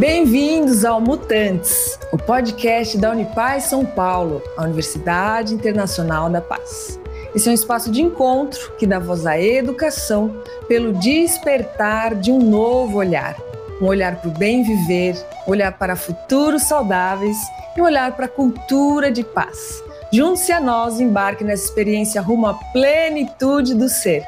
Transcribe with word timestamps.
Bem-vindos 0.00 0.82
ao 0.86 0.98
Mutantes, 0.98 1.98
o 2.10 2.16
podcast 2.16 2.96
da 2.96 3.10
Unipaz 3.10 3.64
São 3.64 3.84
Paulo, 3.84 4.42
a 4.56 4.62
Universidade 4.62 5.52
Internacional 5.52 6.30
da 6.30 6.40
Paz. 6.40 6.98
Esse 7.34 7.48
é 7.48 7.50
um 7.50 7.54
espaço 7.54 7.90
de 7.90 8.00
encontro 8.00 8.72
que 8.78 8.86
dá 8.86 8.98
voz 8.98 9.26
à 9.26 9.38
educação 9.38 10.42
pelo 10.66 10.94
despertar 10.94 12.14
de 12.14 12.32
um 12.32 12.38
novo 12.38 12.96
olhar. 12.96 13.36
Um 13.78 13.84
olhar 13.84 14.16
para 14.22 14.30
o 14.30 14.38
bem 14.38 14.62
viver, 14.62 15.22
um 15.46 15.50
olhar 15.50 15.76
para 15.76 15.94
futuros 15.94 16.62
saudáveis 16.62 17.36
e 17.76 17.82
um 17.82 17.84
olhar 17.84 18.16
para 18.16 18.24
a 18.24 18.30
cultura 18.30 19.12
de 19.12 19.22
paz. 19.22 19.84
Junte-se 20.10 20.50
a 20.50 20.60
nós 20.60 20.98
e 20.98 21.02
embarque 21.02 21.44
nessa 21.44 21.66
experiência 21.66 22.22
rumo 22.22 22.46
à 22.46 22.54
plenitude 22.54 23.74
do 23.74 23.86
ser. 23.86 24.26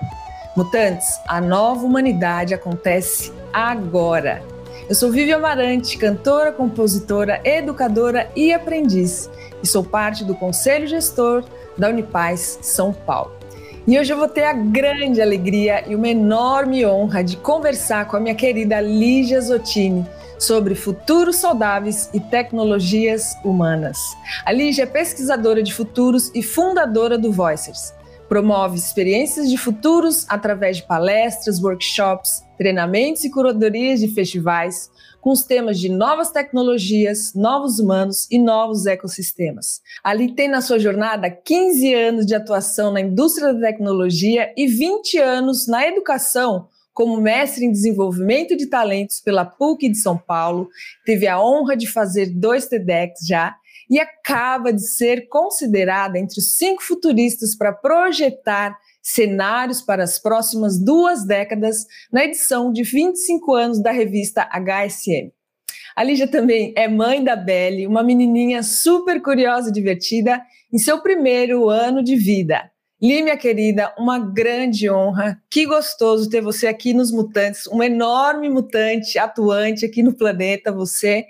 Mutantes, 0.54 1.18
a 1.26 1.40
nova 1.40 1.82
humanidade 1.82 2.52
acontece 2.52 3.32
agora. 3.54 4.51
Eu 4.92 4.94
sou 4.94 5.10
Vivi 5.10 5.32
Amarante, 5.32 5.96
cantora, 5.96 6.52
compositora, 6.52 7.40
educadora 7.46 8.30
e 8.36 8.52
aprendiz, 8.52 9.30
e 9.62 9.66
sou 9.66 9.82
parte 9.82 10.22
do 10.22 10.34
Conselho 10.34 10.86
Gestor 10.86 11.44
da 11.78 11.88
Unipaz 11.88 12.58
São 12.60 12.92
Paulo. 12.92 13.32
E 13.86 13.98
hoje 13.98 14.12
eu 14.12 14.18
vou 14.18 14.28
ter 14.28 14.44
a 14.44 14.52
grande 14.52 15.22
alegria 15.22 15.82
e 15.88 15.96
uma 15.96 16.08
enorme 16.08 16.84
honra 16.84 17.24
de 17.24 17.38
conversar 17.38 18.06
com 18.06 18.18
a 18.18 18.20
minha 18.20 18.34
querida 18.34 18.82
Lígia 18.82 19.40
Zottini 19.40 20.06
sobre 20.38 20.74
futuros 20.74 21.36
saudáveis 21.36 22.10
e 22.12 22.20
tecnologias 22.20 23.34
humanas. 23.42 23.98
A 24.44 24.52
Lígia 24.52 24.82
é 24.82 24.86
pesquisadora 24.86 25.62
de 25.62 25.72
futuros 25.72 26.30
e 26.34 26.42
fundadora 26.42 27.16
do 27.16 27.32
Voicers. 27.32 27.94
Promove 28.28 28.76
experiências 28.76 29.48
de 29.48 29.56
futuros 29.56 30.26
através 30.28 30.76
de 30.76 30.82
palestras, 30.82 31.62
workshops, 31.62 32.44
treinamentos 32.62 33.24
e 33.24 33.30
curadorias 33.30 33.98
de 33.98 34.06
festivais, 34.06 34.88
com 35.20 35.30
os 35.30 35.42
temas 35.42 35.80
de 35.80 35.88
novas 35.88 36.30
tecnologias, 36.30 37.34
novos 37.34 37.80
humanos 37.80 38.28
e 38.30 38.38
novos 38.38 38.86
ecossistemas. 38.86 39.80
Ali 40.02 40.32
tem 40.32 40.48
na 40.48 40.60
sua 40.60 40.78
jornada 40.78 41.28
15 41.28 41.92
anos 41.92 42.24
de 42.24 42.36
atuação 42.36 42.92
na 42.92 43.00
indústria 43.00 43.52
da 43.52 43.60
tecnologia 43.66 44.52
e 44.56 44.68
20 44.68 45.18
anos 45.18 45.66
na 45.66 45.86
educação 45.86 46.68
como 46.94 47.18
mestre 47.18 47.64
em 47.64 47.72
desenvolvimento 47.72 48.54
de 48.54 48.66
talentos 48.66 49.18
pela 49.18 49.46
PUC 49.46 49.88
de 49.88 49.96
São 49.96 50.18
Paulo, 50.18 50.68
teve 51.06 51.26
a 51.26 51.40
honra 51.40 51.74
de 51.74 51.86
fazer 51.86 52.26
dois 52.26 52.66
TEDx 52.66 53.26
já 53.26 53.56
e 53.88 53.98
acaba 53.98 54.70
de 54.74 54.86
ser 54.86 55.26
considerada 55.28 56.18
entre 56.18 56.38
os 56.38 56.54
cinco 56.54 56.82
futuristas 56.82 57.56
para 57.56 57.72
projetar 57.72 58.76
cenários 59.02 59.82
para 59.82 60.04
as 60.04 60.18
próximas 60.18 60.78
duas 60.78 61.26
décadas 61.26 61.84
na 62.12 62.24
edição 62.24 62.72
de 62.72 62.84
25 62.84 63.52
anos 63.54 63.82
da 63.82 63.90
revista 63.90 64.48
HSM. 64.50 65.32
A 65.94 66.02
Lígia 66.02 66.28
também 66.28 66.72
é 66.76 66.88
mãe 66.88 67.22
da 67.22 67.36
Belle, 67.36 67.86
uma 67.86 68.02
menininha 68.02 68.62
super 68.62 69.20
curiosa 69.20 69.68
e 69.68 69.72
divertida 69.72 70.40
em 70.72 70.78
seu 70.78 71.02
primeiro 71.02 71.68
ano 71.68 72.02
de 72.02 72.16
vida. 72.16 72.70
Li, 73.00 73.20
minha 73.20 73.36
querida, 73.36 73.92
uma 73.98 74.18
grande 74.18 74.88
honra. 74.88 75.36
Que 75.50 75.66
gostoso 75.66 76.30
ter 76.30 76.40
você 76.40 76.68
aqui 76.68 76.94
nos 76.94 77.10
Mutantes, 77.10 77.66
um 77.66 77.82
enorme 77.82 78.48
mutante 78.48 79.18
atuante 79.18 79.84
aqui 79.84 80.04
no 80.04 80.14
planeta. 80.14 80.70
Você 80.70 81.26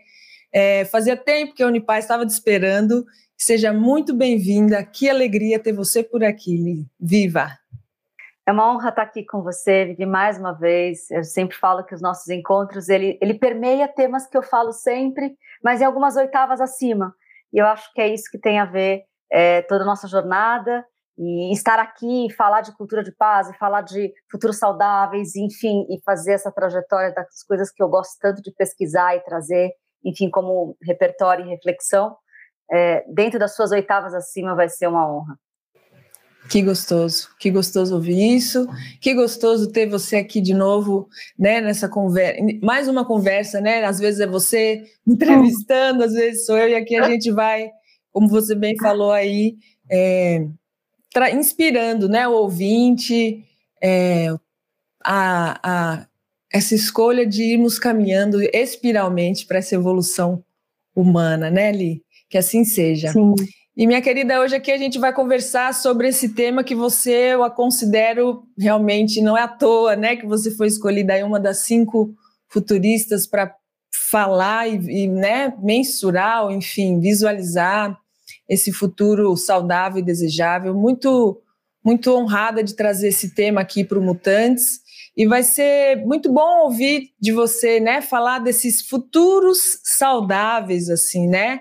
é, 0.53 0.85
fazia 0.85 1.17
tempo 1.17 1.55
que 1.55 1.63
a 1.63 1.67
Unipaz 1.67 2.05
estava 2.05 2.27
te 2.27 2.31
esperando. 2.31 3.07
Seja 3.39 3.73
muito 3.73 4.15
bem-vinda. 4.15 4.85
Que 4.85 5.09
alegria 5.09 5.59
ter 5.59 5.73
você 5.73 6.03
por 6.03 6.23
aqui, 6.23 6.57
Li. 6.59 6.87
Viva! 7.01 7.62
É 8.45 8.51
uma 8.51 8.73
honra 8.73 8.89
estar 8.89 9.03
aqui 9.03 9.25
com 9.25 9.41
você, 9.41 9.85
Vivi, 9.85 10.05
mais 10.05 10.37
uma 10.37 10.53
vez. 10.53 11.09
Eu 11.13 11.23
sempre 11.23 11.57
falo 11.57 11.85
que 11.85 11.95
os 11.95 12.03
nossos 12.03 12.29
encontros, 12.29 12.89
ele, 12.89 13.17
ele 13.23 13.35
permeia 13.35 13.87
temas 13.87 14.27
que 14.27 14.37
eu 14.37 14.43
falo 14.43 14.73
sempre, 14.73 15.37
mas 15.63 15.81
em 15.81 15.85
algumas 15.85 16.17
oitavas 16.17 16.61
acima. 16.61 17.15
E 17.53 17.59
eu 17.59 17.67
acho 17.67 17.93
que 17.93 18.01
é 18.01 18.09
isso 18.09 18.29
que 18.33 18.39
tem 18.39 18.59
a 18.59 18.65
ver 18.65 19.05
é, 19.31 19.63
toda 19.63 19.85
a 19.85 19.87
nossa 19.87 20.09
jornada 20.09 20.85
e 21.17 21.53
estar 21.53 21.79
aqui, 21.79 22.29
falar 22.37 22.63
de 22.63 22.77
cultura 22.77 23.05
de 23.05 23.13
paz, 23.13 23.49
e 23.49 23.57
falar 23.59 23.83
de 23.83 24.13
futuros 24.29 24.59
saudáveis, 24.59 25.37
enfim, 25.37 25.87
e 25.89 26.01
fazer 26.05 26.33
essa 26.33 26.51
trajetória 26.51 27.13
das 27.15 27.45
coisas 27.47 27.71
que 27.71 27.83
eu 27.83 27.89
gosto 27.89 28.19
tanto 28.21 28.43
de 28.43 28.51
pesquisar 28.53 29.15
e 29.15 29.21
trazer, 29.21 29.71
enfim, 30.05 30.29
como 30.29 30.77
repertório 30.83 31.47
e 31.47 31.49
reflexão, 31.49 32.17
é, 32.73 33.05
dentro 33.09 33.39
das 33.39 33.55
suas 33.55 33.71
oitavas 33.71 34.15
acima 34.15 34.57
vai 34.57 34.69
ser 34.69 34.89
uma 34.89 35.07
honra. 35.09 35.39
Que 36.49 36.61
gostoso, 36.61 37.29
que 37.39 37.51
gostoso 37.51 37.95
ouvir 37.95 38.37
isso, 38.37 38.67
que 39.01 39.15
gostoso 39.15 39.71
ter 39.71 39.87
você 39.89 40.17
aqui 40.17 40.41
de 40.41 40.53
novo, 40.53 41.09
né, 41.39 41.61
nessa 41.61 41.89
conversa, 41.89 42.41
mais 42.61 42.89
uma 42.89 43.05
conversa, 43.05 43.61
né, 43.61 43.85
às 43.85 43.99
vezes 43.99 44.21
é 44.21 44.27
você 44.27 44.83
entrevistando, 45.07 46.03
às 46.03 46.13
vezes 46.13 46.45
sou 46.45 46.59
eu, 46.59 46.69
e 46.69 46.75
aqui 46.75 46.97
a 46.97 47.09
gente 47.09 47.31
vai, 47.31 47.71
como 48.11 48.29
você 48.29 48.55
bem 48.55 48.77
falou 48.77 49.13
aí, 49.13 49.57
é, 49.89 50.45
inspirando, 51.33 52.09
né, 52.09 52.27
o 52.27 52.33
ouvinte, 52.33 53.45
é, 53.83 54.29
a, 55.05 55.61
a, 55.63 56.07
essa 56.53 56.75
escolha 56.75 57.27
de 57.27 57.43
irmos 57.43 57.79
caminhando 57.79 58.41
espiralmente 58.53 59.47
para 59.47 59.59
essa 59.59 59.75
evolução 59.75 60.45
humana, 60.95 61.51
né, 61.51 61.73
Li? 61.73 62.03
Que 62.29 62.39
assim 62.39 62.65
seja. 62.65 63.13
Sim. 63.13 63.35
E 63.75 63.87
minha 63.87 64.03
querida, 64.03 64.39
hoje 64.39 64.55
aqui 64.55 64.71
a 64.71 64.77
gente 64.77 64.99
vai 64.99 65.15
conversar 65.15 65.73
sobre 65.73 66.09
esse 66.09 66.35
tema 66.35 66.63
que 66.63 66.75
você 66.75 67.33
eu 67.33 67.43
a 67.43 67.51
considero 67.51 68.43
realmente 68.59 69.23
não 69.23 69.37
é 69.37 69.43
à 69.43 69.49
toa, 69.49 69.97
né? 69.97 70.15
Que 70.15 70.27
você 70.27 70.51
foi 70.51 70.67
escolhida 70.67 71.15
aí 71.15 71.23
uma 71.23 71.41
das 71.41 71.61
cinco 71.61 72.15
futuristas 72.49 73.27
para 73.27 73.55
falar 74.11 74.69
e, 74.69 75.05
e, 75.05 75.09
né, 75.09 75.55
mensurar, 75.63 76.51
enfim, 76.51 77.01
visualizar 77.01 77.99
esse 78.47 78.71
futuro 78.71 79.35
saudável 79.39 80.01
e 80.01 80.05
desejável. 80.05 80.75
Muito, 80.75 81.41
muito 81.83 82.15
honrada 82.15 82.63
de 82.63 82.77
trazer 82.77 83.09
esse 83.09 83.35
tema 83.35 83.63
aqui 83.63 83.85
para 83.85 83.99
o 83.99 84.03
Mutantes. 84.03 84.81
E 85.17 85.27
vai 85.27 85.43
ser 85.43 85.97
muito 86.05 86.31
bom 86.31 86.65
ouvir 86.65 87.09
de 87.19 87.33
você, 87.33 87.81
né, 87.81 88.03
falar 88.03 88.39
desses 88.39 88.87
futuros 88.87 89.79
saudáveis, 89.83 90.91
assim, 90.91 91.27
né? 91.27 91.61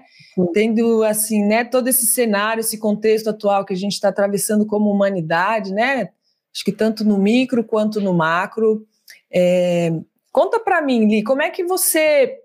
Tendo 0.53 1.03
assim, 1.03 1.44
né, 1.44 1.64
todo 1.64 1.88
esse 1.88 2.06
cenário, 2.08 2.62
esse 2.62 2.78
contexto 2.78 3.30
atual 3.30 3.66
que 3.66 3.74
a 3.74 3.78
gente 3.78 3.94
está 3.94 4.09
atravessando 4.09 4.66
como 4.66 4.90
humanidade, 4.90 5.74
né? 5.74 6.09
Acho 6.53 6.64
que 6.66 6.72
tanto 6.72 7.03
no 7.03 7.18
micro 7.18 7.64
quanto 7.64 8.02
no 8.02 8.14
macro. 8.14 8.86
É, 9.34 9.92
conta 10.31 10.59
para 10.59 10.81
mim, 10.81 11.06
Li, 11.06 11.24
como 11.24 11.42
é 11.42 11.50
que 11.50 11.64
você 11.64 12.38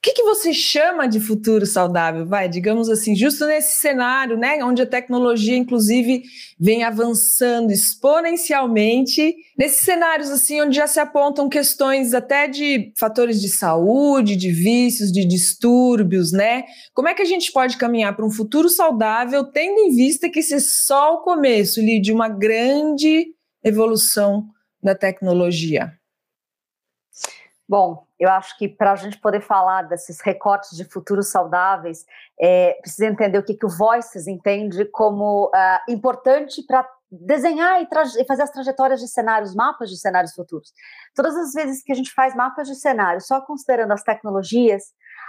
o 0.00 0.02
que, 0.02 0.14
que 0.14 0.22
você 0.22 0.54
chama 0.54 1.06
de 1.06 1.20
futuro 1.20 1.66
saudável? 1.66 2.24
Vai, 2.24 2.48
digamos 2.48 2.88
assim, 2.88 3.14
justo 3.14 3.46
nesse 3.46 3.76
cenário, 3.82 4.34
né, 4.38 4.64
onde 4.64 4.80
a 4.80 4.86
tecnologia, 4.86 5.54
inclusive, 5.54 6.22
vem 6.58 6.82
avançando 6.82 7.70
exponencialmente, 7.70 9.36
nesses 9.58 9.82
cenários 9.82 10.30
assim, 10.30 10.62
onde 10.62 10.74
já 10.74 10.86
se 10.86 10.98
apontam 10.98 11.50
questões 11.50 12.14
até 12.14 12.48
de 12.48 12.94
fatores 12.96 13.42
de 13.42 13.50
saúde, 13.50 14.36
de 14.36 14.50
vícios, 14.50 15.12
de 15.12 15.22
distúrbios, 15.22 16.32
né? 16.32 16.64
Como 16.94 17.06
é 17.06 17.12
que 17.12 17.20
a 17.20 17.26
gente 17.26 17.52
pode 17.52 17.76
caminhar 17.76 18.16
para 18.16 18.24
um 18.24 18.30
futuro 18.30 18.70
saudável, 18.70 19.44
tendo 19.44 19.80
em 19.80 19.94
vista 19.94 20.30
que 20.30 20.38
esse 20.38 20.54
é 20.54 20.60
só 20.60 21.16
o 21.16 21.18
começo 21.18 21.84
de 21.84 22.10
uma 22.10 22.30
grande 22.30 23.34
evolução 23.62 24.46
da 24.82 24.94
tecnologia? 24.94 25.92
Bom, 27.68 28.09
eu 28.20 28.30
acho 28.30 28.56
que 28.58 28.68
para 28.68 28.92
a 28.92 28.96
gente 28.96 29.18
poder 29.18 29.40
falar 29.40 29.82
desses 29.82 30.20
recortes 30.20 30.76
de 30.76 30.84
futuros 30.84 31.30
saudáveis, 31.30 32.04
é, 32.38 32.74
precisa 32.82 33.06
entender 33.06 33.38
o 33.38 33.42
que, 33.42 33.54
que 33.54 33.64
o 33.64 33.70
Voices 33.70 34.26
entende 34.26 34.84
como 34.84 35.46
uh, 35.46 35.90
importante 35.90 36.62
para 36.66 36.86
desenhar 37.10 37.80
e, 37.80 37.88
e, 38.20 38.24
fazer 38.26 38.42
as 38.42 38.50
trajetórias 38.50 39.00
de 39.00 39.08
cenários, 39.08 39.54
mapas 39.54 39.88
de 39.88 39.98
cenários 39.98 40.34
futuros. 40.34 40.70
Todas 41.14 41.34
as 41.34 41.52
vezes 41.52 41.82
que 41.82 41.92
a 41.92 41.94
gente 41.94 42.12
faz 42.12 42.36
mapas 42.36 42.68
de 42.68 42.76
cenários, 42.76 43.26
só 43.26 43.40
considerando 43.40 43.92
as 43.92 44.02
tecnologias, 44.02 44.82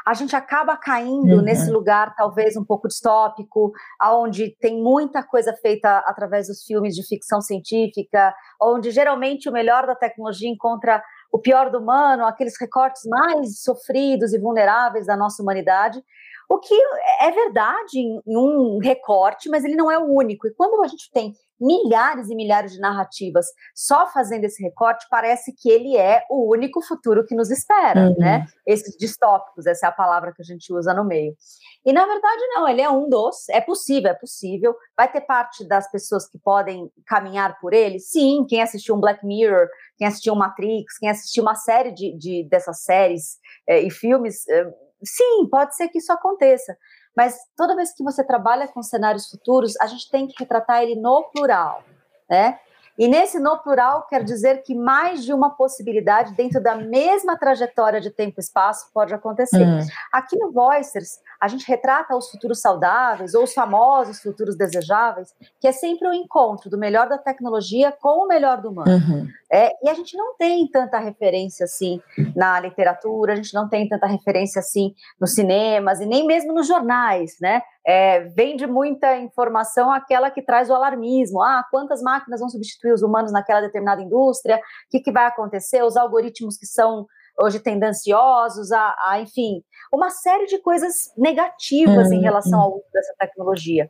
a 0.05 0.13
gente 0.13 0.35
acaba 0.35 0.75
caindo 0.77 1.37
uhum. 1.37 1.41
nesse 1.41 1.71
lugar 1.71 2.13
talvez 2.15 2.57
um 2.57 2.65
pouco 2.65 2.87
distópico, 2.87 3.71
aonde 3.99 4.55
tem 4.59 4.81
muita 4.81 5.23
coisa 5.23 5.53
feita 5.53 5.99
através 6.07 6.47
dos 6.47 6.63
filmes 6.63 6.95
de 6.95 7.07
ficção 7.07 7.39
científica, 7.41 8.33
onde 8.61 8.91
geralmente 8.91 9.47
o 9.47 9.51
melhor 9.51 9.85
da 9.85 9.95
tecnologia 9.95 10.49
encontra 10.49 11.01
o 11.31 11.39
pior 11.39 11.71
do 11.71 11.79
humano, 11.79 12.25
aqueles 12.25 12.59
recortes 12.59 13.03
mais 13.05 13.61
sofridos 13.61 14.33
e 14.33 14.39
vulneráveis 14.39 15.07
da 15.07 15.15
nossa 15.15 15.41
humanidade, 15.41 16.03
o 16.49 16.59
que 16.59 16.75
é 17.21 17.31
verdade 17.31 17.97
em 17.97 18.21
um 18.27 18.77
recorte, 18.79 19.49
mas 19.49 19.63
ele 19.63 19.75
não 19.75 19.89
é 19.89 19.97
o 19.97 20.13
único. 20.13 20.47
E 20.47 20.53
quando 20.53 20.83
a 20.83 20.87
gente 20.87 21.09
tem 21.11 21.33
milhares 21.61 22.29
e 22.29 22.35
milhares 22.35 22.71
de 22.73 22.79
narrativas. 22.79 23.45
Só 23.75 24.07
fazendo 24.07 24.45
esse 24.45 24.61
recorte, 24.61 25.05
parece 25.09 25.53
que 25.55 25.69
ele 25.69 25.95
é 25.95 26.23
o 26.29 26.51
único 26.51 26.81
futuro 26.81 27.25
que 27.25 27.35
nos 27.35 27.51
espera, 27.51 28.09
uhum. 28.09 28.15
né? 28.17 28.47
Esses 28.65 28.97
distópicos, 28.97 29.67
essa 29.67 29.85
é 29.85 29.89
a 29.89 29.93
palavra 29.93 30.33
que 30.33 30.41
a 30.41 30.45
gente 30.45 30.73
usa 30.73 30.93
no 30.93 31.05
meio. 31.05 31.35
E 31.85 31.93
na 31.93 32.05
verdade, 32.05 32.41
não, 32.55 32.67
ele 32.67 32.81
é 32.81 32.89
um 32.89 33.07
dos, 33.07 33.47
é 33.49 33.61
possível, 33.61 34.11
é 34.11 34.15
possível. 34.15 34.75
Vai 34.97 35.11
ter 35.11 35.21
parte 35.21 35.67
das 35.67 35.89
pessoas 35.91 36.27
que 36.27 36.39
podem 36.39 36.91
caminhar 37.05 37.59
por 37.59 37.73
ele? 37.73 37.99
Sim, 37.99 38.45
quem 38.47 38.61
assistiu 38.61 38.95
um 38.95 38.99
Black 38.99 39.25
Mirror, 39.25 39.67
quem 39.97 40.07
assistiu 40.07 40.33
um 40.33 40.37
Matrix, 40.37 40.97
quem 40.97 41.09
assistiu 41.09 41.43
uma 41.43 41.55
série 41.55 41.91
de, 41.91 42.17
de 42.17 42.47
dessas 42.49 42.83
séries 42.83 43.37
é, 43.67 43.79
e 43.79 43.91
filmes, 43.91 44.47
é, 44.47 44.65
sim, 45.03 45.47
pode 45.49 45.75
ser 45.75 45.89
que 45.89 45.97
isso 45.97 46.11
aconteça. 46.11 46.75
Mas 47.15 47.37
toda 47.55 47.75
vez 47.75 47.93
que 47.93 48.03
você 48.03 48.23
trabalha 48.23 48.67
com 48.67 48.81
cenários 48.81 49.27
futuros, 49.29 49.79
a 49.79 49.87
gente 49.87 50.09
tem 50.09 50.27
que 50.27 50.35
retratar 50.39 50.81
ele 50.81 50.95
no 50.95 51.23
plural, 51.31 51.83
né? 52.29 52.59
E 52.97 53.07
nesse 53.07 53.39
no 53.39 53.57
plural 53.57 54.05
quer 54.07 54.23
dizer 54.23 54.63
que 54.63 54.75
mais 54.75 55.23
de 55.23 55.33
uma 55.33 55.49
possibilidade 55.49 56.33
dentro 56.33 56.61
da 56.61 56.75
mesma 56.75 57.37
trajetória 57.37 58.01
de 58.01 58.09
tempo 58.09 58.35
e 58.39 58.41
espaço 58.41 58.89
pode 58.93 59.13
acontecer. 59.13 59.65
Hum. 59.65 59.79
Aqui 60.11 60.37
no 60.37 60.51
Voicers, 60.51 61.19
a 61.39 61.47
gente 61.47 61.67
retrata 61.67 62.15
os 62.15 62.29
futuros 62.29 62.61
saudáveis 62.61 63.33
ou 63.33 63.43
os 63.43 63.53
famosos 63.53 64.21
futuros 64.21 64.55
desejáveis, 64.55 65.33
que 65.59 65.67
é 65.67 65.71
sempre 65.71 66.07
o 66.07 66.11
um 66.11 66.13
encontro 66.13 66.69
do 66.69 66.77
melhor 66.77 67.09
da 67.09 67.17
tecnologia 67.17 67.91
com 67.91 68.25
o 68.25 68.27
melhor 68.27 68.61
do 68.61 68.69
humano. 68.69 68.91
Uhum. 68.91 69.27
É, 69.51 69.71
e 69.83 69.89
a 69.89 69.93
gente 69.93 70.15
não 70.15 70.35
tem 70.37 70.67
tanta 70.67 70.99
referência 70.99 71.63
assim 71.63 72.01
na 72.35 72.59
literatura, 72.59 73.33
a 73.33 73.35
gente 73.35 73.53
não 73.53 73.67
tem 73.67 73.87
tanta 73.87 74.07
referência 74.07 74.59
assim 74.59 74.93
nos 75.19 75.33
cinemas 75.33 75.99
e 75.99 76.05
nem 76.05 76.25
mesmo 76.25 76.53
nos 76.53 76.67
jornais, 76.67 77.37
né? 77.41 77.61
É, 77.85 78.25
vende 78.35 78.67
muita 78.67 79.17
informação 79.17 79.91
aquela 79.91 80.29
que 80.29 80.41
traz 80.41 80.69
o 80.69 80.73
alarmismo. 80.73 81.41
Ah, 81.41 81.65
quantas 81.71 82.01
máquinas 82.01 82.39
vão 82.39 82.49
substituir 82.49 82.93
os 82.93 83.01
humanos 83.01 83.31
naquela 83.31 83.61
determinada 83.61 84.01
indústria? 84.01 84.57
O 84.57 84.61
que, 84.89 84.99
que 84.99 85.11
vai 85.11 85.25
acontecer? 85.25 85.83
Os 85.83 85.97
algoritmos 85.97 86.57
que 86.57 86.65
são 86.65 87.07
hoje 87.39 87.59
tendenciosos, 87.59 88.71
a, 88.71 88.95
a 89.07 89.19
enfim, 89.19 89.63
uma 89.91 90.09
série 90.09 90.45
de 90.45 90.59
coisas 90.59 91.11
negativas 91.17 92.07
uhum. 92.07 92.13
em 92.13 92.21
relação 92.21 92.59
ao 92.59 92.75
uso 92.75 92.85
dessa 92.93 93.15
tecnologia. 93.17 93.89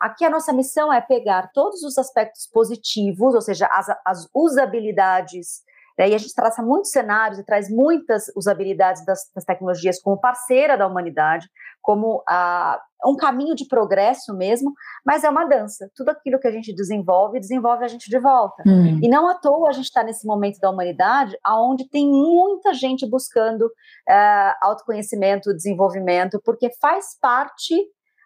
Aqui 0.00 0.24
a 0.24 0.30
nossa 0.30 0.52
missão 0.52 0.92
é 0.92 1.00
pegar 1.00 1.50
todos 1.52 1.82
os 1.82 1.96
aspectos 1.96 2.46
positivos, 2.46 3.34
ou 3.34 3.40
seja, 3.40 3.68
as, 3.70 3.86
as 4.04 4.28
usabilidades, 4.34 5.62
né, 5.98 6.08
e 6.08 6.14
a 6.14 6.18
gente 6.18 6.34
traça 6.34 6.62
muitos 6.62 6.90
cenários 6.90 7.38
e 7.38 7.44
traz 7.44 7.70
muitas 7.70 8.24
usabilidades 8.36 9.04
das, 9.04 9.20
das 9.34 9.44
tecnologias 9.44 10.00
como 10.00 10.20
parceira 10.20 10.76
da 10.76 10.86
humanidade, 10.86 11.48
como 11.80 12.22
a, 12.28 12.80
um 13.04 13.16
caminho 13.16 13.54
de 13.54 13.66
progresso 13.66 14.34
mesmo, 14.36 14.72
mas 15.04 15.24
é 15.24 15.30
uma 15.30 15.44
dança. 15.44 15.90
Tudo 15.94 16.10
aquilo 16.10 16.38
que 16.38 16.46
a 16.46 16.52
gente 16.52 16.72
desenvolve, 16.74 17.40
desenvolve 17.40 17.84
a 17.84 17.88
gente 17.88 18.08
de 18.08 18.18
volta. 18.18 18.62
Hum. 18.66 19.00
E 19.02 19.08
não 19.08 19.28
à 19.28 19.34
toa 19.34 19.68
a 19.68 19.72
gente 19.72 19.86
está 19.86 20.02
nesse 20.02 20.26
momento 20.26 20.58
da 20.60 20.70
humanidade, 20.70 21.36
aonde 21.42 21.88
tem 21.88 22.08
muita 22.08 22.72
gente 22.72 23.08
buscando 23.08 23.62
uh, 23.62 24.54
autoconhecimento, 24.62 25.54
desenvolvimento, 25.54 26.40
porque 26.44 26.70
faz 26.80 27.18
parte 27.20 27.74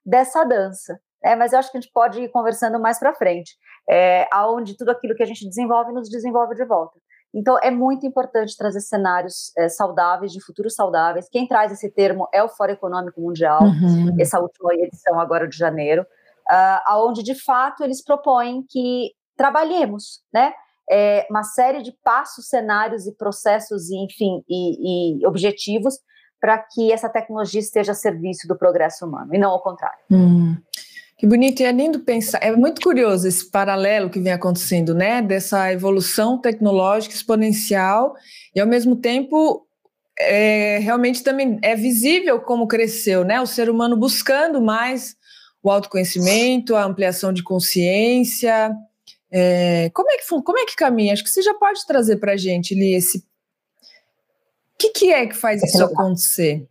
dessa 0.05 0.45
dança. 0.45 0.99
É, 1.25 1.35
mas 1.35 1.53
eu 1.53 1.59
acho 1.59 1.73
que 1.73 1.79
a 1.79 1.81
gente 1.81 1.93
pode 1.93 2.21
ir 2.21 2.29
conversando 2.29 2.79
mais 2.79 3.01
para 3.01 3.15
frente, 3.15 3.57
é, 3.89 4.29
aonde 4.31 4.77
tudo 4.77 4.91
aquilo 4.91 5.15
que 5.15 5.23
a 5.23 5.27
gente 5.27 5.49
desenvolve 5.49 5.93
nos 5.93 6.09
desenvolve 6.09 6.55
de 6.55 6.65
volta. 6.65 7.01
Então, 7.37 7.59
é 7.63 7.71
muito 7.71 8.07
importante 8.07 8.57
trazer 8.57 8.81
cenários 8.81 9.53
é, 9.59 9.69
saudáveis, 9.69 10.33
de 10.33 10.43
futuros 10.43 10.75
saudáveis. 10.75 11.29
Quem 11.31 11.47
traz 11.47 11.71
esse 11.71 11.91
termo 11.91 12.27
é 12.33 12.43
o 12.43 12.49
Fórum 12.49 12.73
Econômico 12.73 13.21
Mundial, 13.21 13.63
uhum. 13.63 14.17
essa 14.19 14.41
última 14.41 14.75
edição 14.75 15.21
agora 15.21 15.47
de 15.47 15.55
janeiro, 15.55 16.01
uh, 16.03 16.81
aonde 16.87 17.23
de 17.23 17.35
fato 17.35 17.85
eles 17.85 18.03
propõem 18.03 18.65
que 18.67 19.11
trabalhemos, 19.37 20.23
né? 20.33 20.55
É, 20.91 21.27
uma 21.29 21.43
série 21.43 21.83
de 21.83 21.93
passos, 22.03 22.49
cenários 22.49 23.07
e 23.07 23.15
processos, 23.15 23.91
enfim, 23.91 24.43
e, 24.49 25.19
e 25.21 25.27
objetivos 25.27 25.99
para 26.41 26.59
que 26.59 26.93
essa 26.93 27.09
tecnologia 27.09 27.61
esteja 27.61 27.93
a 27.93 27.95
serviço 27.95 28.47
do 28.47 28.57
progresso 28.57 29.05
humano, 29.05 29.35
e 29.35 29.39
não 29.39 29.51
ao 29.51 29.61
contrário. 29.61 29.99
Hum. 30.11 30.57
Que 31.19 31.27
bonito, 31.27 31.61
e 31.61 31.65
é 31.65 31.73
lindo 31.73 32.01
pensar, 32.01 32.39
é 32.43 32.55
muito 32.55 32.83
curioso 32.83 33.27
esse 33.27 33.51
paralelo 33.51 34.11
que 34.11 34.21
vem 34.21 34.33
acontecendo, 34.33 34.95
né, 34.95 35.23
dessa 35.23 35.73
evolução 35.73 36.39
tecnológica 36.39 37.15
exponencial 37.15 38.15
e 38.55 38.61
ao 38.61 38.67
mesmo 38.67 38.95
tempo 38.97 39.67
é, 40.19 40.79
realmente 40.79 41.23
também 41.23 41.59
é 41.63 41.75
visível 41.75 42.39
como 42.41 42.69
cresceu, 42.69 43.25
né, 43.25 43.41
o 43.41 43.47
ser 43.47 43.71
humano 43.71 43.97
buscando 43.97 44.61
mais 44.61 45.17
o 45.63 45.71
autoconhecimento, 45.71 46.77
a 46.77 46.85
ampliação 46.85 47.33
de 47.33 47.43
consciência, 47.43 48.77
é, 49.31 49.91
como, 49.95 50.11
é 50.11 50.19
que, 50.19 50.29
como 50.29 50.59
é 50.59 50.67
que 50.67 50.77
caminha? 50.77 51.13
Acho 51.13 51.25
que 51.25 51.31
você 51.31 51.43
já 51.43 51.55
pode 51.55 51.85
trazer 51.87 52.17
para 52.19 52.33
a 52.33 52.37
gente, 52.37 52.75
Li, 52.75 52.95
esse... 52.95 53.19
O 53.19 53.23
que, 54.79 54.91
que 54.91 55.13
é 55.13 55.27
que 55.27 55.35
faz 55.35 55.63
isso 55.63 55.83
acontecer? 55.83 56.69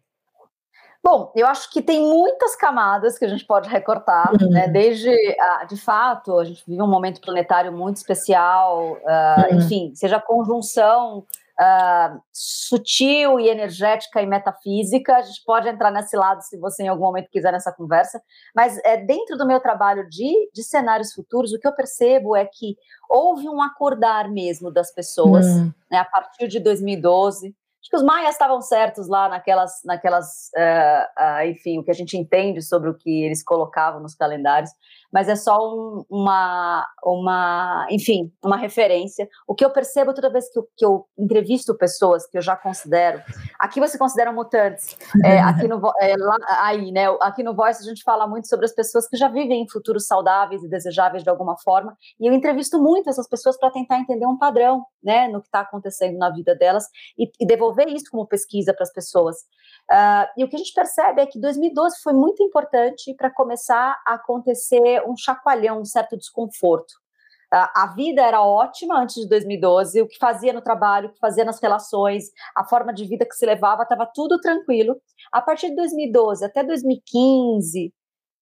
Bom, 1.05 1.31
eu 1.35 1.45
acho 1.45 1.69
que 1.69 1.83
tem 1.83 2.01
muitas 2.01 2.55
camadas 2.55 3.15
que 3.15 3.25
a 3.25 3.27
gente 3.27 3.45
pode 3.45 3.69
recortar, 3.69 4.31
uhum. 4.41 4.49
né? 4.49 4.67
Desde, 4.67 5.07
uh, 5.07 5.67
de 5.67 5.77
fato, 5.77 6.39
a 6.39 6.43
gente 6.43 6.63
vive 6.67 6.81
um 6.81 6.87
momento 6.87 7.21
planetário 7.21 7.71
muito 7.71 7.97
especial, 7.97 8.93
uh, 8.93 9.53
uhum. 9.53 9.59
enfim, 9.59 9.91
seja 9.93 10.17
a 10.17 10.19
conjunção 10.19 11.19
uh, 11.19 12.21
sutil 12.33 13.39
e 13.39 13.47
energética 13.47 14.19
e 14.19 14.25
metafísica, 14.25 15.17
a 15.17 15.21
gente 15.21 15.43
pode 15.45 15.69
entrar 15.69 15.91
nesse 15.91 16.17
lado 16.17 16.41
se 16.41 16.57
você 16.57 16.81
em 16.81 16.87
algum 16.87 17.03
momento 17.05 17.29
quiser 17.29 17.51
nessa 17.51 17.71
conversa, 17.71 18.19
mas 18.55 18.79
é, 18.83 18.97
dentro 18.97 19.37
do 19.37 19.45
meu 19.45 19.59
trabalho 19.59 20.09
de, 20.09 20.49
de 20.51 20.63
cenários 20.63 21.13
futuros, 21.13 21.53
o 21.53 21.59
que 21.59 21.67
eu 21.67 21.75
percebo 21.75 22.35
é 22.35 22.45
que 22.45 22.75
houve 23.07 23.47
um 23.47 23.61
acordar 23.61 24.27
mesmo 24.27 24.71
das 24.71 24.91
pessoas, 24.91 25.45
uhum. 25.45 25.71
né, 25.91 25.99
a 25.99 26.05
partir 26.05 26.47
de 26.47 26.59
2012, 26.59 27.55
Acho 27.85 27.91
que 27.91 27.97
os 27.97 28.03
maias 28.03 28.31
estavam 28.31 28.59
certos 28.61 29.07
lá 29.07 29.29
naquelas, 29.29 29.83
naquelas 29.85 30.49
uh, 30.57 31.21
uh, 31.23 31.47
enfim, 31.47 31.77
o 31.77 31.83
que 31.83 31.91
a 31.91 31.93
gente 31.93 32.17
entende 32.17 32.59
sobre 32.63 32.89
o 32.89 32.95
que 32.95 33.23
eles 33.23 33.43
colocavam 33.43 34.01
nos 34.01 34.15
calendários, 34.15 34.71
mas 35.11 35.29
é 35.29 35.35
só 35.35 35.57
um, 35.57 36.05
uma, 36.09 36.85
uma, 37.03 37.87
enfim, 37.89 38.31
uma 38.43 38.57
referência. 38.57 39.27
O 39.47 39.55
que 39.55 39.63
eu 39.63 39.69
percebo 39.69 40.13
toda 40.13 40.29
vez 40.29 40.51
que 40.51 40.59
eu, 40.59 40.67
que 40.75 40.85
eu 40.85 41.05
entrevisto 41.17 41.77
pessoas 41.77 42.27
que 42.27 42.37
eu 42.37 42.41
já 42.41 42.55
considero, 42.55 43.21
aqui 43.59 43.79
você 43.79 43.97
considera 43.97 44.31
mutantes, 44.31 44.97
é, 45.23 45.39
aqui 45.41 45.67
no, 45.67 45.81
é, 45.99 46.15
lá, 46.17 46.37
aí, 46.59 46.91
né, 46.91 47.05
aqui 47.21 47.43
no 47.43 47.55
Voice 47.55 47.81
a 47.81 47.85
gente 47.85 48.03
fala 48.03 48.27
muito 48.27 48.47
sobre 48.47 48.65
as 48.65 48.73
pessoas 48.73 49.07
que 49.07 49.17
já 49.17 49.27
vivem 49.27 49.63
em 49.63 49.69
futuros 49.69 50.05
saudáveis 50.05 50.63
e 50.63 50.69
desejáveis 50.69 51.23
de 51.23 51.29
alguma 51.29 51.57
forma, 51.63 51.95
e 52.19 52.27
eu 52.27 52.33
entrevisto 52.33 52.81
muito 52.81 53.09
essas 53.09 53.27
pessoas 53.27 53.57
para 53.57 53.71
tentar 53.71 53.99
entender 53.99 54.25
um 54.25 54.37
padrão, 54.37 54.85
né, 55.03 55.27
no 55.27 55.41
que 55.41 55.47
está 55.47 55.61
acontecendo 55.61 56.17
na 56.17 56.29
vida 56.29 56.55
delas 56.55 56.85
e, 57.17 57.29
e 57.39 57.45
devolver 57.45 57.87
isso 57.87 58.05
como 58.11 58.27
pesquisa 58.27 58.73
para 58.73 58.83
as 58.83 58.91
pessoas. 58.91 59.37
Uh, 59.91 60.25
e 60.37 60.43
o 60.43 60.47
que 60.47 60.55
a 60.55 60.59
gente 60.59 60.73
percebe 60.73 61.21
é 61.21 61.25
que 61.27 61.39
2012 61.39 61.97
foi 62.01 62.13
muito 62.13 62.41
importante 62.41 63.13
para 63.13 63.29
começar 63.29 64.01
a 64.05 64.15
acontecer 64.15 64.94
um 65.03 65.15
chacoalhão, 65.17 65.81
um 65.81 65.85
certo 65.85 66.17
desconforto. 66.17 66.93
A 67.51 67.93
vida 67.95 68.21
era 68.21 68.41
ótima 68.41 68.99
antes 68.99 69.15
de 69.15 69.29
2012, 69.29 70.01
o 70.01 70.07
que 70.07 70.17
fazia 70.17 70.51
no 70.51 70.61
trabalho, 70.61 71.07
o 71.07 71.13
que 71.13 71.19
fazia 71.19 71.45
nas 71.45 71.61
relações, 71.61 72.25
a 72.55 72.65
forma 72.65 72.93
de 72.93 73.05
vida 73.05 73.25
que 73.25 73.35
se 73.35 73.45
levava, 73.45 73.83
estava 73.83 74.05
tudo 74.13 74.39
tranquilo. 74.41 74.99
A 75.31 75.41
partir 75.41 75.69
de 75.69 75.75
2012 75.75 76.43
até 76.43 76.63
2015, 76.63 77.93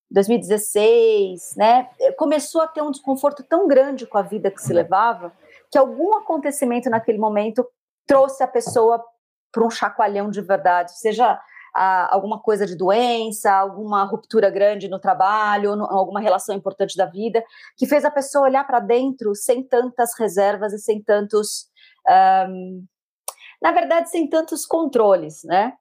2016, 0.10 1.56
né, 1.58 1.90
começou 2.18 2.62
a 2.62 2.68
ter 2.68 2.82
um 2.82 2.92
desconforto 2.92 3.44
tão 3.44 3.68
grande 3.68 4.08
com 4.08 4.18
a 4.18 4.22
vida 4.22 4.50
que 4.50 4.62
se 4.62 4.74
levava 4.74 5.32
que 5.72 5.78
algum 5.78 6.16
acontecimento 6.18 6.90
naquele 6.90 7.18
momento 7.18 7.68
trouxe 8.06 8.44
a 8.44 8.48
pessoa 8.48 9.04
para 9.52 9.66
um 9.66 9.70
chacoalhão 9.70 10.30
de 10.30 10.42
verdade, 10.42 10.98
seja 11.00 11.40
ah, 11.76 12.14
alguma 12.14 12.40
coisa 12.40 12.66
de 12.66 12.76
doença, 12.76 13.52
alguma 13.52 14.04
ruptura 14.04 14.50
grande 14.50 14.88
no 14.88 15.00
trabalho, 15.00 15.76
no, 15.76 15.86
alguma 15.86 16.20
relação 16.20 16.56
importante 16.56 16.96
da 16.96 17.06
vida, 17.06 17.44
que 17.78 17.88
fez 17.88 18.06
a 18.06 18.12
pessoa 18.12 18.46
olhar 18.46 18.66
para 18.66 18.80
dentro 18.80 19.34
sem 19.36 19.64
tantas 19.64 20.12
reservas 20.18 20.74
e 20.74 20.80
sem 20.80 21.02
tantos. 21.02 21.68
Um, 22.48 22.86
na 23.62 23.72
verdade, 23.72 24.10
sem 24.10 24.30
tantos 24.30 24.66
controles, 24.66 25.42
né? 25.46 25.74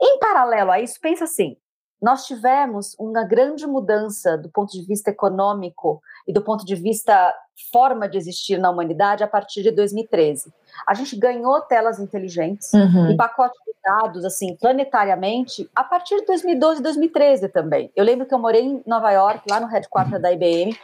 Em 0.00 0.18
paralelo 0.18 0.72
a 0.72 0.80
isso, 0.80 0.98
pensa 1.00 1.24
assim: 1.24 1.56
nós 2.00 2.24
tivemos 2.24 2.94
uma 2.98 3.24
grande 3.24 3.66
mudança 3.66 4.36
do 4.38 4.48
ponto 4.48 4.72
de 4.72 4.82
vista 4.82 5.10
econômico 5.10 6.00
e 6.26 6.32
do 6.32 6.42
ponto 6.42 6.64
de 6.64 6.74
vista 6.74 7.34
forma 7.72 8.08
de 8.08 8.16
existir 8.16 8.58
na 8.58 8.70
humanidade 8.70 9.24
a 9.24 9.26
partir 9.26 9.62
de 9.62 9.72
2013. 9.72 10.52
A 10.86 10.94
gente 10.94 11.16
ganhou 11.16 11.60
telas 11.62 11.98
inteligentes 11.98 12.72
uhum. 12.72 13.10
e 13.10 13.16
pacotes 13.16 13.58
de 13.66 13.72
dados, 13.82 14.24
assim, 14.24 14.54
planetariamente, 14.56 15.68
a 15.74 15.82
partir 15.82 16.20
de 16.20 16.26
2012 16.26 16.80
e 16.80 16.82
2013 16.82 17.48
também. 17.48 17.90
Eu 17.96 18.04
lembro 18.04 18.26
que 18.26 18.34
eu 18.34 18.38
morei 18.38 18.62
em 18.62 18.82
Nova 18.86 19.10
York, 19.10 19.42
lá 19.50 19.58
no 19.58 19.66
headquarter 19.66 20.20
da 20.20 20.32
IBM, 20.32 20.78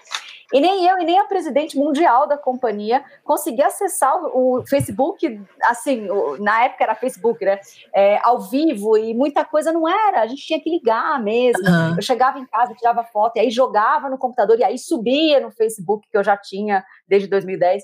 E 0.54 0.60
nem 0.60 0.86
eu 0.86 1.00
e 1.00 1.04
nem 1.04 1.18
a 1.18 1.24
presidente 1.24 1.76
mundial 1.76 2.28
da 2.28 2.38
companhia 2.38 3.04
conseguia 3.24 3.66
acessar 3.66 4.14
o, 4.24 4.64
Facebook, 4.64 5.26
assim, 5.64 6.06
na 6.38 6.66
época 6.66 6.84
era 6.84 6.94
Facebook, 6.94 7.44
né? 7.44 7.58
É, 7.92 8.20
ao 8.22 8.38
vivo 8.38 8.96
e 8.96 9.12
muita 9.14 9.44
coisa 9.44 9.72
não 9.72 9.88
era. 9.88 10.20
A 10.20 10.26
gente 10.28 10.46
tinha 10.46 10.60
que 10.60 10.70
ligar 10.70 11.20
mesmo. 11.20 11.68
Uhum. 11.68 11.96
Eu 11.96 12.02
chegava 12.02 12.38
em 12.38 12.46
casa, 12.46 12.72
tirava 12.72 13.02
foto, 13.02 13.36
e 13.36 13.40
aí 13.40 13.50
jogava 13.50 14.08
no 14.08 14.16
computador, 14.16 14.56
e 14.56 14.62
aí 14.62 14.78
subia 14.78 15.40
no 15.40 15.50
Facebook, 15.50 16.08
que 16.08 16.16
eu 16.16 16.22
já 16.22 16.36
tinha 16.36 16.84
desde 17.08 17.28
2010. 17.28 17.82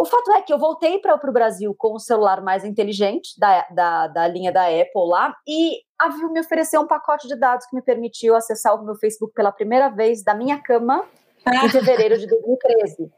O 0.00 0.06
fato 0.06 0.32
é 0.32 0.40
que 0.40 0.52
eu 0.52 0.58
voltei 0.58 0.98
para 0.98 1.14
o 1.14 1.32
Brasil 1.32 1.74
com 1.76 1.92
o 1.92 2.00
celular 2.00 2.40
mais 2.40 2.64
inteligente 2.64 3.38
da, 3.38 3.66
da, 3.70 4.06
da 4.06 4.26
linha 4.26 4.50
da 4.50 4.64
Apple 4.64 5.10
lá, 5.10 5.36
e 5.46 5.80
a 5.98 6.08
Viu 6.08 6.32
me 6.32 6.40
ofereceu 6.40 6.80
um 6.80 6.86
pacote 6.86 7.28
de 7.28 7.38
dados 7.38 7.66
que 7.66 7.76
me 7.76 7.82
permitiu 7.82 8.34
acessar 8.34 8.74
o 8.74 8.82
meu 8.82 8.94
Facebook 8.94 9.34
pela 9.34 9.52
primeira 9.52 9.90
vez 9.90 10.24
da 10.24 10.34
minha 10.34 10.58
cama 10.58 11.04
em 11.46 11.68
fevereiro 11.68 12.18
de 12.18 12.26
2013. 12.26 13.10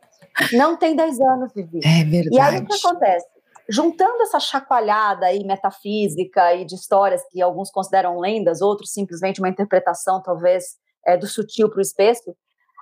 Não 0.52 0.76
tem 0.76 0.96
10 0.96 1.20
anos, 1.20 1.52
Vivi. 1.54 1.80
É 1.84 2.04
verdade. 2.04 2.36
E 2.36 2.40
aí 2.40 2.60
o 2.60 2.66
que 2.66 2.74
acontece? 2.74 3.26
Juntando 3.68 4.22
essa 4.22 4.38
chacoalhada 4.38 5.26
aí 5.26 5.44
metafísica 5.44 6.54
e 6.54 6.64
de 6.64 6.74
histórias 6.74 7.22
que 7.30 7.40
alguns 7.40 7.70
consideram 7.70 8.18
lendas, 8.18 8.60
outros 8.60 8.92
simplesmente 8.92 9.40
uma 9.40 9.48
interpretação, 9.48 10.22
talvez, 10.22 10.76
é, 11.06 11.16
do 11.16 11.26
sutil 11.26 11.70
para 11.70 11.78
o 11.78 11.82
espesso, 11.82 12.34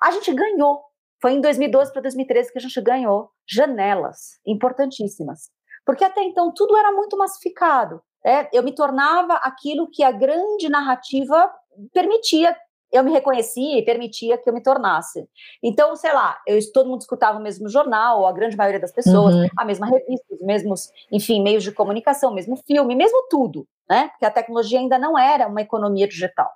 a 0.03 0.11
gente 0.11 0.33
ganhou. 0.33 0.83
Foi 1.21 1.33
em 1.35 1.41
2012 1.41 1.93
para 1.93 2.03
2013 2.03 2.53
que 2.53 2.59
a 2.59 2.63
gente 2.63 2.81
ganhou 2.81 3.31
janelas 3.47 4.41
importantíssimas. 4.45 5.51
Porque 5.85 6.05
até 6.05 6.23
então 6.23 6.53
tudo 6.53 6.77
era 6.77 6.91
muito 6.91 7.17
massificado. 7.17 8.03
É, 8.25 8.49
eu 8.57 8.63
me 8.63 8.75
tornava 8.75 9.35
aquilo 9.35 9.89
que 9.91 10.03
a 10.03 10.13
grande 10.13 10.69
narrativa 10.69 11.53
permitia 11.93 12.57
eu 12.93 13.03
me 13.03 13.11
reconhecia 13.11 13.79
e 13.79 13.85
permitia 13.85 14.37
que 14.37 14.49
eu 14.49 14.53
me 14.53 14.63
tornasse. 14.63 15.27
Então, 15.63 15.97
sei 15.97 16.13
lá, 16.13 16.39
eu, 16.47 16.59
todo 16.73 16.89
mundo 16.89 17.01
escutava 17.01 17.39
o 17.39 17.43
mesmo 17.43 17.69
jornal, 17.69 18.27
a 18.27 18.33
grande 18.33 18.57
maioria 18.57 18.81
das 18.81 18.93
pessoas, 18.93 19.35
uhum. 19.35 19.49
a 19.57 19.65
mesma 19.65 19.87
revista, 19.87 20.27
os 20.31 20.41
mesmos, 20.43 20.91
enfim, 21.11 21.43
meios 21.43 21.65
de 21.65 21.73
comunicação, 21.73 22.31
o 22.31 22.35
mesmo 22.35 22.57
filme, 22.67 22.95
mesmo 22.95 23.27
tudo, 23.31 23.67
né? 23.89 24.09
Porque 24.09 24.27
a 24.27 24.31
tecnologia 24.31 24.79
ainda 24.79 24.99
não 24.99 25.19
era 25.19 25.49
uma 25.49 25.63
economia 25.63 26.07
digital. 26.07 26.51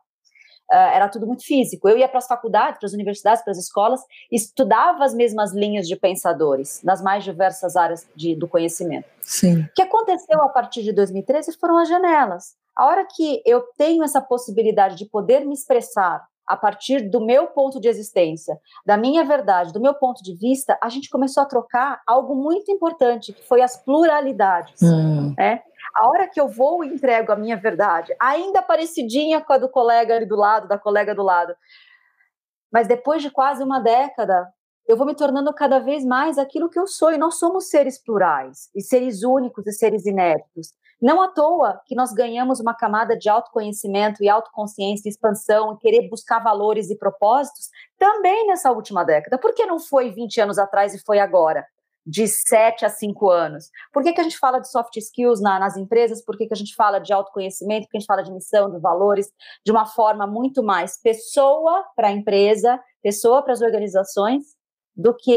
Uh, 0.71 0.75
era 0.75 1.09
tudo 1.09 1.27
muito 1.27 1.45
físico. 1.45 1.89
Eu 1.89 1.97
ia 1.97 2.09
para 2.09 2.19
as 2.19 2.27
faculdades, 2.27 2.81
para 2.81 2.87
as 2.87 2.93
universidades, 2.93 3.43
para 3.43 3.53
as 3.53 3.59
escolas, 3.59 4.01
estudava 4.33 5.05
as 5.05 5.15
mesmas 5.15 5.55
linhas 5.55 5.87
de 5.87 5.95
pensadores 5.95 6.83
nas 6.83 7.01
mais 7.01 7.23
diversas 7.23 7.77
áreas 7.77 8.07
de, 8.17 8.35
do 8.35 8.49
conhecimento. 8.49 9.07
Sim. 9.23 9.61
O 9.61 9.69
que 9.75 9.83
aconteceu 9.83 10.43
a 10.43 10.49
partir 10.49 10.83
de 10.83 10.93
2013 10.93 11.57
foram 11.59 11.79
as 11.79 11.89
janelas. 11.89 12.57
A 12.77 12.87
hora 12.87 13.07
que 13.07 13.43
eu 13.47 13.63
tenho 13.77 14.05
essa 14.05 14.21
possibilidade 14.21 14.97
de 14.97 15.07
poder 15.07 15.45
me 15.47 15.55
expressar 15.55 16.27
a 16.47 16.57
partir 16.57 17.11
do 17.11 17.25
meu 17.25 17.49
ponto 17.49 17.81
de 17.81 17.89
existência, 17.89 18.57
da 18.85 18.97
minha 18.97 19.25
verdade, 19.25 19.73
do 19.73 19.81
meu 19.81 19.95
ponto 19.95 20.23
de 20.23 20.35
vista, 20.37 20.79
a 20.81 20.89
gente 20.89 21.11
começou 21.11 21.43
a 21.43 21.47
trocar 21.47 22.01
algo 22.07 22.37
muito 22.37 22.71
importante, 22.71 23.33
que 23.33 23.43
foi 23.43 23.63
as 23.63 23.77
pluralidades. 23.83 24.81
Hum. 24.81 25.35
Né? 25.37 25.63
A 25.95 26.09
hora 26.09 26.29
que 26.29 26.41
eu 26.41 26.47
vou 26.47 26.85
e 26.85 26.89
entrego 26.89 27.33
a 27.33 27.37
minha 27.37 27.57
verdade, 27.57 28.15
ainda 28.21 28.63
parecidinha 28.63 29.41
com 29.41 29.53
a 29.55 29.59
do 29.59 29.69
colega 29.69 30.15
ali 30.15 30.27
do 30.27 30.37
lado, 30.37 30.69
da 30.69 30.79
colega 30.79 31.15
do 31.15 31.23
lado, 31.23 31.55
mas 32.73 32.87
depois 32.87 33.23
de 33.23 33.31
quase 33.31 33.65
uma 33.65 33.81
década, 33.81 34.47
eu 34.87 34.97
vou 34.97 35.07
me 35.07 35.17
tornando 35.17 35.53
cada 35.53 35.81
vez 35.81 36.05
mais 36.05 36.39
aquilo 36.39 36.71
que 36.71 36.79
eu 36.79 36.87
sou, 36.87 37.11
e 37.13 37.19
nós 37.19 37.39
somos 37.39 37.71
seres 37.71 38.01
plurais, 38.01 38.71
e 38.75 38.83
seres 38.83 39.25
únicos 39.25 39.67
e 39.67 39.73
seres 39.73 40.07
inéditos. 40.07 40.73
Não 41.01 41.21
à 41.21 41.29
toa 41.29 41.81
que 41.85 41.95
nós 41.95 42.13
ganhamos 42.13 42.59
uma 42.59 42.75
camada 42.75 43.17
de 43.17 43.29
autoconhecimento 43.29 44.23
e 44.23 44.29
autoconsciência, 44.29 45.09
expansão, 45.09 45.77
querer 45.77 46.09
buscar 46.09 46.39
valores 46.39 46.89
e 46.91 46.97
propósitos 46.97 47.69
também 47.99 48.47
nessa 48.47 48.71
última 48.73 49.05
década. 49.05 49.37
Por 49.37 49.55
que 49.55 49.67
não 49.67 49.79
foi 49.79 50.11
20 50.11 50.41
anos 50.41 50.59
atrás 50.59 50.95
e 50.95 51.05
foi 51.05 51.19
agora? 51.19 51.67
De 52.07 52.27
7 52.27 52.87
a 52.87 52.89
5 52.89 53.31
anos. 53.31 53.69
Por 53.93 54.03
que, 54.03 54.13
que 54.13 54.21
a 54.21 54.25
gente 54.25 54.39
fala 54.39 54.59
de 54.59 54.71
soft 54.71 54.97
skills 54.97 55.41
na, 55.41 55.59
nas 55.59 55.77
empresas? 55.77 56.25
Por 56.25 56.37
que, 56.37 56.47
que 56.47 56.55
a 56.55 56.57
gente 56.57 56.75
fala 56.75 56.99
de 56.99 57.13
autoconhecimento? 57.13 57.87
Por 57.87 57.91
que 57.91 57.97
a 57.99 58.01
gente 58.01 58.07
fala 58.07 58.23
de 58.23 58.33
missão, 58.33 58.71
de 58.71 58.79
valores, 58.79 59.29
de 59.65 59.73
uma 59.73 59.85
forma 59.85 60.27
muito 60.27 60.63
mais 60.63 60.99
pessoa 61.03 61.85
para 61.95 62.09
a 62.09 62.13
empresa, 62.13 62.81
pessoa 63.03 63.43
para 63.43 63.53
as 63.53 63.61
organizações, 63.61 64.45
do 64.95 65.15
que 65.15 65.37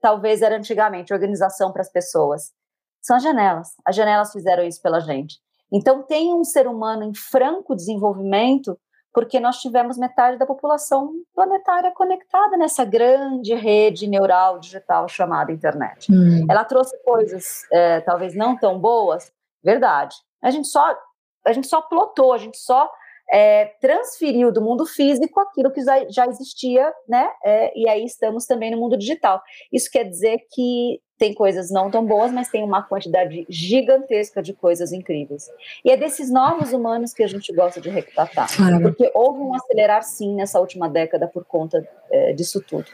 talvez 0.00 0.40
era 0.40 0.56
antigamente 0.56 1.12
organização 1.12 1.72
para 1.72 1.82
as 1.82 1.90
pessoas 1.90 2.56
são 3.00 3.16
as 3.16 3.22
janelas. 3.22 3.68
As 3.84 3.94
janelas 3.94 4.32
fizeram 4.32 4.64
isso 4.64 4.80
pela 4.82 5.00
gente. 5.00 5.38
Então, 5.72 6.02
tem 6.02 6.32
um 6.32 6.44
ser 6.44 6.66
humano 6.66 7.04
em 7.04 7.14
franco 7.14 7.74
desenvolvimento 7.76 8.78
porque 9.12 9.40
nós 9.40 9.58
tivemos 9.60 9.98
metade 9.98 10.38
da 10.38 10.46
população 10.46 11.12
planetária 11.34 11.90
conectada 11.90 12.56
nessa 12.56 12.84
grande 12.84 13.54
rede 13.54 14.06
neural 14.06 14.58
digital 14.60 15.08
chamada 15.08 15.50
internet. 15.50 16.12
Hum. 16.12 16.46
Ela 16.48 16.64
trouxe 16.64 16.96
coisas 17.02 17.64
é, 17.72 18.00
talvez 18.02 18.34
não 18.34 18.56
tão 18.56 18.78
boas, 18.78 19.32
verdade. 19.62 20.14
A 20.42 20.50
gente 20.50 20.68
só 20.68 20.96
a 21.44 21.52
gente 21.52 21.66
só 21.66 21.80
plotou, 21.80 22.32
a 22.32 22.38
gente 22.38 22.58
só 22.58 22.88
é, 23.32 23.66
transferiu 23.80 24.52
do 24.52 24.62
mundo 24.62 24.86
físico 24.86 25.40
aquilo 25.40 25.70
que 25.72 25.82
já, 25.82 26.26
existia, 26.26 26.92
né? 27.08 27.28
É, 27.44 27.78
e 27.78 27.88
aí 27.88 28.04
estamos 28.04 28.46
também 28.46 28.70
no 28.70 28.78
mundo 28.78 28.96
digital. 28.96 29.42
Isso 29.72 29.90
quer 29.90 30.04
dizer 30.04 30.38
que 30.52 31.00
tem 31.18 31.34
coisas 31.34 31.70
não 31.70 31.90
tão 31.90 32.06
boas, 32.06 32.30
mas 32.30 32.48
tem 32.48 32.62
uma 32.62 32.82
quantidade 32.82 33.44
gigantesca 33.48 34.40
de 34.40 34.54
coisas 34.54 34.92
incríveis. 34.92 35.50
E 35.84 35.90
é 35.90 35.96
desses 35.96 36.30
novos 36.30 36.72
humanos 36.72 37.12
que 37.12 37.24
a 37.24 37.26
gente 37.26 37.52
gosta 37.52 37.80
de 37.80 37.90
retratar, 37.90 38.54
claro. 38.56 38.80
porque 38.80 39.10
houve 39.12 39.40
um 39.40 39.54
acelerar 39.54 40.02
sim 40.04 40.34
nessa 40.36 40.60
última 40.60 40.88
década 40.88 41.26
por 41.26 41.44
conta 41.44 41.86
é, 42.10 42.32
disso 42.32 42.62
tudo, 42.66 42.86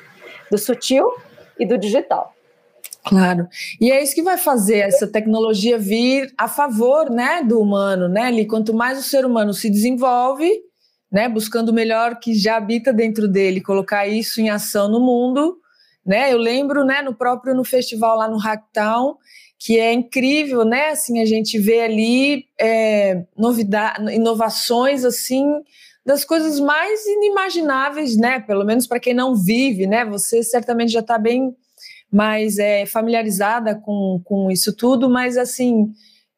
do 0.50 0.56
sutil 0.56 1.06
e 1.60 1.66
do 1.66 1.76
digital. 1.76 2.34
Claro. 3.04 3.46
E 3.78 3.92
é 3.92 4.02
isso 4.02 4.14
que 4.14 4.22
vai 4.22 4.38
fazer 4.38 4.78
essa 4.78 5.06
tecnologia 5.06 5.78
vir 5.78 6.32
a 6.38 6.48
favor, 6.48 7.10
né, 7.10 7.42
do 7.42 7.60
humano, 7.60 8.08
né? 8.08 8.22
Ali, 8.22 8.46
quanto 8.46 8.72
mais 8.72 8.98
o 8.98 9.02
ser 9.02 9.26
humano 9.26 9.52
se 9.52 9.68
desenvolve, 9.68 10.50
né, 11.12 11.28
buscando 11.28 11.68
o 11.68 11.74
melhor 11.74 12.18
que 12.18 12.34
já 12.34 12.56
habita 12.56 12.94
dentro 12.94 13.28
dele, 13.28 13.60
colocar 13.60 14.06
isso 14.06 14.40
em 14.40 14.48
ação 14.48 14.88
no 14.88 15.00
mundo, 15.00 15.58
né? 16.04 16.32
Eu 16.32 16.38
lembro, 16.38 16.84
né, 16.84 17.02
no 17.02 17.14
próprio 17.14 17.54
no 17.54 17.64
festival 17.64 18.16
lá 18.16 18.28
no 18.28 18.38
Hacktown, 18.38 19.16
que 19.58 19.78
é 19.78 19.92
incrível, 19.92 20.64
né? 20.64 20.90
Assim, 20.90 21.20
a 21.20 21.24
gente 21.24 21.58
vê 21.58 21.80
ali 21.80 22.44
é, 22.60 23.24
novidade, 23.36 24.12
inovações 24.12 25.04
assim 25.04 25.44
das 26.04 26.24
coisas 26.24 26.60
mais 26.60 27.06
inimagináveis, 27.06 28.16
né? 28.16 28.40
Pelo 28.40 28.64
menos 28.64 28.86
para 28.86 29.00
quem 29.00 29.14
não 29.14 29.34
vive, 29.34 29.86
né? 29.86 30.04
Você 30.04 30.42
certamente 30.42 30.92
já 30.92 31.00
está 31.00 31.16
bem 31.16 31.56
mais 32.12 32.58
é, 32.58 32.84
familiarizada 32.86 33.74
com, 33.74 34.20
com 34.22 34.50
isso 34.50 34.76
tudo, 34.76 35.08
mas 35.08 35.36
assim, 35.36 35.90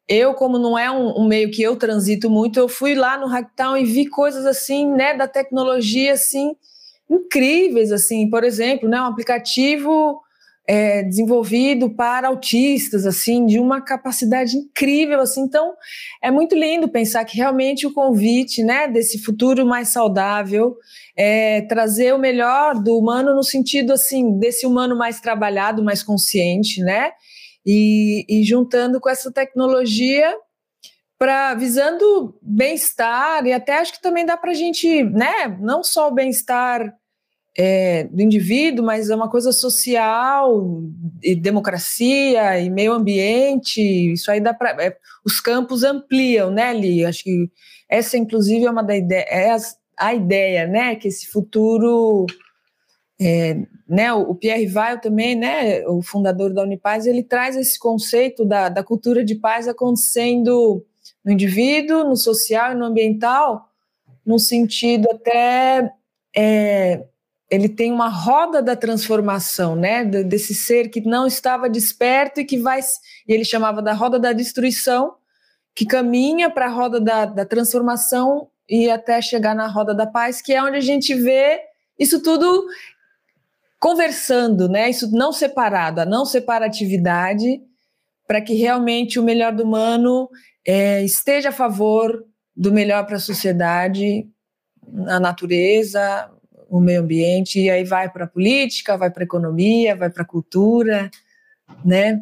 eu, 0.07 0.33
como 0.33 0.57
não 0.57 0.79
é 0.79 0.89
um, 0.89 1.19
um, 1.19 1.27
meio 1.27 1.51
que 1.51 1.61
eu 1.61 1.75
transito 1.75 2.29
muito, 2.29 2.57
eu 2.57 2.69
fui 2.69 2.95
lá 2.95 3.17
no 3.17 3.27
Hacktown 3.27 3.75
e 3.77 3.83
vi 3.83 4.07
coisas 4.07 4.45
assim, 4.45 4.89
né, 4.89 5.15
da 5.15 5.27
tecnologia, 5.27 6.13
assim, 6.13 6.55
incríveis, 7.09 7.91
assim, 7.91 8.29
por 8.29 8.43
exemplo, 8.43 8.87
né, 8.89 9.01
um 9.01 9.05
aplicativo 9.05 10.21
é, 10.67 11.01
desenvolvido 11.03 11.89
para 11.89 12.27
autistas, 12.27 13.05
assim, 13.05 13.45
de 13.45 13.57
uma 13.57 13.81
capacidade 13.81 14.57
incrível, 14.57 15.21
assim. 15.21 15.41
Então, 15.41 15.73
é 16.21 16.29
muito 16.29 16.55
lindo 16.55 16.89
pensar 16.89 17.23
que 17.23 17.37
realmente 17.37 17.87
o 17.87 17.93
convite, 17.93 18.61
né, 18.63 18.87
desse 18.87 19.19
futuro 19.19 19.65
mais 19.65 19.87
saudável, 19.87 20.75
é 21.15 21.61
trazer 21.61 22.13
o 22.13 22.19
melhor 22.19 22.75
do 22.75 22.97
humano 22.97 23.33
no 23.33 23.43
sentido, 23.43 23.93
assim, 23.93 24.37
desse 24.37 24.65
humano 24.65 24.97
mais 24.97 25.21
trabalhado, 25.21 25.81
mais 25.83 26.03
consciente, 26.03 26.81
né, 26.81 27.11
e, 27.65 28.25
e 28.27 28.43
juntando 28.43 28.99
com 28.99 29.09
essa 29.09 29.31
tecnologia 29.31 30.35
para 31.17 31.55
visando 31.55 32.37
bem-estar 32.41 33.45
e 33.45 33.53
até 33.53 33.79
acho 33.79 33.93
que 33.93 34.01
também 34.01 34.25
dá 34.25 34.37
para 34.37 34.51
a 34.51 34.53
gente, 34.53 35.03
né, 35.03 35.47
não 35.59 35.83
só 35.83 36.09
o 36.09 36.13
bem-estar 36.13 36.93
é, 37.57 38.03
do 38.03 38.21
indivíduo, 38.21 38.85
mas 38.85 39.09
é 39.09 39.15
uma 39.15 39.29
coisa 39.29 39.51
social, 39.51 40.63
e 41.23 41.35
democracia 41.35 42.59
e 42.59 42.69
meio 42.69 42.93
ambiente. 42.93 43.81
Isso 43.81 44.29
aí 44.29 44.39
dá 44.39 44.53
para. 44.53 44.71
É, 44.83 44.95
os 45.25 45.41
campos 45.41 45.83
ampliam, 45.83 46.51
né, 46.51 46.71
Li? 46.71 47.03
Acho 47.03 47.23
que 47.23 47.49
essa, 47.89 48.15
inclusive, 48.15 48.65
é 48.65 48.69
uma 48.69 48.83
da 48.83 48.95
ideia, 48.95 49.25
é 49.27 49.51
a, 49.51 49.57
a 49.97 50.13
ideia, 50.13 50.67
né? 50.67 50.95
Que 50.95 51.07
esse 51.07 51.27
futuro. 51.27 52.27
É, 53.19 53.57
né, 53.89 54.13
o 54.13 54.35
Pierre 54.35 54.71
Weil 54.71 55.01
também, 55.01 55.35
né, 55.35 55.83
o 55.87 56.03
fundador 56.03 56.53
da 56.53 56.61
Unipaz, 56.61 57.07
ele 57.07 57.23
traz 57.23 57.55
esse 57.55 57.79
conceito 57.79 58.45
da, 58.45 58.69
da 58.69 58.83
cultura 58.83 59.25
de 59.25 59.33
paz 59.33 59.67
acontecendo 59.67 60.85
no 61.27 61.33
indivíduo, 61.33 62.05
no 62.05 62.15
social 62.15 62.71
e 62.71 62.75
no 62.75 62.85
ambiental, 62.85 63.69
no 64.25 64.39
sentido 64.39 65.09
até 65.11 65.91
é, 66.33 67.03
ele 67.51 67.67
tem 67.67 67.91
uma 67.91 68.07
roda 68.07 68.61
da 68.61 68.77
transformação, 68.77 69.75
né? 69.75 70.05
Desse 70.05 70.55
ser 70.55 70.87
que 70.87 71.01
não 71.01 71.27
estava 71.27 71.69
desperto 71.69 72.39
e 72.39 72.45
que 72.45 72.57
vai. 72.57 72.79
E 73.27 73.33
ele 73.33 73.43
chamava 73.43 73.81
da 73.81 73.91
roda 73.91 74.17
da 74.17 74.31
destruição, 74.31 75.15
que 75.75 75.85
caminha 75.85 76.49
para 76.49 76.67
a 76.67 76.69
roda 76.69 76.97
da, 76.97 77.25
da 77.25 77.45
transformação 77.45 78.47
e 78.69 78.89
até 78.89 79.21
chegar 79.21 79.53
na 79.53 79.67
roda 79.67 79.93
da 79.93 80.07
paz, 80.07 80.41
que 80.41 80.53
é 80.53 80.63
onde 80.63 80.77
a 80.77 80.81
gente 80.81 81.13
vê 81.13 81.59
isso 81.99 82.23
tudo 82.23 82.67
conversando, 83.81 84.69
né? 84.69 84.89
Isso 84.89 85.11
não 85.11 85.33
separado, 85.33 85.99
a 85.99 86.05
não 86.05 86.23
separatividade, 86.25 87.61
para 88.25 88.39
que 88.39 88.53
realmente 88.53 89.19
o 89.19 89.23
melhor 89.23 89.51
do 89.51 89.63
humano 89.63 90.29
é, 90.67 91.01
esteja 91.01 91.49
a 91.49 91.53
favor 91.53 92.25
do 92.53 92.73
melhor 92.73 93.05
para 93.05 93.15
a 93.15 93.19
sociedade, 93.19 94.29
a 95.07 95.19
natureza, 95.19 96.29
o 96.69 96.81
meio 96.81 97.01
ambiente, 97.01 97.61
e 97.61 97.69
aí 97.69 97.85
vai 97.85 98.09
para 98.09 98.25
a 98.25 98.27
política, 98.27 98.97
vai 98.97 99.09
para 99.09 99.23
a 99.23 99.25
economia, 99.25 99.95
vai 99.95 100.09
para 100.09 100.23
a 100.23 100.27
cultura, 100.27 101.09
né? 101.85 102.21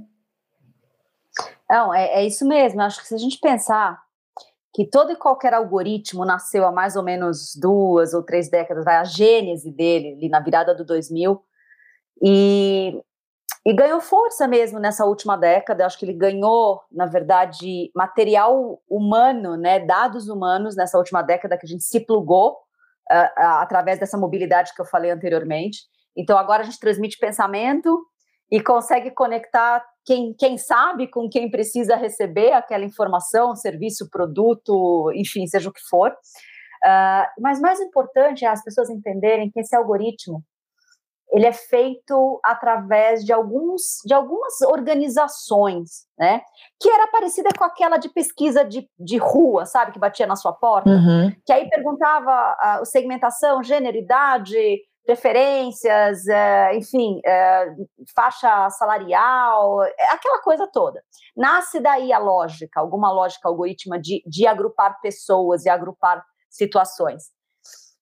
Não, 1.67 1.91
é, 1.91 2.21
é 2.21 2.25
isso 2.25 2.47
mesmo. 2.47 2.81
Acho 2.81 3.01
que 3.01 3.07
se 3.07 3.15
a 3.15 3.17
gente 3.17 3.39
pensar 3.39 3.99
que 4.75 4.85
todo 4.85 5.11
e 5.11 5.15
qualquer 5.15 5.53
algoritmo 5.53 6.23
nasceu 6.25 6.65
há 6.67 6.71
mais 6.71 6.95
ou 6.95 7.01
menos 7.01 7.55
duas 7.55 8.13
ou 8.13 8.21
três 8.21 8.49
décadas, 8.49 8.85
vai 8.85 8.97
a 8.97 9.03
gênese 9.03 9.71
dele, 9.71 10.13
ali 10.13 10.29
na 10.29 10.39
virada 10.39 10.75
do 10.75 10.85
2000, 10.85 11.41
e, 12.21 13.01
e 13.65 13.73
ganhou 13.73 13.99
força 13.99 14.47
mesmo 14.47 14.79
nessa 14.79 15.05
última 15.05 15.35
década. 15.35 15.85
Acho 15.85 15.97
que 15.97 16.05
ele 16.05 16.13
ganhou, 16.13 16.81
na 16.91 17.07
verdade, 17.07 17.91
material 17.95 18.79
humano, 18.87 19.57
né, 19.57 19.79
dados 19.79 20.29
humanos 20.29 20.75
nessa 20.75 20.97
última 20.97 21.23
década 21.23 21.57
que 21.57 21.65
a 21.65 21.69
gente 21.69 21.83
se 21.83 21.99
plugou 21.99 22.51
uh, 23.11 23.41
através 23.59 23.99
dessa 23.99 24.17
mobilidade 24.17 24.73
que 24.75 24.81
eu 24.81 24.85
falei 24.85 25.09
anteriormente. 25.09 25.79
Então 26.15 26.37
agora 26.37 26.61
a 26.61 26.65
gente 26.65 26.79
transmite 26.79 27.17
pensamento 27.17 28.05
e 28.51 28.61
consegue 28.61 29.09
conectar 29.09 29.83
quem, 30.05 30.35
quem 30.37 30.59
sabe 30.59 31.07
com 31.07 31.27
quem 31.27 31.49
precisa 31.49 31.95
receber 31.95 32.51
aquela 32.51 32.85
informação, 32.85 33.55
serviço, 33.55 34.07
produto, 34.11 35.11
enfim, 35.15 35.47
seja 35.47 35.67
o 35.67 35.73
que 35.73 35.81
for. 35.89 36.11
Uh, 36.11 37.41
mas 37.41 37.59
mais 37.59 37.79
importante 37.81 38.45
é 38.45 38.47
as 38.47 38.63
pessoas 38.63 38.91
entenderem 38.91 39.49
que 39.49 39.59
esse 39.59 39.75
algoritmo 39.75 40.43
ele 41.35 41.45
é 41.45 41.51
feito 41.51 42.39
através 42.43 43.23
de 43.23 43.33
alguns 43.33 43.99
de 44.05 44.13
algumas 44.13 44.61
organizações, 44.61 46.07
né? 46.17 46.41
Que 46.79 46.89
era 46.89 47.07
parecida 47.07 47.49
com 47.57 47.63
aquela 47.63 47.97
de 47.97 48.09
pesquisa 48.09 48.63
de, 48.63 48.89
de 48.97 49.17
rua, 49.17 49.65
sabe, 49.65 49.91
que 49.91 49.99
batia 49.99 50.25
na 50.25 50.35
sua 50.35 50.53
porta, 50.53 50.89
uhum. 50.89 51.31
que 51.45 51.51
aí 51.51 51.69
perguntava 51.69 52.31
a 52.59 52.85
segmentação, 52.85 53.61
gênero, 53.61 53.97
idade, 53.97 54.81
preferências, 55.05 56.27
é, 56.27 56.75
enfim, 56.75 57.19
é, 57.25 57.75
faixa 58.15 58.69
salarial, 58.71 59.83
é, 59.83 59.93
aquela 60.11 60.41
coisa 60.41 60.67
toda. 60.67 61.03
Nasce 61.35 61.79
daí 61.79 62.11
a 62.11 62.17
lógica, 62.17 62.79
alguma 62.79 63.11
lógica 63.11 63.47
algorítmica 63.47 64.01
de, 64.01 64.23
de 64.25 64.47
agrupar 64.47 64.99
pessoas 65.01 65.65
e 65.65 65.69
agrupar 65.69 66.23
situações. 66.49 67.25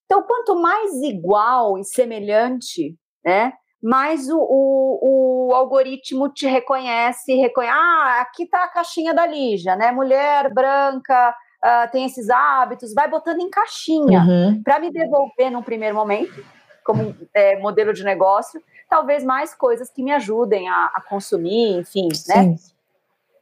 Então, 0.06 0.22
quanto 0.22 0.54
mais 0.56 0.92
igual 1.02 1.78
e 1.78 1.84
semelhante, 1.84 2.96
né, 3.24 3.52
mais 3.82 4.28
o, 4.30 4.38
o, 4.38 5.48
o 5.48 5.54
algoritmo 5.54 6.28
te 6.28 6.46
reconhece, 6.46 7.34
reconhece, 7.34 7.76
ah, 7.76 8.20
aqui 8.20 8.44
está 8.44 8.64
a 8.64 8.68
caixinha 8.68 9.12
da 9.12 9.26
Lígia, 9.26 9.76
né, 9.76 9.92
mulher 9.92 10.52
branca, 10.52 11.34
uh, 11.62 11.90
tem 11.90 12.06
esses 12.06 12.30
hábitos, 12.30 12.94
vai 12.94 13.08
botando 13.08 13.40
em 13.40 13.50
caixinha, 13.50 14.20
uhum. 14.20 14.62
para 14.62 14.78
me 14.78 14.90
devolver 14.90 15.50
num 15.50 15.62
primeiro 15.62 15.94
momento, 15.94 16.44
como 16.84 17.14
é, 17.32 17.58
modelo 17.58 17.92
de 17.92 18.04
negócio, 18.04 18.62
talvez 18.88 19.24
mais 19.24 19.54
coisas 19.54 19.90
que 19.90 20.02
me 20.02 20.12
ajudem 20.12 20.68
a, 20.68 20.92
a 20.94 21.02
consumir, 21.02 21.78
enfim, 21.78 22.08
né? 22.08 22.14
Sim. 22.14 22.50
né? 22.50 22.56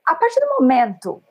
A 0.07 0.15
partir 0.15 0.41
do 0.41 0.61
momento 0.61 1.23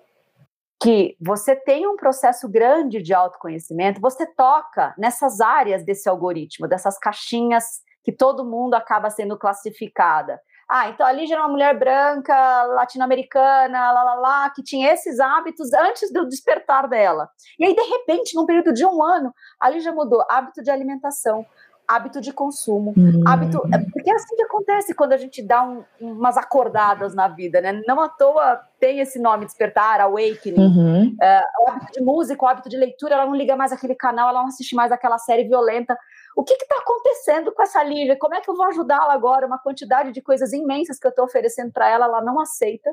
que 0.81 1.15
você 1.21 1.55
tem 1.55 1.87
um 1.87 1.95
processo 1.95 2.49
grande 2.49 3.01
de 3.01 3.13
autoconhecimento, 3.13 4.01
você 4.01 4.25
toca 4.25 4.93
nessas 4.97 5.39
áreas 5.39 5.83
desse 5.83 6.09
algoritmo, 6.09 6.67
dessas 6.67 6.97
caixinhas 6.97 7.81
que 8.03 8.11
todo 8.11 8.45
mundo 8.45 8.73
acaba 8.73 9.09
sendo 9.09 9.37
classificada. 9.37 10.39
Ah, 10.69 10.87
então 10.87 11.05
a 11.05 11.11
Lígia 11.11 11.35
era 11.35 11.43
uma 11.43 11.51
mulher 11.51 11.77
branca, 11.77 12.63
latino-americana, 12.63 13.91
lá, 13.91 14.03
lá, 14.03 14.13
lá, 14.15 14.49
que 14.51 14.63
tinha 14.63 14.93
esses 14.93 15.19
hábitos 15.19 15.73
antes 15.73 16.13
do 16.13 16.25
despertar 16.25 16.87
dela. 16.87 17.29
E 17.59 17.65
aí, 17.65 17.75
de 17.75 17.81
repente, 17.81 18.33
num 18.35 18.45
período 18.45 18.71
de 18.71 18.85
um 18.85 19.03
ano, 19.03 19.33
a 19.59 19.69
Lígia 19.69 19.91
mudou 19.91 20.23
hábito 20.29 20.63
de 20.63 20.71
alimentação, 20.71 21.45
hábito 21.85 22.21
de 22.21 22.31
consumo, 22.31 22.93
uhum. 22.95 23.21
hábito. 23.27 23.61
É, 23.73 23.79
porque 23.79 24.09
é 24.09 24.15
assim 24.15 24.33
que 24.33 24.43
acontece 24.43 24.95
quando 24.95 25.11
a 25.11 25.17
gente 25.17 25.41
dá 25.41 25.61
um, 25.61 25.83
umas 25.99 26.37
acordadas 26.37 27.13
na 27.13 27.27
vida, 27.27 27.59
né? 27.59 27.81
Não 27.85 27.99
à 27.99 28.07
toa 28.07 28.61
tem 28.79 28.99
esse 28.99 29.19
nome, 29.19 29.45
despertar, 29.45 29.99
awakening. 29.99 30.57
Uhum. 30.57 31.15
É, 31.21 31.41
o 31.59 31.69
hábito 31.69 31.91
de 31.91 32.01
música, 32.01 32.45
o 32.45 32.47
hábito 32.47 32.69
de 32.69 32.77
leitura, 32.77 33.15
ela 33.15 33.25
não 33.25 33.35
liga 33.35 33.57
mais 33.57 33.73
aquele 33.73 33.93
canal, 33.93 34.29
ela 34.29 34.39
não 34.39 34.47
assiste 34.47 34.73
mais 34.73 34.91
aquela 34.91 35.17
série 35.17 35.43
violenta. 35.43 35.97
O 36.35 36.43
que 36.43 36.53
está 36.53 36.77
acontecendo 36.77 37.51
com 37.51 37.61
essa 37.61 37.83
Lívia? 37.83 38.17
Como 38.17 38.35
é 38.35 38.41
que 38.41 38.49
eu 38.49 38.55
vou 38.55 38.65
ajudá-la 38.65 39.13
agora? 39.13 39.45
Uma 39.45 39.59
quantidade 39.59 40.11
de 40.11 40.21
coisas 40.21 40.53
imensas 40.53 40.97
que 40.97 41.05
eu 41.05 41.09
estou 41.09 41.25
oferecendo 41.25 41.71
para 41.71 41.89
ela, 41.89 42.05
ela 42.05 42.21
não 42.21 42.39
aceita, 42.39 42.89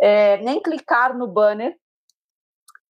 é, 0.00 0.36
nem 0.38 0.60
clicar 0.60 1.16
no 1.16 1.26
banner. 1.26 1.76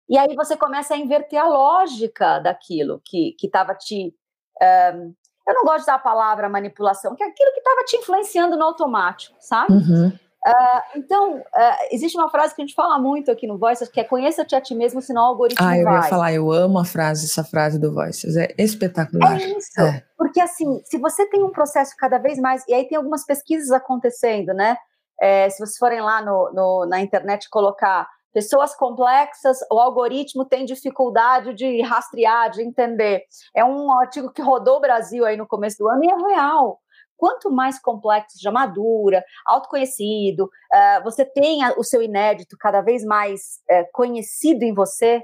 E 0.09 0.17
aí 0.17 0.36
você 0.36 0.57
começa 0.57 0.93
a 0.93 0.98
inverter 0.98 1.39
a 1.39 1.48
lógica 1.48 2.39
daquilo 2.39 3.01
que 3.06 3.36
estava 3.41 3.75
te 3.75 4.13
um, 4.62 5.13
eu 5.47 5.56
não 5.56 5.63
gosto 5.63 5.77
de 5.77 5.84
usar 5.84 5.95
a 5.95 5.99
palavra 5.99 6.47
manipulação, 6.47 7.15
que 7.15 7.23
é 7.23 7.27
aquilo 7.27 7.51
que 7.53 7.60
estava 7.60 7.84
te 7.84 7.97
influenciando 7.97 8.56
no 8.56 8.65
automático, 8.65 9.36
sabe? 9.39 9.73
Uhum. 9.73 10.12
Uh, 10.45 10.99
então, 10.99 11.38
uh, 11.38 11.88
existe 11.91 12.17
uma 12.17 12.30
frase 12.30 12.56
que 12.56 12.62
a 12.62 12.65
gente 12.65 12.75
fala 12.75 12.97
muito 12.97 13.30
aqui 13.30 13.45
no 13.45 13.58
Voices, 13.58 13.89
que 13.89 13.99
é 13.99 14.04
conheça-te 14.04 14.56
a 14.56 14.62
ti 14.62 14.73
mesmo, 14.73 15.02
senão 15.02 15.23
o 15.23 15.25
algoritmo 15.25 15.65
vai. 15.65 15.78
Ah, 15.78 15.82
eu 15.82 15.86
vai. 15.86 15.95
ia 15.95 16.04
falar, 16.04 16.34
eu 16.34 16.52
amo 16.52 16.80
a 16.80 16.86
frase, 16.86 17.25
essa 17.25 17.43
frase 17.43 17.78
do 17.78 17.93
Voices, 17.93 18.38
é 18.38 18.54
espetacular. 18.58 19.39
É 19.39 19.45
isso, 19.45 19.82
é. 19.82 20.04
porque 20.17 20.39
assim, 20.39 20.82
se 20.86 20.97
você 20.97 21.25
tem 21.28 21.43
um 21.43 21.52
processo 21.52 21.93
cada 21.97 22.17
vez 22.17 22.39
mais, 22.39 22.63
e 22.67 22.73
aí 22.73 22.88
tem 22.88 22.97
algumas 22.97 23.25
pesquisas 23.25 23.71
acontecendo, 23.71 24.54
né? 24.54 24.78
É, 25.21 25.49
se 25.49 25.58
vocês 25.58 25.78
forem 25.78 25.99
lá 25.99 26.21
no, 26.21 26.52
no, 26.54 26.86
na 26.86 27.02
internet 27.02 27.49
colocar 27.49 28.08
Pessoas 28.32 28.75
complexas, 28.75 29.58
o 29.71 29.80
algoritmo 29.80 30.45
tem 30.45 30.63
dificuldade 30.63 31.54
de 31.56 31.82
rastrear, 31.82 32.52
de 32.52 32.62
entender. 32.62 33.23
É 33.56 33.65
um 33.65 33.91
artigo 33.91 34.32
que 34.32 34.41
rodou 34.41 34.78
o 34.78 34.80
Brasil 34.80 35.25
aí 35.25 35.36
no 35.36 35.47
começo 35.47 35.80
do 35.80 35.89
ano 35.89 36.04
e 36.04 36.10
é 36.10 36.15
real. 36.36 36.80
Quanto 37.19 37.51
mais 37.51 37.77
complexo, 37.77 38.41
já 38.41 38.49
madura, 38.49 39.23
autoconhecido, 39.45 40.45
uh, 40.45 41.03
você 41.03 41.25
tenha 41.25 41.77
o 41.77 41.84
seu 41.84 42.01
inédito 42.01 42.55
cada 42.58 42.79
vez 42.79 43.03
mais 43.03 43.60
uh, 43.69 43.86
conhecido 43.91 44.63
em 44.63 44.73
você, 44.73 45.21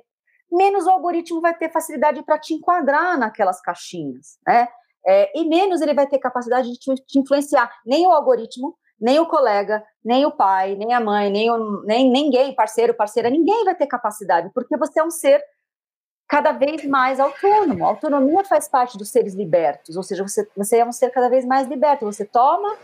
menos 0.51 0.85
o 0.85 0.89
algoritmo 0.89 1.39
vai 1.39 1.57
ter 1.57 1.71
facilidade 1.71 2.21
para 2.23 2.37
te 2.37 2.53
enquadrar 2.53 3.17
naquelas 3.17 3.61
caixinhas, 3.61 4.37
né? 4.45 4.67
É, 5.07 5.31
e 5.39 5.47
menos 5.47 5.81
ele 5.81 5.93
vai 5.93 6.07
ter 6.07 6.17
capacidade 6.17 6.69
de 6.69 6.79
te, 6.79 6.95
te 6.95 7.19
influenciar. 7.19 7.71
Nem 7.85 8.07
o 8.07 8.11
algoritmo, 8.11 8.75
nem 8.99 9.19
o 9.19 9.27
colega, 9.27 9.83
nem 10.03 10.25
o 10.25 10.31
pai, 10.31 10.75
nem 10.75 10.93
a 10.93 10.99
mãe, 10.99 11.29
nem, 11.29 11.49
o, 11.51 11.83
nem 11.83 12.11
ninguém, 12.11 12.55
parceiro, 12.55 12.93
parceira, 12.93 13.29
ninguém 13.29 13.63
vai 13.63 13.75
ter 13.75 13.87
capacidade, 13.87 14.49
porque 14.53 14.75
você 14.77 14.99
é 14.99 15.03
um 15.03 15.11
ser 15.11 15.41
cada 16.27 16.51
vez 16.51 16.85
mais 16.85 17.19
autônomo. 17.19 17.85
A 17.85 17.89
autonomia 17.89 18.43
faz 18.43 18.67
parte 18.67 18.97
dos 18.97 19.09
seres 19.09 19.33
libertos, 19.33 19.95
ou 19.95 20.03
seja, 20.03 20.23
você, 20.23 20.47
você 20.55 20.77
é 20.77 20.85
um 20.85 20.91
ser 20.91 21.09
cada 21.11 21.29
vez 21.29 21.45
mais 21.45 21.67
liberto. 21.67 22.05
Você 22.05 22.25
toma 22.25 22.75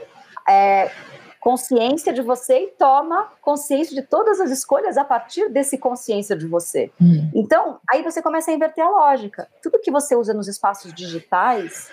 é, 0.48 0.92
consciência 1.40 2.14
de 2.14 2.22
você 2.22 2.66
e 2.66 2.68
toma 2.68 3.32
consciência 3.42 3.96
de 4.00 4.08
todas 4.08 4.40
as 4.40 4.52
escolhas 4.52 4.96
a 4.96 5.04
partir 5.04 5.50
desse 5.50 5.78
consciência 5.78 6.36
de 6.36 6.48
você. 6.48 6.92
Hum. 7.02 7.32
Então, 7.34 7.80
aí 7.90 8.04
você 8.04 8.22
começa 8.22 8.52
a 8.52 8.54
inverter 8.54 8.86
a 8.86 8.90
lógica. 8.90 9.48
Tudo 9.62 9.80
que 9.80 9.92
você 9.92 10.16
usa 10.16 10.34
nos 10.34 10.48
espaços 10.48 10.94
digitais 10.94 11.90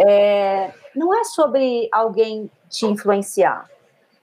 é, 0.00 0.72
não 0.96 1.14
é 1.14 1.22
sobre 1.24 1.88
alguém 1.92 2.50
te 2.70 2.86
influenciar. 2.86 3.68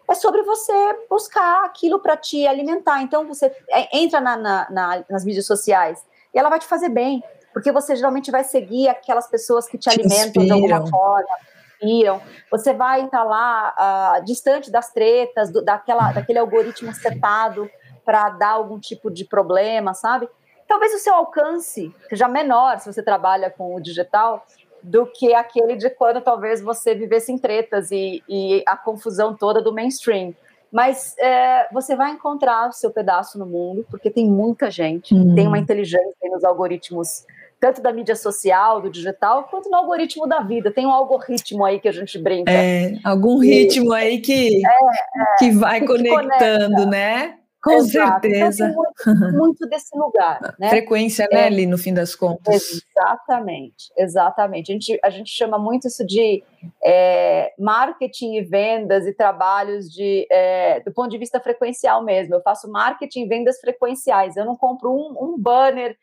É 0.08 0.13
sobre 0.13 0.41
você 0.43 0.73
buscar 1.10 1.65
aquilo 1.65 1.99
para 1.99 2.15
te 2.17 2.45
alimentar. 2.47 3.01
Então 3.01 3.28
você 3.28 3.56
é, 3.69 3.97
entra 3.97 4.19
na, 4.19 4.38
na, 4.38 4.67
na, 4.69 5.06
nas 5.10 5.25
mídias 5.25 5.45
sociais 5.45 6.04
e 6.36 6.39
ela 6.39 6.50
vai 6.50 6.60
te 6.60 6.67
fazer 6.67 6.89
bem, 6.89 7.24
porque 7.54 7.71
você 7.71 7.95
geralmente 7.95 8.30
vai 8.30 8.43
seguir 8.43 8.89
aquelas 8.89 9.28
pessoas 9.28 9.65
que 9.65 9.78
te, 9.78 9.89
te 9.89 9.89
alimentam 9.89 10.43
inspiram. 10.43 10.45
de 10.45 10.74
alguma 10.74 10.88
forma, 10.88 11.38
inspiram. 11.82 12.21
Você 12.52 12.74
vai 12.74 13.06
estar 13.06 13.19
tá 13.19 13.24
lá 13.24 14.19
uh, 14.19 14.26
distante 14.26 14.69
das 14.69 14.91
tretas, 14.91 15.50
do, 15.50 15.63
daquela, 15.63 16.12
daquele 16.12 16.39
algoritmo 16.39 16.93
setado 16.93 17.69
para 18.04 18.30
dar 18.30 18.50
algum 18.50 18.78
tipo 18.78 19.10
de 19.10 19.24
problema, 19.24 19.93
sabe? 19.93 20.28
Talvez 20.67 20.93
o 20.93 21.00
seu 21.00 21.13
alcance 21.13 21.93
seja 22.10 22.28
menor 22.28 22.80
se 22.80 22.91
você 22.91 23.02
trabalha 23.02 23.50
com 23.50 23.76
o 23.76 23.80
digital, 23.80 24.45
do 24.86 25.08
que 25.08 25.34
aquele 25.34 25.76
de 25.76 25.89
quando 25.89 26.21
talvez 26.21 26.62
você 26.62 26.93
vivesse 26.93 27.32
em 27.32 27.39
tretas 27.39 27.89
e, 27.89 28.24
e 28.30 28.63
a 28.67 28.78
confusão 28.78 29.36
toda 29.36 29.60
do 29.60 29.74
mainstream. 29.74 30.36
Mas 30.71 31.15
é, 31.17 31.67
você 31.71 31.95
vai 31.95 32.12
encontrar 32.12 32.69
o 32.69 32.73
seu 32.73 32.91
pedaço 32.91 33.38
no 33.39 33.45
mundo, 33.45 33.86
porque 33.89 34.10
tem 34.10 34.30
muita 34.30 34.69
gente, 34.69 35.13
uhum. 35.13 35.36
tem 35.36 35.47
uma 35.47 35.58
inteligência 35.58 36.30
nos 36.30 36.43
algoritmos, 36.43 37.25
tanto 37.60 37.82
da 37.82 37.93
mídia 37.93 38.15
social, 38.15 38.82
do 38.82 38.89
digital, 38.89 39.45
quanto 39.45 39.69
no 39.69 39.78
algoritmo 39.78 40.28
da 40.28 40.41
vida. 40.41 40.71
Tem 40.71 40.86
um 40.86 40.91
algoritmo 40.91 41.63
aí 41.63 41.80
que 41.80 41.88
a 41.88 41.91
gente 41.91 42.17
brinca. 42.17 42.51
É, 42.51 42.97
algum 43.04 43.39
ritmo 43.39 43.93
aí 43.93 44.19
que, 44.19 44.62
é, 44.65 45.38
que 45.39 45.51
vai 45.51 45.80
que 45.80 45.88
conectando, 45.88 46.86
né? 46.86 47.36
Com 47.65 47.73
Exato. 47.78 48.28
Então, 48.28 48.51
certeza. 48.51 48.67
Então, 48.67 49.15
muito, 49.15 49.38
muito, 49.38 49.67
desse 49.67 49.97
lugar. 49.97 50.56
Né? 50.60 50.69
Frequência, 50.69 51.28
né, 51.32 51.47
é, 51.47 51.65
no 51.65 51.80
fim 51.80 51.95
das 51.95 52.13
contas. 52.13 52.84
Exatamente, 52.95 53.91
exatamente. 53.97 54.71
A 54.71 54.73
gente, 54.73 54.99
a 55.04 55.10
gente 55.10 55.32
chama 55.32 55.58
muito 55.58 55.88
isso 55.88 56.06
de 56.06 56.43
é, 56.84 57.51
marketing 57.58 58.36
e 58.36 58.43
vendas 58.43 59.08
e 59.08 59.13
trabalhos 59.13 59.91
de, 59.91 60.28
é, 60.32 60.80
do 60.82 60.93
ponto 60.93 61.10
de 61.10 61.17
vista 61.17 61.39
frequencial 61.39 62.04
mesmo. 62.04 62.36
Eu 62.36 62.41
faço 62.43 62.71
marketing 62.71 63.23
e 63.23 63.28
vendas 63.28 63.60
frequenciais. 63.60 64.38
Eu 64.38 64.45
não 64.45 64.56
compro 64.56 64.91
um, 64.91 65.34
um 65.34 65.36
banner 65.36 65.97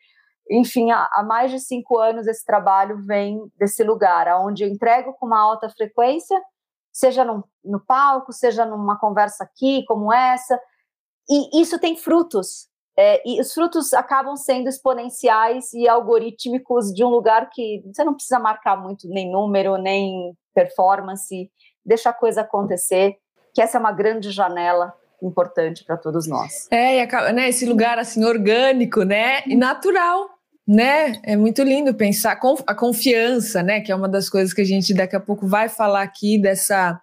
enfim, 0.51 0.91
há, 0.91 1.23
mais 1.25 1.49
de 1.49 1.61
cinco 1.61 1.97
anos 1.97 2.27
esse 2.27 2.45
trabalho 2.45 2.97
vem 3.05 3.49
desse 3.57 3.81
lugar, 3.81 4.27
onde 4.41 4.65
eu 4.65 4.67
entrego 4.67 5.13
com 5.13 5.25
uma 5.25 5.39
alta 5.39 5.69
frequência, 5.69 6.37
seja 6.91 7.23
no, 7.23 7.45
no 7.63 7.79
palco, 7.79 8.33
seja 8.33 8.65
numa 8.65 8.99
conversa 8.99 9.45
aqui 9.45 9.85
como 9.87 10.13
essa, 10.13 10.59
e 11.29 11.61
isso 11.61 11.79
tem 11.79 11.95
frutos. 11.95 12.67
É, 12.97 13.21
e 13.27 13.41
os 13.41 13.51
frutos 13.53 13.91
acabam 13.93 14.35
sendo 14.35 14.69
exponenciais 14.69 15.73
e 15.73 15.87
algorítmicos 15.87 16.93
de 16.93 17.03
um 17.03 17.09
lugar 17.09 17.49
que 17.51 17.81
você 17.85 18.03
não 18.03 18.13
precisa 18.13 18.37
marcar 18.37 18.79
muito 18.79 19.07
nem 19.09 19.31
número, 19.31 19.77
nem 19.77 20.35
performance, 20.53 21.49
deixa 21.83 22.11
a 22.11 22.13
coisa 22.13 22.41
acontecer, 22.41 23.15
que 23.53 23.61
essa 23.61 23.77
é 23.77 23.79
uma 23.79 23.91
grande 23.91 24.29
janela 24.29 24.93
importante 25.23 25.83
para 25.83 25.97
todos 25.97 26.27
nós. 26.27 26.67
É, 26.69 26.97
e 26.97 27.01
acaba, 27.01 27.31
né, 27.31 27.49
esse 27.49 27.65
lugar 27.65 27.97
assim 27.97 28.23
orgânico, 28.23 29.03
né, 29.03 29.41
e 29.47 29.55
natural, 29.55 30.29
né? 30.67 31.19
É 31.23 31.35
muito 31.35 31.63
lindo 31.63 31.93
pensar 31.93 32.39
a 32.67 32.75
confiança, 32.75 33.63
né, 33.63 33.81
que 33.81 33.91
é 33.91 33.95
uma 33.95 34.09
das 34.09 34.29
coisas 34.29 34.53
que 34.53 34.61
a 34.61 34.65
gente 34.65 34.93
daqui 34.93 35.15
a 35.15 35.19
pouco 35.19 35.47
vai 35.47 35.67
falar 35.67 36.03
aqui 36.03 36.39
dessa 36.39 36.99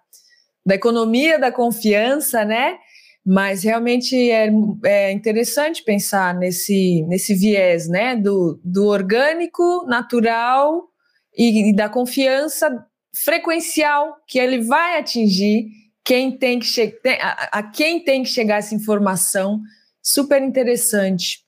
da 0.65 0.75
economia 0.75 1.39
da 1.39 1.51
confiança, 1.51 2.45
né? 2.45 2.77
Mas 3.25 3.63
realmente 3.63 4.15
é, 4.31 4.49
é 4.83 5.11
interessante 5.11 5.83
pensar 5.83 6.33
nesse, 6.33 7.03
nesse 7.07 7.35
viés 7.35 7.87
né, 7.87 8.15
do, 8.15 8.59
do 8.63 8.87
orgânico, 8.87 9.85
natural 9.85 10.89
e, 11.37 11.69
e 11.69 11.75
da 11.75 11.87
confiança 11.87 12.85
frequencial 13.13 14.17
que 14.27 14.39
ele 14.39 14.61
vai 14.63 14.97
atingir 14.97 15.67
quem 16.03 16.35
tem 16.35 16.59
que 16.59 16.65
chegar 16.65 16.99
a, 17.21 17.59
a 17.59 17.63
quem 17.63 18.03
tem 18.03 18.23
que 18.23 18.29
chegar 18.29 18.57
essa 18.57 18.73
informação. 18.73 19.61
Super 20.01 20.41
interessante. 20.41 21.43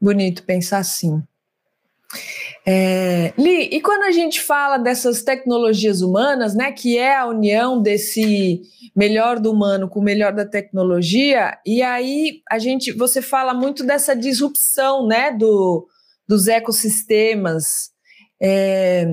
Bonito 0.00 0.44
pensar 0.44 0.78
assim. 0.78 1.22
É, 2.66 3.32
Li, 3.38 3.68
e 3.72 3.80
quando 3.80 4.02
a 4.02 4.10
gente 4.10 4.40
fala 4.40 4.76
dessas 4.76 5.22
tecnologias 5.22 6.02
humanas, 6.02 6.54
né, 6.54 6.70
que 6.72 6.98
é 6.98 7.16
a 7.16 7.26
união 7.26 7.80
desse 7.80 8.60
melhor 8.94 9.40
do 9.40 9.50
humano 9.50 9.88
com 9.88 10.00
o 10.00 10.02
melhor 10.04 10.32
da 10.32 10.44
tecnologia, 10.44 11.58
e 11.64 11.82
aí 11.82 12.42
a 12.50 12.58
gente, 12.58 12.92
você 12.92 13.22
fala 13.22 13.54
muito 13.54 13.84
dessa 13.84 14.14
disrupção, 14.14 15.06
né, 15.06 15.32
do, 15.32 15.88
dos 16.28 16.48
ecossistemas, 16.48 17.90
é, 18.40 19.06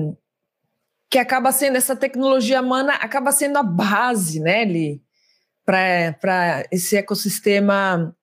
que 1.10 1.18
acaba 1.18 1.50
sendo 1.50 1.76
essa 1.76 1.96
tecnologia 1.96 2.60
humana 2.60 2.92
acaba 2.94 3.32
sendo 3.32 3.56
a 3.56 3.62
base, 3.62 4.40
né, 4.40 4.64
Li, 4.64 5.02
para 5.64 6.64
esse 6.70 6.96
ecossistema 6.96 8.14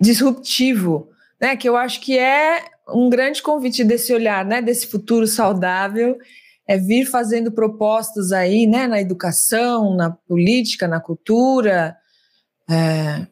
disruptivo, 0.00 1.10
né, 1.40 1.56
que 1.56 1.68
eu 1.68 1.76
acho 1.76 2.00
que 2.00 2.18
é 2.18 2.64
um 2.88 3.08
grande 3.08 3.42
convite 3.42 3.84
desse 3.84 4.12
olhar, 4.12 4.44
né, 4.44 4.62
desse 4.62 4.86
futuro 4.86 5.26
saudável, 5.26 6.18
é 6.66 6.76
vir 6.76 7.06
fazendo 7.06 7.50
propostas 7.50 8.32
aí, 8.32 8.66
né, 8.66 8.86
na 8.86 9.00
educação, 9.00 9.94
na 9.94 10.10
política, 10.10 10.86
na 10.86 11.00
cultura, 11.00 11.96
é, 12.68 13.26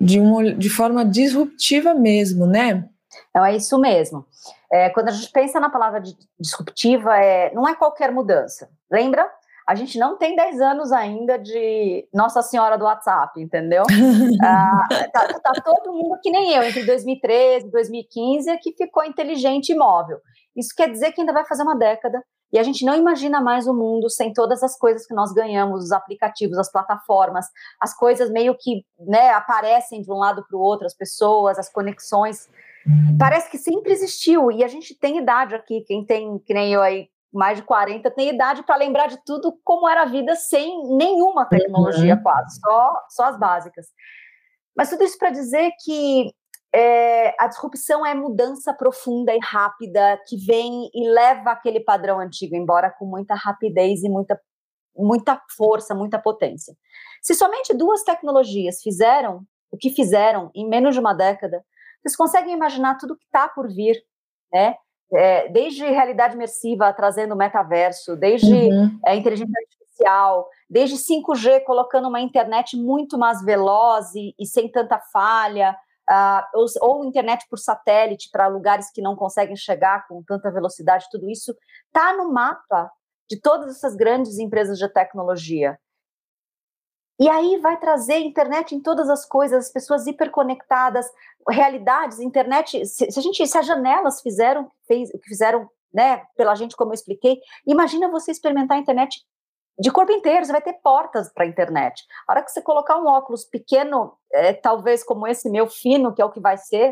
de, 0.00 0.20
um, 0.20 0.58
de 0.58 0.68
forma 0.68 1.04
disruptiva 1.04 1.94
mesmo, 1.94 2.46
né? 2.46 2.88
Então, 3.30 3.44
é 3.44 3.56
isso 3.56 3.78
mesmo. 3.78 4.26
É, 4.72 4.90
quando 4.90 5.08
a 5.08 5.12
gente 5.12 5.30
pensa 5.30 5.60
na 5.60 5.70
palavra 5.70 6.02
disruptiva, 6.40 7.16
é, 7.16 7.52
não 7.54 7.68
é 7.68 7.74
qualquer 7.74 8.10
mudança. 8.10 8.68
Lembra? 8.90 9.30
A 9.68 9.74
gente 9.74 9.98
não 9.98 10.16
tem 10.16 10.34
10 10.34 10.60
anos 10.60 10.92
ainda 10.92 11.38
de 11.38 12.08
Nossa 12.12 12.42
Senhora 12.42 12.76
do 12.76 12.84
WhatsApp, 12.84 13.40
entendeu? 13.40 13.82
ah, 14.42 14.88
tá, 15.12 15.28
tá, 15.40 15.52
todo 15.64 15.92
mundo 15.92 16.18
que 16.22 16.30
nem 16.30 16.52
eu, 16.52 16.62
entre 16.62 16.84
2013 16.84 17.66
e 17.66 17.70
2015, 17.70 18.50
é 18.50 18.56
que 18.56 18.72
ficou 18.72 19.04
inteligente 19.04 19.70
e 19.70 19.76
móvel. 19.76 20.18
Isso 20.56 20.74
quer 20.76 20.90
dizer 20.90 21.12
que 21.12 21.20
ainda 21.20 21.32
vai 21.32 21.44
fazer 21.44 21.62
uma 21.62 21.76
década 21.76 22.22
e 22.52 22.58
a 22.58 22.62
gente 22.62 22.84
não 22.84 22.94
imagina 22.94 23.40
mais 23.40 23.66
o 23.66 23.72
mundo 23.72 24.10
sem 24.10 24.32
todas 24.32 24.62
as 24.62 24.76
coisas 24.76 25.06
que 25.06 25.14
nós 25.14 25.32
ganhamos, 25.32 25.84
os 25.84 25.92
aplicativos, 25.92 26.58
as 26.58 26.70
plataformas, 26.70 27.46
as 27.80 27.96
coisas 27.96 28.30
meio 28.30 28.54
que 28.58 28.84
né, 28.98 29.30
aparecem 29.30 30.02
de 30.02 30.12
um 30.12 30.16
lado 30.16 30.44
para 30.46 30.58
o 30.58 30.60
outro, 30.60 30.84
as 30.84 30.94
pessoas, 30.94 31.58
as 31.58 31.72
conexões. 31.72 32.50
Parece 33.18 33.50
que 33.50 33.56
sempre 33.56 33.92
existiu 33.92 34.50
e 34.52 34.62
a 34.62 34.68
gente 34.68 34.94
tem 34.94 35.16
idade 35.16 35.54
aqui, 35.54 35.82
quem 35.86 36.04
tem, 36.04 36.38
que 36.40 36.52
nem 36.52 36.74
eu 36.74 36.82
aí, 36.82 37.08
mais 37.32 37.58
de 37.58 37.64
40 37.64 38.10
tem 38.10 38.28
idade 38.28 38.62
para 38.62 38.76
lembrar 38.76 39.06
de 39.06 39.18
tudo 39.24 39.58
como 39.64 39.88
era 39.88 40.02
a 40.02 40.06
vida 40.06 40.36
sem 40.36 40.96
nenhuma 40.96 41.46
tecnologia 41.46 42.14
uhum. 42.14 42.22
quase, 42.22 42.60
só, 42.60 42.94
só 43.08 43.24
as 43.24 43.38
básicas. 43.38 43.86
Mas 44.76 44.90
tudo 44.90 45.04
isso 45.04 45.18
para 45.18 45.30
dizer 45.30 45.70
que 45.82 46.30
é, 46.74 47.34
a 47.38 47.46
disrupção 47.46 48.04
é 48.04 48.14
mudança 48.14 48.72
profunda 48.72 49.34
e 49.34 49.38
rápida 49.42 50.18
que 50.26 50.36
vem 50.36 50.90
e 50.94 51.08
leva 51.08 51.50
aquele 51.50 51.80
padrão 51.80 52.18
antigo 52.18 52.56
embora 52.56 52.90
com 52.90 53.04
muita 53.04 53.34
rapidez 53.34 54.02
e 54.02 54.08
muita, 54.08 54.40
muita 54.96 55.40
força, 55.56 55.94
muita 55.94 56.18
potência. 56.18 56.74
Se 57.22 57.34
somente 57.34 57.74
duas 57.74 58.02
tecnologias 58.02 58.80
fizeram 58.82 59.44
o 59.70 59.76
que 59.76 59.90
fizeram 59.90 60.50
em 60.54 60.68
menos 60.68 60.94
de 60.94 61.00
uma 61.00 61.14
década, 61.14 61.64
vocês 62.02 62.16
conseguem 62.16 62.52
imaginar 62.52 62.96
tudo 62.98 63.16
que 63.16 63.24
está 63.24 63.48
por 63.48 63.68
vir, 63.68 63.96
né? 64.52 64.74
É, 65.14 65.48
desde 65.48 65.84
realidade 65.84 66.34
imersiva 66.34 66.92
trazendo 66.92 67.36
metaverso, 67.36 68.16
desde 68.16 68.52
uhum. 68.52 68.98
é, 69.06 69.16
inteligência 69.16 69.54
artificial, 69.60 70.48
desde 70.68 70.96
5G 70.96 71.62
colocando 71.64 72.08
uma 72.08 72.20
internet 72.20 72.76
muito 72.76 73.18
mais 73.18 73.42
veloz 73.44 74.14
e, 74.14 74.34
e 74.38 74.46
sem 74.46 74.70
tanta 74.70 74.98
falha, 75.12 75.76
uh, 76.10 76.58
ou, 76.58 76.66
ou, 76.80 77.04
internet 77.04 77.46
por 77.48 77.58
satélite 77.58 78.30
para 78.30 78.46
lugares 78.46 78.90
que 78.90 79.02
não 79.02 79.14
conseguem 79.14 79.56
chegar 79.56 80.06
com 80.08 80.22
tanta 80.22 80.50
velocidade, 80.50 81.06
tudo 81.10 81.28
isso 81.30 81.54
está 81.86 82.16
no 82.16 82.32
mapa 82.32 82.90
de 83.30 83.40
todas 83.40 83.76
essas 83.76 83.94
grandes 83.94 84.38
empresas 84.38 84.78
de 84.78 84.88
tecnologia. 84.88 85.78
E 87.22 87.30
aí 87.30 87.56
vai 87.58 87.78
trazer 87.78 88.18
internet 88.18 88.74
em 88.74 88.80
todas 88.80 89.08
as 89.08 89.24
coisas, 89.24 89.66
as 89.66 89.72
pessoas 89.72 90.08
hiperconectadas, 90.08 91.06
realidades, 91.48 92.18
internet. 92.18 92.84
Se, 92.84 93.12
se 93.12 93.16
a 93.16 93.22
gente, 93.22 93.46
se 93.46 93.56
as 93.56 93.64
janelas 93.64 94.20
fizeram 94.20 94.68
fez, 94.88 95.08
fizeram, 95.24 95.70
né, 95.94 96.24
pela 96.36 96.56
gente, 96.56 96.74
como 96.74 96.90
eu 96.90 96.94
expliquei, 96.94 97.38
imagina 97.64 98.10
você 98.10 98.32
experimentar 98.32 98.76
a 98.76 98.80
internet 98.80 99.24
de 99.78 99.92
corpo 99.92 100.10
inteiro, 100.10 100.44
você 100.44 100.50
vai 100.50 100.62
ter 100.62 100.72
portas 100.82 101.32
para 101.32 101.44
a 101.44 101.46
internet. 101.46 102.02
A 102.26 102.32
hora 102.32 102.42
que 102.42 102.50
você 102.50 102.60
colocar 102.60 102.98
um 102.98 103.06
óculos 103.06 103.44
pequeno, 103.44 104.18
é, 104.32 104.52
talvez 104.52 105.04
como 105.04 105.24
esse 105.24 105.48
meu 105.48 105.68
fino, 105.68 106.12
que 106.12 106.20
é 106.20 106.24
o 106.24 106.30
que 106.32 106.40
vai 106.40 106.56
ser, 106.56 106.90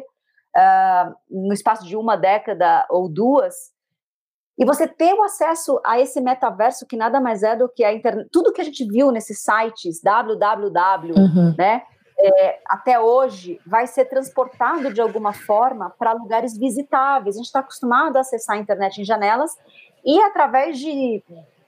uh, 0.56 1.12
no 1.28 1.52
espaço 1.52 1.84
de 1.84 1.96
uma 1.96 2.14
década 2.14 2.86
ou 2.88 3.08
duas, 3.08 3.72
e 4.60 4.64
você 4.66 4.86
ter 4.86 5.14
o 5.14 5.22
acesso 5.22 5.80
a 5.82 5.98
esse 5.98 6.20
metaverso 6.20 6.84
que 6.84 6.94
nada 6.94 7.18
mais 7.18 7.42
é 7.42 7.56
do 7.56 7.66
que 7.66 7.82
a 7.82 7.94
internet, 7.94 8.28
tudo 8.30 8.52
que 8.52 8.60
a 8.60 8.64
gente 8.64 8.84
viu 8.84 9.10
nesses 9.10 9.42
sites, 9.42 10.02
www, 10.02 11.14
uhum. 11.16 11.54
né? 11.56 11.82
É, 12.22 12.58
até 12.68 13.00
hoje 13.00 13.58
vai 13.66 13.86
ser 13.86 14.04
transportado 14.04 14.92
de 14.92 15.00
alguma 15.00 15.32
forma 15.32 15.88
para 15.98 16.12
lugares 16.12 16.58
visitáveis. 16.58 17.36
A 17.36 17.38
gente 17.38 17.46
está 17.46 17.60
acostumado 17.60 18.18
a 18.18 18.20
acessar 18.20 18.56
a 18.56 18.58
internet 18.58 19.00
em 19.00 19.04
janelas 19.04 19.50
e 20.04 20.20
através 20.20 20.78
de 20.78 21.24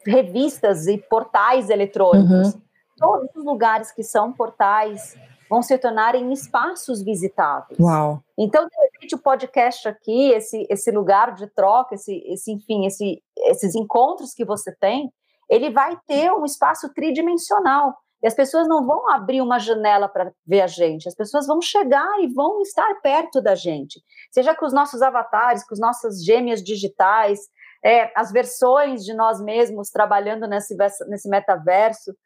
revistas 0.07 0.87
e 0.87 0.99
portais 0.99 1.71
eletrônicos. 1.71 2.53
Uhum. 2.53 2.61
Todos 2.99 3.31
os 3.35 3.45
lugares 3.47 3.91
que 3.91 4.03
são 4.03 4.31
portais 4.31 5.17
vão 5.53 5.61
se 5.61 5.77
tornar 5.77 6.15
em 6.15 6.33
espaços 6.33 7.03
visitáveis. 7.03 7.79
Uau. 7.79 8.23
Então, 8.39 8.67
de 8.67 8.75
repente, 8.75 9.15
o 9.15 9.19
podcast 9.19 9.87
aqui, 9.87 10.31
esse, 10.31 10.67
esse 10.71 10.91
lugar 10.91 11.35
de 11.35 11.47
troca, 11.47 11.95
esse, 11.95 12.25
esse 12.27 12.51
enfim, 12.51 12.87
esse, 12.87 13.23
esses 13.37 13.75
encontros 13.75 14.33
que 14.33 14.47
você 14.47 14.75
tem, 14.75 15.13
ele 15.51 15.69
vai 15.69 15.99
ter 16.07 16.33
um 16.33 16.47
espaço 16.47 16.91
tridimensional. 16.95 17.95
E 18.23 18.27
as 18.27 18.33
pessoas 18.33 18.67
não 18.67 18.87
vão 18.87 19.11
abrir 19.11 19.43
uma 19.43 19.59
janela 19.59 20.09
para 20.09 20.33
ver 20.47 20.63
a 20.63 20.67
gente, 20.67 21.07
as 21.07 21.15
pessoas 21.15 21.47
vão 21.47 21.61
chegar 21.61 22.19
e 22.23 22.33
vão 22.33 22.63
estar 22.63 23.03
perto 23.03 23.43
da 23.43 23.55
gente. 23.55 24.01
Seja 24.31 24.55
com 24.55 24.65
os 24.65 24.73
nossos 24.73 25.03
avatares, 25.03 25.67
com 25.67 25.75
as 25.75 25.81
nossas 25.81 26.25
gêmeas 26.25 26.63
digitais, 26.63 27.41
é, 27.85 28.11
as 28.19 28.33
versões 28.33 29.05
de 29.05 29.13
nós 29.13 29.39
mesmos 29.39 29.91
trabalhando 29.91 30.49
nesse, 30.49 30.75
nesse 31.09 31.29
metaverso. 31.29 32.17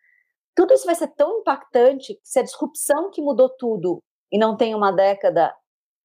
Tudo 0.57 0.73
isso 0.73 0.87
vai 0.87 0.95
ser 0.95 1.09
tão 1.09 1.41
impactante 1.41 2.15
que 2.15 2.21
se 2.25 2.41
a 2.41 2.43
disrupção 2.43 3.11
que 3.11 3.21
mudou 3.21 3.51
tudo 3.51 4.03
e 4.33 4.39
não 4.39 4.57
tem 4.57 4.75
uma 4.75 4.91
década 4.91 5.55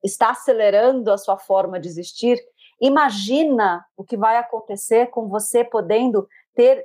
está 0.03 0.31
acelerando 0.31 1.09
a 1.09 1.17
sua 1.17 1.37
forma 1.37 1.79
de 1.79 1.87
existir, 1.87 2.37
imagina 2.81 3.85
o 3.95 4.03
que 4.03 4.17
vai 4.17 4.37
acontecer 4.37 5.07
com 5.07 5.29
você 5.29 5.63
podendo 5.63 6.27
ter 6.53 6.83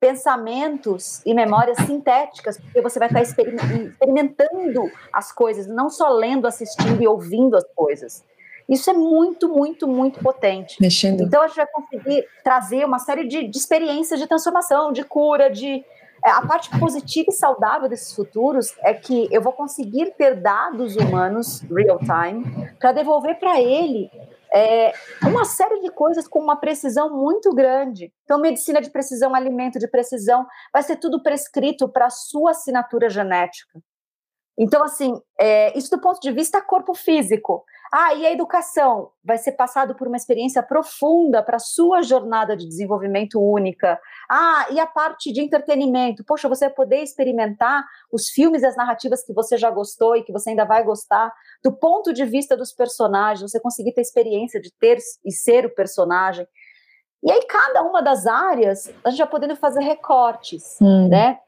pensamentos 0.00 1.24
e 1.26 1.34
memórias 1.34 1.76
sintéticas, 1.86 2.58
porque 2.58 2.80
você 2.80 2.98
vai 2.98 3.08
estar 3.08 3.22
experimentando 3.22 4.90
as 5.12 5.30
coisas, 5.30 5.66
não 5.66 5.90
só 5.90 6.08
lendo, 6.08 6.46
assistindo 6.46 7.00
e 7.00 7.06
ouvindo 7.06 7.56
as 7.56 7.64
coisas. 7.74 8.24
Isso 8.68 8.90
é 8.90 8.94
muito, 8.94 9.48
muito, 9.48 9.86
muito 9.86 10.18
potente. 10.20 10.80
Mexendo. 10.80 11.22
Então 11.22 11.42
a 11.42 11.46
gente 11.46 11.56
vai 11.56 11.66
conseguir 11.66 12.26
trazer 12.42 12.84
uma 12.84 12.98
série 12.98 13.28
de, 13.28 13.46
de 13.46 13.58
experiências 13.58 14.18
de 14.18 14.26
transformação, 14.26 14.92
de 14.92 15.04
cura, 15.04 15.50
de 15.50 15.84
a 16.30 16.46
parte 16.46 16.70
positiva 16.78 17.26
e 17.30 17.32
saudável 17.32 17.88
desses 17.88 18.14
futuros 18.14 18.74
é 18.80 18.94
que 18.94 19.28
eu 19.30 19.42
vou 19.42 19.52
conseguir 19.52 20.14
ter 20.16 20.40
dados 20.40 20.96
humanos 20.96 21.62
real 21.62 21.98
time 21.98 22.70
para 22.78 22.92
devolver 22.92 23.38
para 23.38 23.60
ele 23.60 24.10
é, 24.54 24.92
uma 25.22 25.44
série 25.44 25.80
de 25.80 25.90
coisas 25.90 26.28
com 26.28 26.38
uma 26.38 26.56
precisão 26.56 27.16
muito 27.16 27.54
grande. 27.54 28.12
Então, 28.24 28.38
medicina 28.38 28.82
de 28.82 28.90
precisão, 28.90 29.34
alimento 29.34 29.78
de 29.78 29.88
precisão, 29.88 30.46
vai 30.72 30.82
ser 30.82 30.96
tudo 30.96 31.22
prescrito 31.22 31.88
para 31.88 32.06
a 32.06 32.10
sua 32.10 32.50
assinatura 32.50 33.08
genética. 33.08 33.80
Então, 34.58 34.84
assim, 34.84 35.18
é, 35.40 35.76
isso 35.76 35.90
do 35.90 36.00
ponto 36.00 36.20
de 36.20 36.30
vista 36.30 36.60
corpo 36.60 36.94
físico. 36.94 37.64
Ah, 37.94 38.14
e 38.14 38.24
a 38.24 38.32
educação 38.32 39.10
vai 39.22 39.36
ser 39.36 39.52
passado 39.52 39.94
por 39.94 40.08
uma 40.08 40.16
experiência 40.16 40.62
profunda 40.62 41.42
para 41.42 41.56
a 41.56 41.60
sua 41.60 42.00
jornada 42.00 42.56
de 42.56 42.66
desenvolvimento 42.66 43.38
única. 43.38 44.00
Ah, 44.30 44.66
e 44.70 44.80
a 44.80 44.86
parte 44.86 45.30
de 45.30 45.42
entretenimento. 45.42 46.24
Poxa, 46.24 46.48
você 46.48 46.64
vai 46.64 46.74
poder 46.74 47.02
experimentar 47.02 47.84
os 48.10 48.30
filmes 48.30 48.62
e 48.62 48.66
as 48.66 48.76
narrativas 48.76 49.22
que 49.22 49.34
você 49.34 49.58
já 49.58 49.70
gostou 49.70 50.16
e 50.16 50.22
que 50.22 50.32
você 50.32 50.48
ainda 50.48 50.64
vai 50.64 50.82
gostar, 50.82 51.30
do 51.62 51.70
ponto 51.70 52.14
de 52.14 52.24
vista 52.24 52.56
dos 52.56 52.72
personagens, 52.72 53.50
você 53.50 53.60
conseguir 53.60 53.92
ter 53.92 54.00
experiência 54.00 54.58
de 54.58 54.72
ter 54.72 54.96
e 55.22 55.30
ser 55.30 55.66
o 55.66 55.74
personagem. 55.74 56.48
E 57.22 57.30
aí, 57.30 57.44
cada 57.46 57.82
uma 57.82 58.00
das 58.00 58.26
áreas, 58.26 58.90
a 59.04 59.10
gente 59.10 59.18
vai 59.18 59.28
podendo 59.28 59.54
fazer 59.54 59.80
recortes, 59.80 60.78
hum. 60.80 61.08
né? 61.08 61.38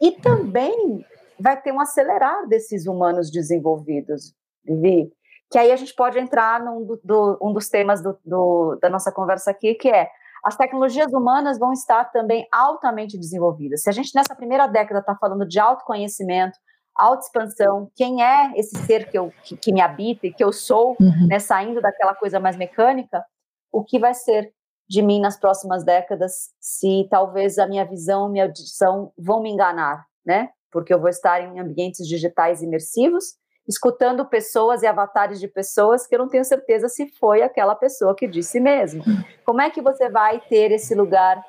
E 0.00 0.12
também 0.12 1.04
vai 1.40 1.60
ter 1.60 1.72
um 1.72 1.80
acelerar 1.80 2.46
desses 2.46 2.86
humanos 2.86 3.32
desenvolvidos, 3.32 4.32
Vivi 4.64 5.12
que 5.52 5.58
aí 5.58 5.70
a 5.70 5.76
gente 5.76 5.94
pode 5.94 6.18
entrar 6.18 6.64
num 6.64 6.82
do, 6.82 7.00
do, 7.04 7.38
um 7.42 7.52
dos 7.52 7.68
temas 7.68 8.02
do, 8.02 8.18
do, 8.24 8.78
da 8.80 8.88
nossa 8.88 9.12
conversa 9.12 9.50
aqui, 9.50 9.74
que 9.74 9.88
é 9.88 10.08
as 10.42 10.56
tecnologias 10.56 11.12
humanas 11.12 11.58
vão 11.58 11.74
estar 11.74 12.10
também 12.10 12.48
altamente 12.50 13.18
desenvolvidas. 13.18 13.82
Se 13.82 13.90
a 13.90 13.92
gente 13.92 14.14
nessa 14.14 14.34
primeira 14.34 14.66
década 14.66 15.00
está 15.00 15.14
falando 15.14 15.46
de 15.46 15.60
autoconhecimento, 15.60 16.58
autoexpansão, 16.96 17.90
quem 17.94 18.24
é 18.24 18.50
esse 18.56 18.76
ser 18.86 19.10
que, 19.10 19.18
eu, 19.18 19.30
que, 19.44 19.54
que 19.54 19.72
me 19.72 19.82
habita 19.82 20.26
e 20.26 20.32
que 20.32 20.42
eu 20.42 20.52
sou, 20.54 20.96
uhum. 20.98 21.26
né, 21.28 21.38
saindo 21.38 21.82
daquela 21.82 22.14
coisa 22.14 22.40
mais 22.40 22.56
mecânica, 22.56 23.22
o 23.70 23.84
que 23.84 23.98
vai 23.98 24.14
ser 24.14 24.52
de 24.88 25.02
mim 25.02 25.20
nas 25.20 25.38
próximas 25.38 25.84
décadas, 25.84 26.50
se 26.58 27.06
talvez 27.10 27.58
a 27.58 27.66
minha 27.66 27.84
visão, 27.84 28.28
minha 28.28 28.44
audição 28.44 29.12
vão 29.18 29.42
me 29.42 29.50
enganar, 29.50 30.06
né? 30.24 30.48
Porque 30.70 30.92
eu 30.92 31.00
vou 31.00 31.10
estar 31.10 31.42
em 31.42 31.60
ambientes 31.60 32.06
digitais 32.06 32.62
imersivos, 32.62 33.36
escutando 33.66 34.24
pessoas 34.24 34.82
e 34.82 34.86
avatares 34.86 35.38
de 35.40 35.48
pessoas 35.48 36.06
que 36.06 36.14
eu 36.14 36.18
não 36.18 36.28
tenho 36.28 36.44
certeza 36.44 36.88
se 36.88 37.06
foi 37.18 37.42
aquela 37.42 37.74
pessoa 37.74 38.14
que 38.14 38.26
disse 38.26 38.60
mesmo. 38.60 39.04
Como 39.44 39.60
é 39.60 39.70
que 39.70 39.80
você 39.80 40.08
vai 40.08 40.40
ter 40.40 40.72
esse 40.72 40.94
lugar 40.94 41.42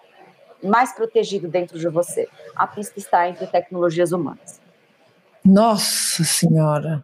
mais 0.64 0.94
protegido 0.94 1.48
dentro 1.48 1.78
de 1.78 1.88
você? 1.88 2.28
A 2.56 2.68
pista 2.68 3.00
está 3.00 3.28
entre 3.28 3.48
tecnologias 3.48 4.12
humanas. 4.12 4.62
Nossa 5.44 6.24
Senhora! 6.24 7.04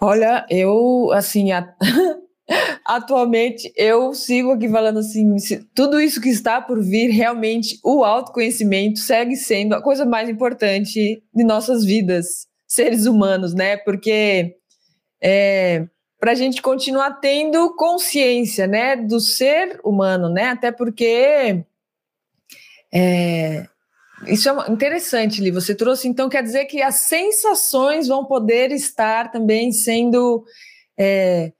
Olha, 0.00 0.46
eu, 0.48 1.10
assim, 1.12 1.50
a... 1.50 1.74
atualmente 2.86 3.72
eu 3.76 4.14
sigo 4.14 4.52
aqui 4.52 4.68
falando 4.68 5.00
assim: 5.00 5.34
tudo 5.74 6.00
isso 6.00 6.20
que 6.20 6.28
está 6.28 6.60
por 6.60 6.80
vir, 6.80 7.10
realmente 7.10 7.78
o 7.84 8.04
autoconhecimento 8.04 9.00
segue 9.00 9.36
sendo 9.36 9.74
a 9.74 9.82
coisa 9.82 10.06
mais 10.06 10.28
importante 10.28 11.22
de 11.34 11.44
nossas 11.44 11.84
vidas 11.84 12.48
seres 12.68 13.06
humanos, 13.06 13.54
né? 13.54 13.78
Porque 13.78 14.56
é, 15.20 15.86
para 16.20 16.32
a 16.32 16.34
gente 16.34 16.60
continuar 16.60 17.12
tendo 17.14 17.74
consciência, 17.74 18.66
né, 18.66 18.94
do 18.94 19.18
ser 19.18 19.80
humano, 19.82 20.28
né? 20.28 20.50
Até 20.50 20.70
porque 20.70 21.64
é, 22.92 23.66
isso 24.26 24.50
é 24.50 24.70
interessante, 24.70 25.40
Li. 25.40 25.50
Você 25.50 25.74
trouxe, 25.74 26.08
então, 26.08 26.28
quer 26.28 26.42
dizer 26.42 26.66
que 26.66 26.82
as 26.82 26.96
sensações 26.96 28.08
vão 28.08 28.24
poder 28.24 28.70
estar 28.72 29.30
também 29.30 29.72
sendo. 29.72 30.44
É, 30.96 31.52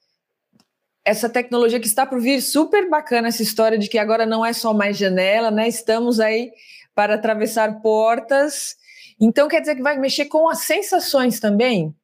essa 1.04 1.26
tecnologia 1.26 1.80
que 1.80 1.86
está 1.86 2.04
por 2.04 2.20
vir, 2.20 2.42
super 2.42 2.90
bacana 2.90 3.28
essa 3.28 3.42
história 3.42 3.78
de 3.78 3.88
que 3.88 3.96
agora 3.96 4.26
não 4.26 4.44
é 4.44 4.52
só 4.52 4.74
mais 4.74 4.98
janela, 4.98 5.50
né? 5.50 5.66
Estamos 5.66 6.20
aí 6.20 6.50
para 6.94 7.14
atravessar 7.14 7.80
portas 7.80 8.76
então 9.20 9.48
quer 9.48 9.60
dizer 9.60 9.74
que 9.76 9.82
vai 9.82 9.96
mexer 9.98 10.26
com 10.26 10.48
as 10.48 10.60
sensações 10.60 11.40
também? 11.40 11.94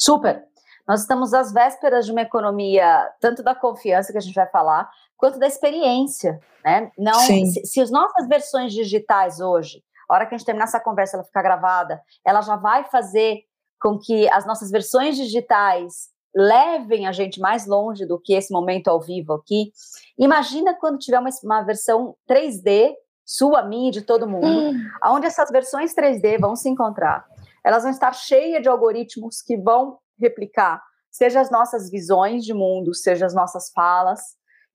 Super. 0.00 0.46
Nós 0.86 1.02
estamos 1.02 1.34
às 1.34 1.52
vésperas 1.52 2.06
de 2.06 2.12
uma 2.12 2.22
economia, 2.22 3.10
tanto 3.20 3.42
da 3.42 3.54
confiança 3.54 4.10
que 4.10 4.18
a 4.18 4.20
gente 4.22 4.34
vai 4.34 4.48
falar, 4.48 4.90
quanto 5.18 5.38
da 5.38 5.46
experiência. 5.46 6.40
Né? 6.64 6.90
Não, 6.96 7.14
se, 7.14 7.66
se, 7.66 7.80
as 7.80 7.90
nossas 7.90 8.26
versões 8.26 8.72
digitais 8.72 9.38
hoje, 9.38 9.82
a 10.08 10.14
hora 10.14 10.26
que 10.26 10.34
a 10.34 10.38
gente 10.38 10.46
terminar 10.46 10.64
essa 10.64 10.80
conversa, 10.80 11.16
ela 11.16 11.24
ficar 11.24 11.42
gravada, 11.42 12.00
ela 12.24 12.40
já 12.40 12.56
vai 12.56 12.84
fazer 12.84 13.42
com 13.80 13.98
que 13.98 14.28
as 14.30 14.46
nossas 14.46 14.70
versões 14.70 15.16
digitais 15.16 16.08
levem 16.34 17.06
a 17.06 17.12
gente 17.12 17.40
mais 17.40 17.66
longe 17.66 18.06
do 18.06 18.18
que 18.18 18.32
esse 18.32 18.52
momento 18.52 18.88
ao 18.88 19.00
vivo 19.00 19.34
aqui. 19.34 19.72
Imagina 20.18 20.74
quando 20.74 20.98
tiver 20.98 21.18
uma, 21.18 21.30
uma 21.42 21.62
versão 21.62 22.16
3D 22.28 22.94
sua, 23.28 23.62
minha 23.62 23.90
e 23.90 23.92
de 23.92 24.00
todo 24.00 24.26
mundo, 24.26 24.46
hum. 24.46 24.90
onde 25.04 25.26
essas 25.26 25.50
versões 25.50 25.94
3D 25.94 26.40
vão 26.40 26.56
se 26.56 26.66
encontrar. 26.66 27.26
Elas 27.62 27.82
vão 27.82 27.92
estar 27.92 28.10
cheias 28.12 28.62
de 28.62 28.70
algoritmos 28.70 29.42
que 29.42 29.54
vão 29.58 29.98
replicar, 30.18 30.82
seja 31.10 31.38
as 31.38 31.50
nossas 31.50 31.90
visões 31.90 32.42
de 32.42 32.54
mundo, 32.54 32.94
seja 32.94 33.26
as 33.26 33.34
nossas 33.34 33.70
falas. 33.74 34.18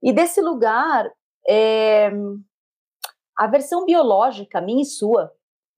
E 0.03 0.13
desse 0.13 0.39
lugar, 0.39 1.09
é, 1.49 2.11
a 3.35 3.47
versão 3.47 3.85
biológica, 3.85 4.61
minha 4.61 4.83
e 4.83 4.85
sua, 4.85 5.31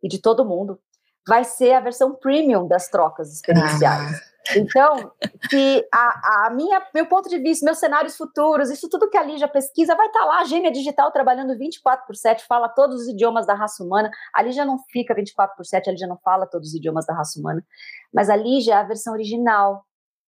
e 0.03 0.09
de 0.09 0.21
todo 0.21 0.43
mundo, 0.43 0.77
vai 1.25 1.45
ser 1.45 1.71
a 1.71 1.79
versão 1.79 2.13
premium 2.13 2.67
das 2.67 2.89
trocas 2.89 3.31
experienciais. 3.31 4.17
Ah. 4.17 4.35
Então, 4.55 5.12
se 5.49 5.88
a, 5.91 6.47
a, 6.47 6.49
minha, 6.51 6.86
meu 6.93 7.08
ponto 7.08 7.27
de 7.29 7.39
vista, 7.39 7.65
meus 7.65 7.79
cenários 7.79 8.15
futuros, 8.15 8.69
isso 8.69 8.89
tudo 8.89 9.10
que 9.10 9.17
a 9.17 9.23
Lígia 9.23 9.47
pesquisa, 9.47 9.95
vai 9.95 10.08
estar 10.08 10.19
tá 10.19 10.25
lá, 10.25 10.39
a 10.39 10.43
gêmea 10.43 10.71
digital 10.71 11.12
trabalhando 11.12 11.58
24 11.58 12.05
por 12.05 12.15
7, 12.15 12.45
fala 12.45 12.69
todos 12.69 13.01
os 13.01 13.08
idiomas 13.08 13.47
da 13.47 13.55
raça 13.55 13.84
humana. 13.84 14.12
A 14.34 14.41
Lígia 14.41 14.65
não 14.65 14.77
fica 14.89 15.15
24 15.15 15.55
por 15.55 15.65
7, 15.65 15.89
a 15.89 15.91
Lígia 15.93 16.08
não 16.08 16.17
fala 16.17 16.45
todos 16.45 16.69
os 16.69 16.75
idiomas 16.75 17.05
da 17.05 17.13
raça 17.13 17.39
humana. 17.39 17.65
Mas 18.13 18.29
a 18.29 18.36
Lígia 18.36 18.73
é 18.73 18.77
a 18.77 18.84
versão 18.84 19.13
original 19.13 19.84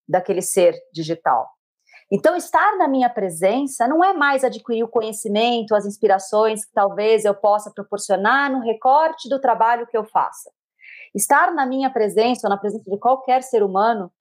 daquele 0.07 0.41
ser 0.41 0.73
digital. 0.93 1.49
Então, 2.11 2.37
estar 2.37 2.77
na 2.77 2.87
minha 2.87 3.09
presença 3.09 3.87
não 3.87 4.03
é 4.03 4.13
mais 4.13 4.43
adquirir 4.43 4.83
o 4.83 4.87
conhecimento, 4.87 5.75
as 5.75 5.85
inspirações 5.85 6.65
que 6.65 6.71
talvez 6.73 7.25
eu 7.25 7.35
possa 7.35 7.69
proporcionar 7.69 8.49
no 8.49 8.61
recorte 8.61 9.27
do 9.27 9.41
trabalho 9.41 9.85
que 9.85 9.97
eu 9.97 10.05
faça. 10.05 10.49
Estar 11.17 11.51
na 11.51 11.65
minha 11.65 11.89
presença 11.89 12.45
ou 12.45 12.49
na 12.49 12.57
presença 12.57 12.87
de 12.87 12.97
qualquer 12.99 13.41
ser 13.41 13.63
humano 13.63 14.11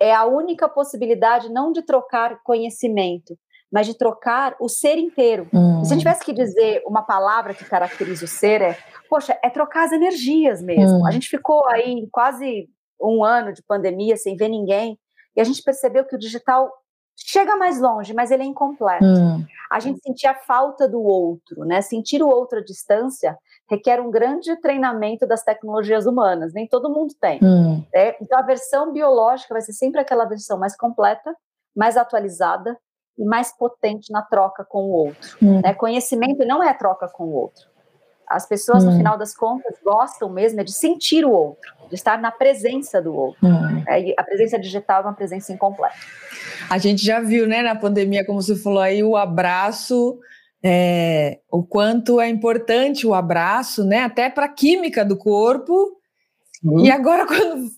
é 0.00 0.14
a 0.14 0.24
única 0.24 0.68
possibilidade 0.68 1.48
não 1.48 1.72
de 1.72 1.82
trocar 1.82 2.40
conhecimento, 2.44 3.36
mas 3.72 3.88
de 3.88 3.94
trocar 3.94 4.54
o 4.60 4.68
ser 4.68 4.98
inteiro. 4.98 5.48
Hum. 5.52 5.84
Se 5.84 5.92
a 5.92 5.96
gente 5.96 6.04
tivesse 6.04 6.24
que 6.24 6.32
dizer 6.32 6.80
uma 6.86 7.02
palavra 7.02 7.52
que 7.54 7.64
caracteriza 7.64 8.24
o 8.24 8.28
ser, 8.28 8.62
é, 8.62 8.78
poxa, 9.10 9.36
é 9.42 9.50
trocar 9.50 9.86
as 9.86 9.92
energias 9.92 10.62
mesmo. 10.62 11.00
Hum. 11.00 11.06
A 11.06 11.10
gente 11.10 11.28
ficou 11.28 11.66
aí 11.66 12.08
quase 12.12 12.68
um 13.02 13.24
ano 13.24 13.52
de 13.52 13.62
pandemia 13.64 14.16
sem 14.16 14.36
ver 14.36 14.48
ninguém, 14.48 14.96
e 15.36 15.40
a 15.40 15.44
gente 15.44 15.60
percebeu 15.60 16.04
que 16.04 16.14
o 16.14 16.18
digital 16.18 16.72
chega 17.16 17.56
mais 17.56 17.80
longe, 17.80 18.14
mas 18.14 18.30
ele 18.30 18.44
é 18.44 18.46
incompleto. 18.46 19.04
Hum. 19.04 19.44
A 19.72 19.80
gente 19.80 20.00
sentia 20.00 20.30
a 20.30 20.34
falta 20.36 20.88
do 20.88 21.02
outro, 21.02 21.64
né? 21.64 21.82
Sentir 21.82 22.22
o 22.22 22.28
outro 22.28 22.60
à 22.60 22.62
distância 22.62 23.36
requer 23.70 24.00
um 24.00 24.10
grande 24.10 24.56
treinamento 24.60 25.26
das 25.26 25.42
tecnologias 25.42 26.06
humanas, 26.06 26.52
nem 26.52 26.66
todo 26.66 26.90
mundo 26.90 27.14
tem. 27.20 27.38
Hum. 27.42 27.84
Né? 27.94 28.14
Então, 28.20 28.38
a 28.38 28.42
versão 28.42 28.92
biológica 28.92 29.54
vai 29.54 29.60
ser 29.60 29.72
sempre 29.72 30.00
aquela 30.00 30.24
versão 30.24 30.58
mais 30.58 30.76
completa, 30.76 31.34
mais 31.76 31.96
atualizada 31.96 32.76
e 33.18 33.24
mais 33.24 33.52
potente 33.56 34.10
na 34.10 34.22
troca 34.22 34.64
com 34.64 34.84
o 34.84 34.90
outro. 34.90 35.36
Hum. 35.42 35.60
Né? 35.60 35.74
Conhecimento 35.74 36.46
não 36.46 36.62
é 36.62 36.72
troca 36.72 37.08
com 37.08 37.24
o 37.24 37.32
outro. 37.32 37.68
As 38.26 38.46
pessoas, 38.46 38.84
hum. 38.84 38.90
no 38.90 38.96
final 38.96 39.18
das 39.18 39.34
contas, 39.34 39.76
gostam 39.84 40.30
mesmo 40.30 40.62
de 40.64 40.72
sentir 40.72 41.24
o 41.24 41.30
outro, 41.30 41.72
de 41.88 41.94
estar 41.94 42.18
na 42.18 42.30
presença 42.30 43.00
do 43.02 43.14
outro. 43.14 43.46
Hum. 43.46 43.82
É, 43.86 44.14
a 44.16 44.22
presença 44.22 44.58
digital 44.58 45.02
é 45.02 45.06
uma 45.06 45.14
presença 45.14 45.52
incompleta. 45.52 45.96
A 46.70 46.78
gente 46.78 47.04
já 47.04 47.20
viu, 47.20 47.46
né, 47.46 47.62
na 47.62 47.74
pandemia, 47.74 48.24
como 48.24 48.40
você 48.40 48.54
falou 48.54 48.80
aí, 48.80 49.02
o 49.02 49.16
abraço 49.16 50.18
é, 50.62 51.38
o 51.50 51.62
quanto 51.62 52.20
é 52.20 52.28
importante 52.28 53.06
o 53.06 53.14
abraço, 53.14 53.84
né? 53.84 54.00
Até 54.00 54.28
para 54.28 54.46
a 54.46 54.52
química 54.52 55.04
do 55.04 55.16
corpo. 55.16 55.96
Sim. 56.60 56.84
E 56.84 56.90
agora, 56.90 57.26
quando 57.28 57.70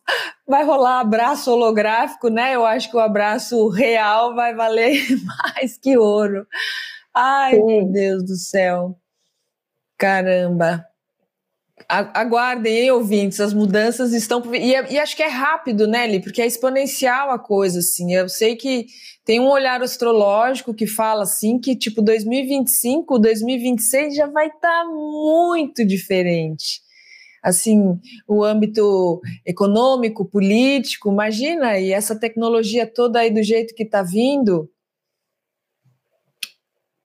vai 0.46 0.64
rolar 0.64 1.00
abraço 1.00 1.50
holográfico, 1.52 2.28
né? 2.28 2.54
Eu 2.54 2.64
acho 2.64 2.90
que 2.90 2.96
o 2.96 3.00
abraço 3.00 3.68
real 3.68 4.34
vai 4.34 4.54
valer 4.54 5.00
mais 5.54 5.76
que 5.76 5.96
ouro. 5.96 6.46
Ai, 7.14 7.56
Sim. 7.56 7.64
meu 7.64 7.86
Deus 7.86 8.24
do 8.24 8.36
céu. 8.36 8.96
Caramba, 9.98 10.86
aguardem, 11.88 12.78
hein, 12.78 12.90
ouvintes, 12.90 13.40
as 13.40 13.52
mudanças 13.52 14.12
estão. 14.12 14.42
E, 14.54 14.70
e, 14.70 14.98
acho 14.98 15.16
que 15.16 15.22
é 15.22 15.28
rápido, 15.28 15.86
né, 15.86 16.06
Li? 16.06 16.20
Porque 16.20 16.42
é 16.42 16.46
exponencial 16.46 17.30
a 17.30 17.38
coisa, 17.38 17.80
assim. 17.80 18.14
Eu 18.14 18.28
sei 18.28 18.56
que 18.56 18.86
tem 19.24 19.40
um 19.40 19.48
olhar 19.48 19.82
astrológico 19.82 20.74
que 20.74 20.86
fala, 20.86 21.22
assim, 21.22 21.58
que 21.58 21.76
tipo 21.76 22.02
2025, 22.02 23.18
2026 23.18 24.14
já 24.14 24.26
vai 24.26 24.46
estar 24.46 24.60
tá 24.60 24.84
muito 24.84 25.84
diferente. 25.84 26.80
Assim, 27.42 27.98
o 28.28 28.44
âmbito 28.44 29.20
econômico, 29.46 30.24
político, 30.24 31.10
imagina, 31.10 31.78
e 31.78 31.90
essa 31.90 32.18
tecnologia 32.18 32.86
toda 32.86 33.20
aí 33.20 33.30
do 33.30 33.42
jeito 33.42 33.74
que 33.74 33.82
está 33.82 34.02
vindo. 34.02 34.70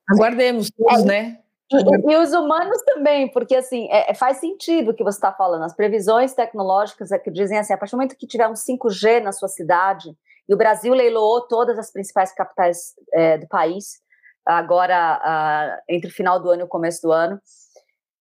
Aguardemos 0.09 0.69
todos, 0.69 1.03
é. 1.03 1.05
né? 1.05 1.44
E, 1.71 2.11
e, 2.11 2.17
os 2.17 2.31
humanos 2.31 2.81
também, 2.83 3.31
porque 3.31 3.55
assim, 3.55 3.87
é, 3.89 4.11
é 4.11 4.13
faz 4.13 4.37
sentido 4.37 4.91
o 4.91 4.93
que 4.93 5.03
você 5.03 5.17
está 5.17 5.31
falando. 5.31 5.63
As 5.63 5.75
previsões 5.75 6.33
tecnológicas 6.33 7.11
é 7.11 7.17
que 7.17 7.31
dizem 7.31 7.57
assim: 7.57 7.73
a 7.73 7.77
partir 7.77 7.91
do 7.91 7.97
momento 7.97 8.17
que 8.17 8.27
tiver 8.27 8.47
um 8.47 8.53
5G 8.53 9.21
na 9.21 9.31
sua 9.31 9.47
cidade, 9.47 10.15
e 10.47 10.53
o 10.53 10.57
Brasil 10.57 10.93
leiloou 10.93 11.47
todas 11.47 11.79
as 11.79 11.91
principais 11.91 12.31
capitais 12.33 12.93
é, 13.13 13.37
do 13.37 13.47
país, 13.47 13.99
agora 14.45 15.81
entre 15.89 16.09
o 16.09 16.13
final 16.13 16.39
do 16.39 16.49
ano 16.51 16.61
e 16.61 16.65
o 16.65 16.67
começo 16.67 17.01
do 17.01 17.11
ano. 17.11 17.41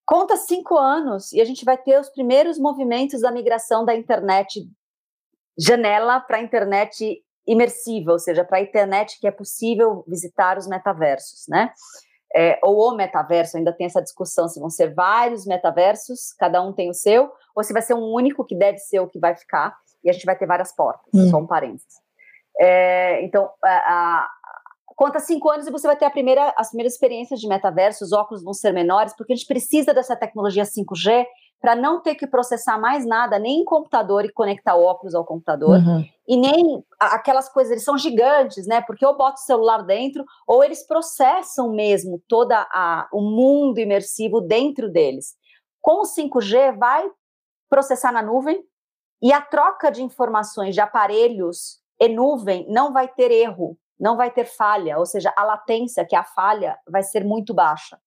Conta 0.07 0.37
cinco 0.37 0.77
anos 0.77 1.33
e 1.33 1.41
a 1.41 1.45
gente 1.45 1.65
vai 1.65 1.79
ter 1.79 1.99
os 1.99 2.11
primeiros 2.11 2.59
movimentos 2.59 3.23
da 3.23 3.31
migração 3.31 3.85
da 3.85 3.95
internet 3.95 4.69
janela 5.59 6.21
para 6.21 6.39
a 6.39 6.43
internet 6.43 7.23
imersiva, 7.47 8.13
ou 8.13 8.19
seja, 8.19 8.45
para 8.45 8.59
a 8.59 8.63
internet 8.63 9.19
que 9.21 9.27
é 9.27 9.31
possível 9.31 10.05
visitar 10.09 10.59
os 10.59 10.67
metaversos, 10.67 11.45
né? 11.49 11.73
É, 12.35 12.59
ou 12.63 12.93
o 12.93 12.97
metaverso, 12.97 13.57
ainda 13.57 13.73
tem 13.73 13.87
essa 13.87 14.03
discussão 14.03 14.49
se 14.49 14.59
vão 14.59 14.69
ser 14.69 14.93
vários 14.93 15.47
metaversos, 15.47 16.33
cada 16.39 16.61
um 16.61 16.73
tem 16.73 16.91
o 16.91 16.95
seu, 16.95 17.31
ou 17.55 17.63
se 17.63 17.73
vai 17.73 17.83
ser 17.83 17.95
um 17.95 18.13
único 18.13 18.45
que 18.45 18.57
deve 18.57 18.79
ser 18.79 18.99
o 19.01 19.09
que 19.09 19.21
vai 19.21 19.37
ficar, 19.37 19.77
e 20.03 20.11
a 20.11 20.13
gente 20.13 20.27
vai 20.27 20.37
ter 20.37 20.47
várias 20.47 20.75
portas, 20.75 21.09
hum. 21.15 21.31
só 21.31 21.39
um 21.39 21.47
parênteses. 21.47 22.03
É, 22.61 23.25
então, 23.25 23.49
a, 23.65 23.69
a, 23.69 24.29
conta 24.97 25.19
cinco 25.21 25.49
anos 25.49 25.67
e 25.67 25.71
você 25.71 25.87
vai 25.87 25.97
ter 25.97 26.05
a 26.05 26.11
primeira, 26.11 26.53
as 26.57 26.69
primeiras 26.69 26.95
experiências 26.95 27.41
de 27.41 27.49
metaverso, 27.49 28.05
os 28.05 28.13
óculos 28.13 28.43
vão 28.43 28.53
ser 28.53 28.73
menores, 28.73 29.15
porque 29.17 29.33
a 29.33 29.37
gente 29.37 29.47
precisa 29.47 29.95
dessa 29.95 30.17
tecnologia 30.17 30.65
5G 30.65 31.27
para 31.65 31.75
não 31.75 31.99
ter 31.99 32.15
que 32.15 32.27
processar 32.27 32.79
mais 32.79 33.07
nada, 33.07 33.39
nem 33.39 33.63
em 33.63 33.65
computador 33.65 34.23
e 34.27 34.31
conectar 34.31 34.77
o 34.77 34.85
óculos 34.85 35.15
ao 35.15 35.25
computador, 35.25 35.79
uhum. 35.79 36.05
e 36.29 36.37
nem 36.37 36.85
aquelas 37.01 37.49
coisas, 37.49 37.71
eles 37.71 37.85
são 37.85 37.97
gigantes, 37.97 38.67
né? 38.67 38.83
Porque 38.83 39.07
ou 39.07 39.17
bota 39.17 39.41
o 39.41 39.45
celular 39.47 39.83
dentro, 39.83 40.27
ou 40.47 40.63
eles 40.63 40.87
processam 40.87 41.71
mesmo 41.71 42.23
toda 42.29 42.69
a, 42.71 43.09
o 43.11 43.23
mundo 43.23 43.79
imersivo 43.79 44.43
dentro 44.43 44.91
deles. 44.93 45.37
Com 45.81 46.03
o 46.03 46.05
5G, 46.05 46.77
vai 46.77 47.11
processar 47.71 48.13
na 48.13 48.21
nuvem, 48.21 48.63
e 49.23 49.33
a 49.33 49.41
troca 49.41 49.91
de 49.91 50.03
informações 50.03 50.75
de 50.75 50.83
aparelhos 50.83 51.79
e 51.99 52.09
nuvem 52.09 52.67
não 52.69 52.93
vai 52.93 53.09
ter 53.09 53.31
erro, 53.31 53.79
não 53.99 54.19
vai 54.19 54.31
ter 54.31 54.45
falha, 54.45 54.99
ou 54.99 55.07
seja, 55.07 55.33
a 55.35 55.43
latência, 55.43 56.05
que 56.05 56.15
é 56.15 56.19
a 56.19 56.25
falha, 56.25 56.77
vai 56.87 57.03
ser 57.03 57.25
muito 57.25 57.55
baixa. 57.55 57.99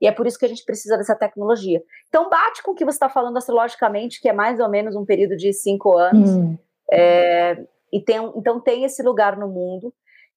E 0.00 0.06
é 0.06 0.12
por 0.12 0.26
isso 0.26 0.38
que 0.38 0.44
a 0.44 0.48
gente 0.48 0.64
precisa 0.64 0.96
dessa 0.96 1.14
tecnologia. 1.14 1.82
Então, 2.08 2.28
bate 2.28 2.62
com 2.62 2.72
o 2.72 2.74
que 2.74 2.84
você 2.84 2.96
está 2.96 3.08
falando 3.08 3.36
astrologicamente, 3.36 4.20
que 4.20 4.28
é 4.28 4.32
mais 4.32 4.60
ou 4.60 4.68
menos 4.68 4.94
um 4.94 5.04
período 5.04 5.36
de 5.36 5.52
cinco 5.52 5.96
anos. 5.96 6.30
Hum. 6.30 6.58
É, 6.92 7.56
e 7.92 8.00
tem, 8.00 8.18
então, 8.36 8.60
tem 8.60 8.84
esse 8.84 9.02
lugar 9.02 9.36
no 9.36 9.48
mundo. 9.48 9.92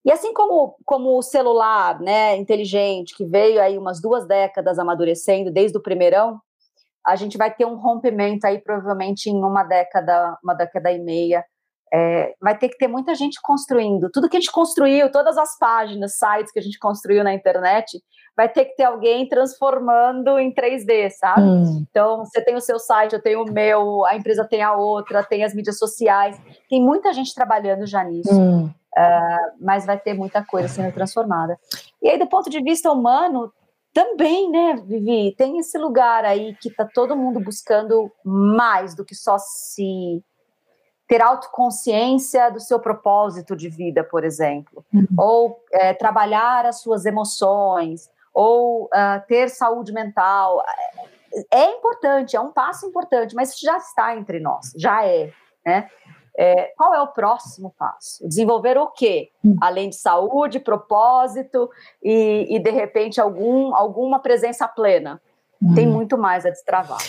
E 0.05 0.11
assim 0.11 0.33
como, 0.33 0.77
como 0.85 1.17
o 1.17 1.21
celular 1.21 1.99
né, 1.99 2.37
inteligente, 2.37 3.15
que 3.15 3.25
veio 3.25 3.61
aí 3.61 3.77
umas 3.77 4.01
duas 4.01 4.25
décadas 4.25 4.79
amadurecendo, 4.79 5.51
desde 5.51 5.77
o 5.77 5.81
primeirão, 5.81 6.39
a 7.05 7.15
gente 7.15 7.37
vai 7.37 7.53
ter 7.53 7.65
um 7.65 7.75
rompimento 7.75 8.47
aí 8.47 8.59
provavelmente 8.59 9.29
em 9.29 9.37
uma 9.37 9.63
década, 9.63 10.37
uma 10.43 10.53
década 10.53 10.91
e 10.91 10.99
meia, 10.99 11.43
é, 11.91 12.33
vai 12.39 12.57
ter 12.57 12.69
que 12.69 12.77
ter 12.77 12.87
muita 12.87 13.15
gente 13.15 13.39
construindo. 13.41 14.09
Tudo 14.11 14.29
que 14.29 14.37
a 14.37 14.39
gente 14.39 14.51
construiu, 14.51 15.11
todas 15.11 15.37
as 15.37 15.57
páginas, 15.57 16.17
sites 16.17 16.51
que 16.51 16.59
a 16.59 16.61
gente 16.61 16.77
construiu 16.77 17.23
na 17.23 17.33
internet, 17.33 17.99
vai 18.39 18.47
ter 18.47 18.63
que 18.63 18.77
ter 18.77 18.83
alguém 18.83 19.27
transformando 19.27 20.39
em 20.39 20.49
3D, 20.49 21.09
sabe? 21.09 21.41
Hum. 21.41 21.85
Então, 21.91 22.23
você 22.23 22.39
tem 22.41 22.55
o 22.55 22.61
seu 22.61 22.79
site, 22.79 23.11
eu 23.11 23.21
tenho 23.21 23.43
o 23.43 23.51
meu, 23.51 24.05
a 24.05 24.15
empresa 24.15 24.47
tem 24.47 24.61
a 24.61 24.73
outra, 24.77 25.21
tem 25.21 25.43
as 25.43 25.53
mídias 25.53 25.77
sociais. 25.77 26.39
Tem 26.69 26.81
muita 26.81 27.11
gente 27.11 27.35
trabalhando 27.35 27.85
já 27.85 28.01
nisso. 28.01 28.33
Hum. 28.33 28.67
Uh, 28.67 29.51
mas 29.59 29.85
vai 29.85 29.99
ter 29.99 30.13
muita 30.13 30.41
coisa 30.41 30.69
sendo 30.69 30.93
transformada. 30.93 31.59
E 32.01 32.09
aí, 32.09 32.17
do 32.17 32.27
ponto 32.27 32.49
de 32.49 32.63
vista 32.63 32.89
humano, 32.89 33.51
também, 33.93 34.49
né, 34.49 34.81
Vivi, 34.85 35.35
tem 35.35 35.59
esse 35.59 35.77
lugar 35.77 36.23
aí 36.23 36.55
que 36.61 36.73
tá 36.73 36.87
todo 36.93 37.17
mundo 37.17 37.41
buscando 37.41 38.09
mais 38.23 38.95
do 38.95 39.03
que 39.03 39.15
só 39.15 39.37
se 39.37 40.23
ter 41.09 41.21
autoconsciência 41.21 42.49
do 42.49 42.61
seu 42.61 42.79
propósito 42.79 43.53
de 43.53 43.67
vida, 43.67 44.01
por 44.01 44.23
exemplo, 44.23 44.85
uhum. 44.93 45.07
ou 45.17 45.59
é, 45.73 45.93
trabalhar 45.93 46.65
as 46.65 46.79
suas 46.79 47.05
emoções, 47.05 48.09
ou 48.33 48.85
uh, 48.85 49.25
ter 49.27 49.49
saúde 49.49 49.91
mental. 49.91 50.63
É 51.51 51.71
importante, 51.71 52.35
é 52.35 52.39
um 52.39 52.51
passo 52.51 52.87
importante, 52.87 53.35
mas 53.35 53.57
já 53.59 53.77
está 53.77 54.15
entre 54.15 54.39
nós, 54.39 54.71
já 54.75 55.05
é, 55.05 55.31
né? 55.65 55.89
É, 56.37 56.71
qual 56.77 56.95
é 56.95 57.01
o 57.01 57.07
próximo 57.07 57.75
passo? 57.77 58.25
Desenvolver 58.25 58.77
o 58.77 58.87
quê? 58.87 59.29
Além 59.59 59.89
de 59.89 59.97
saúde, 59.97 60.57
propósito 60.57 61.69
e, 62.01 62.47
e 62.49 62.59
de 62.59 62.69
repente, 62.69 63.19
algum, 63.19 63.75
alguma 63.75 64.19
presença 64.19 64.65
plena. 64.65 65.21
Tem 65.75 65.85
uhum. 65.85 65.93
muito 65.93 66.17
mais 66.17 66.45
a 66.45 66.49
destravar. 66.49 66.99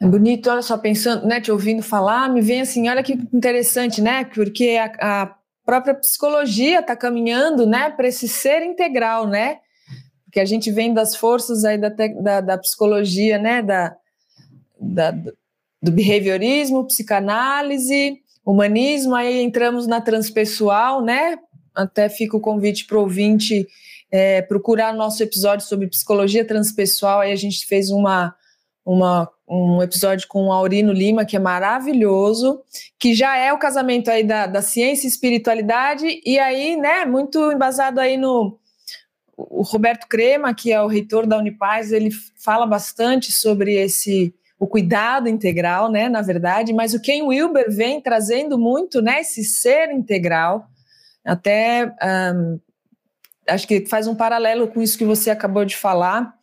É 0.00 0.06
bonito, 0.06 0.48
olha 0.48 0.62
só, 0.62 0.78
pensando, 0.78 1.26
né, 1.26 1.40
te 1.40 1.52
ouvindo 1.52 1.82
falar, 1.82 2.30
me 2.30 2.40
vem 2.40 2.62
assim, 2.62 2.88
olha 2.88 3.02
que 3.02 3.12
interessante, 3.32 4.00
né, 4.00 4.24
porque 4.24 4.78
a, 4.80 5.24
a 5.24 5.34
própria 5.66 5.94
psicologia 5.94 6.78
está 6.78 6.96
caminhando, 6.96 7.66
né, 7.66 7.90
para 7.90 8.06
esse 8.06 8.28
ser 8.28 8.62
integral, 8.62 9.26
né, 9.26 9.58
porque 10.28 10.40
a 10.40 10.44
gente 10.44 10.70
vem 10.70 10.92
das 10.92 11.16
forças 11.16 11.64
aí 11.64 11.78
da, 11.78 11.88
da, 11.88 12.40
da 12.42 12.58
psicologia, 12.58 13.38
né, 13.38 13.62
da, 13.62 13.96
da, 14.78 15.10
do 15.82 15.90
behaviorismo, 15.90 16.86
psicanálise, 16.86 18.18
humanismo, 18.44 19.14
aí 19.14 19.40
entramos 19.40 19.86
na 19.86 20.02
transpessoal, 20.02 21.02
né, 21.02 21.38
até 21.74 22.10
fica 22.10 22.36
o 22.36 22.40
convite 22.40 22.84
para 22.86 22.98
o 22.98 23.00
ouvinte 23.00 23.66
é, 24.12 24.42
procurar 24.42 24.92
nosso 24.92 25.22
episódio 25.22 25.66
sobre 25.66 25.88
psicologia 25.88 26.44
transpessoal, 26.44 27.20
aí 27.20 27.32
a 27.32 27.36
gente 27.36 27.66
fez 27.66 27.90
uma 27.90 28.34
uma, 28.84 29.28
um 29.46 29.82
episódio 29.82 30.26
com 30.26 30.46
o 30.46 30.52
Aurino 30.52 30.94
Lima, 30.94 31.26
que 31.26 31.36
é 31.36 31.38
maravilhoso, 31.38 32.62
que 32.98 33.12
já 33.12 33.36
é 33.36 33.52
o 33.52 33.58
casamento 33.58 34.10
aí 34.10 34.24
da, 34.24 34.46
da 34.46 34.62
ciência 34.62 35.06
e 35.06 35.10
espiritualidade, 35.10 36.22
e 36.24 36.38
aí, 36.38 36.74
né, 36.74 37.04
muito 37.04 37.52
embasado 37.52 38.00
aí 38.00 38.16
no 38.16 38.58
o 39.38 39.62
Roberto 39.62 40.08
Crema, 40.08 40.52
que 40.52 40.72
é 40.72 40.82
o 40.82 40.88
reitor 40.88 41.24
da 41.24 41.38
Unipaz, 41.38 41.92
ele 41.92 42.10
fala 42.36 42.66
bastante 42.66 43.30
sobre 43.30 43.74
esse 43.74 44.34
o 44.60 44.66
cuidado 44.66 45.28
integral, 45.28 45.88
né, 45.88 46.08
na 46.08 46.20
verdade, 46.20 46.72
mas 46.72 46.92
o 46.92 47.00
Ken 47.00 47.22
Wilber 47.22 47.66
vem 47.70 48.00
trazendo 48.00 48.58
muito, 48.58 49.00
né, 49.00 49.20
esse 49.20 49.44
ser 49.44 49.92
integral, 49.92 50.66
até 51.24 51.94
um, 52.34 52.58
acho 53.48 53.68
que 53.68 53.86
faz 53.86 54.08
um 54.08 54.16
paralelo 54.16 54.66
com 54.66 54.82
isso 54.82 54.98
que 54.98 55.04
você 55.04 55.30
acabou 55.30 55.64
de 55.64 55.76
falar, 55.76 56.34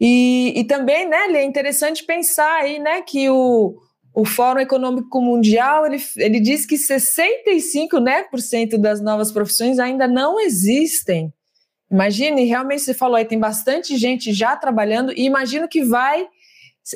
e, 0.00 0.52
e 0.54 0.62
também, 0.62 1.08
né, 1.08 1.26
é 1.32 1.44
interessante 1.44 2.04
pensar 2.04 2.60
aí, 2.60 2.78
né, 2.78 3.02
que 3.02 3.28
o, 3.28 3.76
o 4.14 4.24
Fórum 4.24 4.60
Econômico 4.60 5.20
Mundial, 5.20 5.86
ele, 5.86 6.00
ele 6.18 6.38
diz 6.38 6.64
que 6.64 6.76
65% 6.76 8.00
né, 8.00 8.22
por 8.30 8.38
cento 8.38 8.78
das 8.78 9.00
novas 9.00 9.32
profissões 9.32 9.80
ainda 9.80 10.06
não 10.06 10.38
existem. 10.38 11.32
Imagine, 11.90 12.44
realmente 12.44 12.82
você 12.82 12.94
falou 12.94 13.16
aí, 13.16 13.24
tem 13.24 13.38
bastante 13.38 13.96
gente 13.96 14.32
já 14.32 14.56
trabalhando, 14.56 15.12
e 15.12 15.24
imagino 15.24 15.68
que 15.68 15.84
vai, 15.84 16.26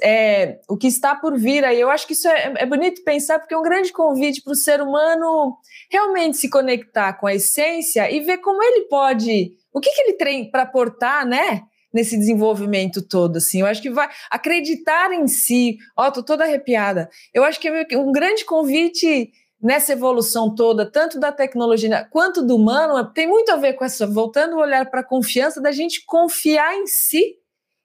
é, 0.02 0.58
o 0.68 0.76
que 0.76 0.86
está 0.86 1.14
por 1.14 1.38
vir 1.38 1.64
aí. 1.64 1.80
Eu 1.80 1.90
acho 1.90 2.06
que 2.06 2.12
isso 2.12 2.28
é, 2.28 2.54
é 2.58 2.66
bonito 2.66 3.02
pensar, 3.04 3.38
porque 3.38 3.54
é 3.54 3.58
um 3.58 3.62
grande 3.62 3.92
convite 3.92 4.42
para 4.42 4.52
o 4.52 4.56
ser 4.56 4.80
humano 4.80 5.56
realmente 5.90 6.36
se 6.36 6.48
conectar 6.48 7.14
com 7.14 7.26
a 7.26 7.34
essência 7.34 8.10
e 8.10 8.20
ver 8.20 8.38
como 8.38 8.62
ele 8.62 8.86
pode, 8.86 9.52
o 9.72 9.80
que, 9.80 9.90
que 9.90 10.02
ele 10.02 10.12
tem 10.14 10.50
para 10.50 10.62
aportar, 10.62 11.26
né? 11.26 11.62
nesse 11.92 12.16
desenvolvimento 12.16 13.02
todo, 13.02 13.38
assim. 13.38 13.60
Eu 13.60 13.66
acho 13.66 13.82
que 13.82 13.90
vai 13.90 14.08
acreditar 14.30 15.12
em 15.12 15.26
si. 15.26 15.76
Ó, 15.96 16.06
oh, 16.06 16.12
tô 16.12 16.22
toda 16.22 16.44
arrepiada. 16.44 17.10
Eu 17.34 17.44
acho 17.44 17.58
que 17.58 17.68
é 17.68 17.98
um 17.98 18.12
grande 18.12 18.44
convite 18.44 19.32
nessa 19.62 19.92
evolução 19.92 20.54
toda, 20.54 20.90
tanto 20.90 21.20
da 21.20 21.30
tecnologia 21.30 22.04
quanto 22.10 22.42
do 22.42 22.56
humano, 22.56 23.12
tem 23.12 23.26
muito 23.26 23.50
a 23.52 23.56
ver 23.56 23.74
com 23.74 23.84
essa, 23.84 24.06
voltando 24.06 24.56
o 24.56 24.60
olhar 24.60 24.90
para 24.90 25.00
a 25.00 25.04
confiança, 25.04 25.60
da 25.60 25.70
gente 25.70 26.04
confiar 26.06 26.74
em 26.74 26.86
si 26.86 27.36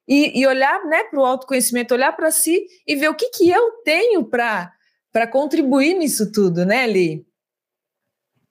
e, 0.08 0.40
e 0.40 0.48
olhar 0.48 0.86
né, 0.86 1.04
para 1.06 1.20
o 1.20 1.26
autoconhecimento, 1.26 1.94
olhar 1.94 2.14
para 2.14 2.32
si 2.32 2.66
e 2.88 2.96
ver 2.96 3.10
o 3.10 3.16
que, 3.16 3.30
que 3.30 3.50
eu 3.50 3.72
tenho 3.84 4.24
para 4.24 4.72
contribuir 5.32 5.96
nisso 5.96 6.32
tudo, 6.32 6.66
né, 6.66 6.88
Li? 6.88 7.26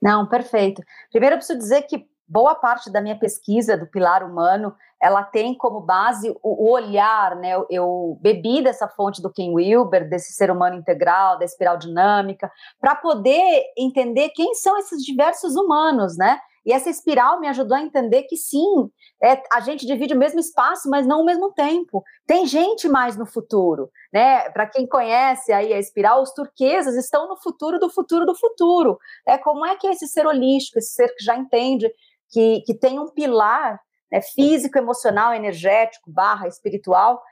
Não, 0.02 0.28
perfeito. 0.28 0.82
Primeiro 1.10 1.34
eu 1.34 1.38
preciso 1.38 1.58
dizer 1.58 1.82
que 1.82 2.06
boa 2.34 2.56
parte 2.56 2.90
da 2.90 3.00
minha 3.00 3.16
pesquisa 3.16 3.78
do 3.78 3.86
pilar 3.86 4.24
humano, 4.24 4.74
ela 5.00 5.22
tem 5.22 5.56
como 5.56 5.80
base 5.80 6.34
o, 6.42 6.68
olhar, 6.68 7.36
né? 7.36 7.54
Eu, 7.54 7.66
eu, 7.70 8.18
bebi 8.20 8.60
dessa 8.60 8.88
fonte 8.88 9.22
do 9.22 9.32
Ken 9.32 9.52
Wilber, 9.52 10.08
desse 10.08 10.32
ser 10.32 10.50
humano 10.50 10.74
integral, 10.74 11.38
da 11.38 11.44
espiral 11.44 11.76
dinâmica, 11.76 12.50
para 12.80 12.96
poder 12.96 13.62
entender 13.78 14.30
quem 14.30 14.52
são 14.54 14.76
esses 14.78 15.04
diversos 15.04 15.54
humanos, 15.54 16.16
né? 16.18 16.40
E 16.66 16.72
essa 16.72 16.88
espiral 16.88 17.38
me 17.38 17.46
ajudou 17.48 17.76
a 17.76 17.82
entender 17.82 18.22
que 18.22 18.36
sim, 18.36 18.90
é, 19.22 19.40
a 19.52 19.60
gente 19.60 19.86
divide 19.86 20.14
o 20.14 20.18
mesmo 20.18 20.40
espaço, 20.40 20.88
mas 20.88 21.06
não 21.06 21.20
o 21.20 21.24
mesmo 21.24 21.52
tempo. 21.52 22.02
Tem 22.26 22.46
gente 22.46 22.88
mais 22.88 23.16
no 23.16 23.26
futuro, 23.26 23.90
né? 24.12 24.48
Para 24.50 24.66
quem 24.66 24.88
conhece 24.88 25.52
aí 25.52 25.72
a 25.72 25.78
espiral, 25.78 26.22
os 26.22 26.32
turquesas 26.32 26.96
estão 26.96 27.28
no 27.28 27.36
futuro 27.36 27.78
do 27.78 27.90
futuro 27.90 28.24
do 28.24 28.34
futuro. 28.34 28.98
É 29.28 29.36
como 29.36 29.64
é 29.64 29.76
que 29.76 29.86
é 29.86 29.92
esse 29.92 30.08
ser 30.08 30.26
holístico, 30.26 30.78
esse 30.78 30.94
ser 30.94 31.14
que 31.14 31.22
já 31.22 31.36
entende 31.36 31.86
que, 32.34 32.62
que 32.62 32.74
tem 32.74 32.98
um 32.98 33.08
pilar 33.08 33.80
né, 34.10 34.20
físico, 34.20 34.76
emocional, 34.76 35.32
energético, 35.32 36.10
barra 36.10 36.48
espiritual, 36.48 37.22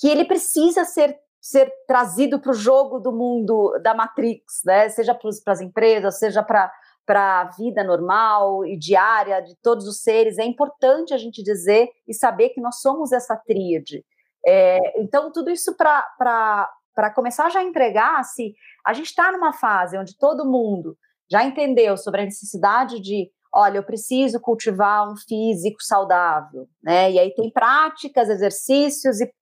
que 0.00 0.08
ele 0.08 0.24
precisa 0.24 0.84
ser 0.84 1.16
ser 1.40 1.72
trazido 1.86 2.40
para 2.40 2.50
o 2.50 2.54
jogo 2.54 2.98
do 2.98 3.12
mundo 3.12 3.78
da 3.80 3.94
Matrix, 3.94 4.60
né? 4.66 4.88
Seja 4.88 5.14
para 5.14 5.52
as 5.52 5.60
empresas, 5.60 6.18
seja 6.18 6.42
para 6.42 6.70
para 7.06 7.40
a 7.40 7.44
vida 7.44 7.82
normal 7.82 8.66
e 8.66 8.76
diária 8.76 9.40
de 9.40 9.56
todos 9.62 9.86
os 9.88 10.02
seres, 10.02 10.36
é 10.36 10.44
importante 10.44 11.14
a 11.14 11.16
gente 11.16 11.42
dizer 11.42 11.88
e 12.06 12.12
saber 12.12 12.50
que 12.50 12.60
nós 12.60 12.82
somos 12.82 13.12
essa 13.12 13.34
tríade. 13.34 14.04
É, 14.46 15.00
então, 15.00 15.32
tudo 15.32 15.50
isso 15.50 15.74
para 15.74 16.68
começar 17.14 17.48
já 17.48 17.60
a 17.60 17.64
entregar, 17.64 18.22
se 18.24 18.54
a 18.84 18.92
gente 18.92 19.06
está 19.06 19.32
numa 19.32 19.54
fase 19.54 19.96
onde 19.96 20.18
todo 20.18 20.44
mundo 20.44 20.98
já 21.30 21.42
entendeu 21.42 21.96
sobre 21.96 22.20
a 22.20 22.24
necessidade 22.26 23.00
de, 23.00 23.30
olha, 23.58 23.78
eu 23.78 23.82
preciso 23.82 24.38
cultivar 24.40 25.10
um 25.10 25.16
físico 25.16 25.82
saudável, 25.82 26.68
né? 26.80 27.10
E 27.10 27.18
aí 27.18 27.34
tem 27.34 27.50
práticas, 27.50 28.28
exercícios 28.28 29.20
e, 29.20 29.32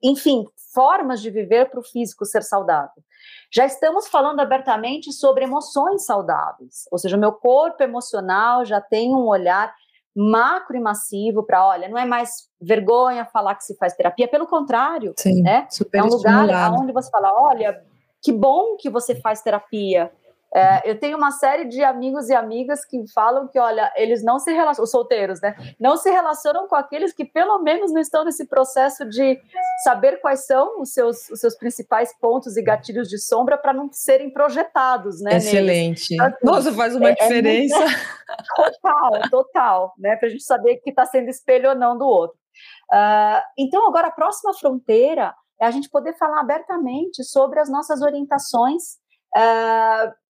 enfim, 0.00 0.44
formas 0.72 1.20
de 1.20 1.30
viver 1.30 1.68
para 1.68 1.80
o 1.80 1.82
físico 1.82 2.24
ser 2.24 2.44
saudável. 2.44 3.02
Já 3.52 3.66
estamos 3.66 4.06
falando 4.06 4.38
abertamente 4.38 5.12
sobre 5.12 5.44
emoções 5.44 6.04
saudáveis, 6.06 6.84
ou 6.92 6.98
seja, 6.98 7.16
o 7.16 7.20
meu 7.20 7.32
corpo 7.32 7.82
emocional 7.82 8.64
já 8.64 8.80
tem 8.80 9.12
um 9.12 9.26
olhar 9.26 9.74
macro 10.14 10.76
e 10.76 10.80
massivo 10.80 11.42
para, 11.42 11.66
olha, 11.66 11.88
não 11.88 11.98
é 11.98 12.06
mais 12.06 12.48
vergonha 12.60 13.26
falar 13.26 13.56
que 13.56 13.64
se 13.64 13.76
faz 13.76 13.94
terapia, 13.94 14.28
pelo 14.28 14.46
contrário, 14.46 15.12
Sim, 15.18 15.42
né? 15.42 15.66
é 15.92 16.02
um 16.02 16.06
lugar 16.06 16.72
onde 16.72 16.92
você 16.92 17.10
fala, 17.10 17.32
olha, 17.34 17.82
que 18.22 18.32
bom 18.32 18.76
que 18.76 18.88
você 18.88 19.14
faz 19.16 19.42
terapia, 19.42 20.10
é, 20.54 20.90
eu 20.90 20.98
tenho 20.98 21.16
uma 21.18 21.32
série 21.32 21.66
de 21.66 21.82
amigos 21.82 22.28
e 22.28 22.34
amigas 22.34 22.84
que 22.84 23.04
falam 23.12 23.46
que, 23.48 23.58
olha, 23.58 23.92
eles 23.96 24.22
não 24.24 24.38
se 24.38 24.50
relacionam, 24.52 24.84
os 24.84 24.90
solteiros, 24.90 25.40
né? 25.40 25.54
Não 25.78 25.96
se 25.96 26.10
relacionam 26.10 26.66
com 26.66 26.74
aqueles 26.74 27.12
que 27.12 27.24
pelo 27.24 27.58
menos 27.58 27.92
não 27.92 28.00
estão 28.00 28.24
nesse 28.24 28.46
processo 28.46 29.04
de 29.04 29.38
saber 29.84 30.20
quais 30.20 30.46
são 30.46 30.80
os 30.80 30.92
seus, 30.92 31.28
os 31.30 31.40
seus 31.40 31.54
principais 31.56 32.16
pontos 32.18 32.56
e 32.56 32.62
gatilhos 32.62 33.08
de 33.08 33.18
sombra 33.18 33.58
para 33.58 33.72
não 33.72 33.90
serem 33.92 34.30
projetados, 34.30 35.20
né? 35.20 35.36
Excelente. 35.36 36.14
Então, 36.14 36.26
assim, 36.26 36.36
Nossa, 36.42 36.72
faz 36.72 36.96
uma 36.96 37.10
é, 37.10 37.14
diferença. 37.14 37.76
É 37.76 38.36
total, 38.56 39.30
total, 39.30 39.94
né? 39.98 40.16
Para 40.16 40.28
a 40.28 40.30
gente 40.30 40.44
saber 40.44 40.76
que 40.76 40.90
está 40.90 41.04
sendo 41.04 41.28
espelho 41.28 41.70
ou 41.70 41.74
não 41.74 41.98
do 41.98 42.06
outro. 42.06 42.38
Uh, 42.90 43.42
então, 43.58 43.86
agora, 43.86 44.08
a 44.08 44.12
próxima 44.12 44.54
fronteira 44.54 45.34
é 45.60 45.66
a 45.66 45.70
gente 45.70 45.90
poder 45.90 46.16
falar 46.16 46.40
abertamente 46.40 47.22
sobre 47.24 47.60
as 47.60 47.68
nossas 47.68 48.00
orientações. 48.00 48.94
Uh, 49.36 50.25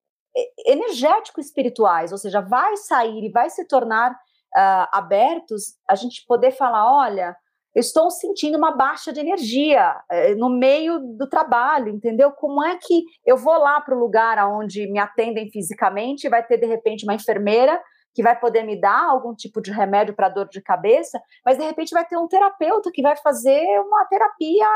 energético-espirituais, 0.67 2.13
ou 2.13 2.19
seja, 2.19 2.41
vai 2.41 2.77
sair 2.77 3.25
e 3.25 3.31
vai 3.31 3.49
se 3.51 3.67
tornar 3.67 4.13
uh, 4.13 4.89
abertos, 4.93 5.75
a 5.89 5.95
gente 5.95 6.25
poder 6.27 6.51
falar, 6.53 6.91
olha, 6.91 7.37
eu 7.75 7.81
estou 7.81 8.11
sentindo 8.11 8.57
uma 8.57 8.75
baixa 8.75 9.13
de 9.13 9.21
energia 9.21 9.97
uh, 10.11 10.39
no 10.39 10.49
meio 10.49 10.99
do 10.99 11.29
trabalho, 11.29 11.89
entendeu? 11.89 12.33
Como 12.33 12.65
é 12.65 12.77
que 12.81 13.05
eu 13.25 13.37
vou 13.37 13.59
lá 13.59 13.81
para 13.81 13.95
o 13.95 13.99
lugar 13.99 14.39
onde 14.49 14.91
me 14.91 14.99
atendem 14.99 15.51
fisicamente, 15.51 16.29
vai 16.29 16.45
ter 16.45 16.59
de 16.59 16.67
repente 16.67 17.05
uma 17.05 17.15
enfermeira 17.15 17.81
que 18.17 18.23
vai 18.23 18.35
poder 18.35 18.63
me 18.63 18.81
dar 18.81 19.11
algum 19.11 19.35
tipo 19.35 19.61
de 19.61 19.71
remédio 19.71 20.17
para 20.17 20.31
dor 20.31 20.49
de 20.49 20.63
cabeça, 20.63 21.21
mas 21.45 21.59
de 21.59 21.65
repente 21.65 21.93
vai 21.93 22.03
ter 22.03 22.17
um 22.17 22.27
terapeuta 22.27 22.91
que 22.91 23.03
vai 23.03 23.15
fazer 23.15 23.63
uma 23.81 24.07
terapia 24.07 24.67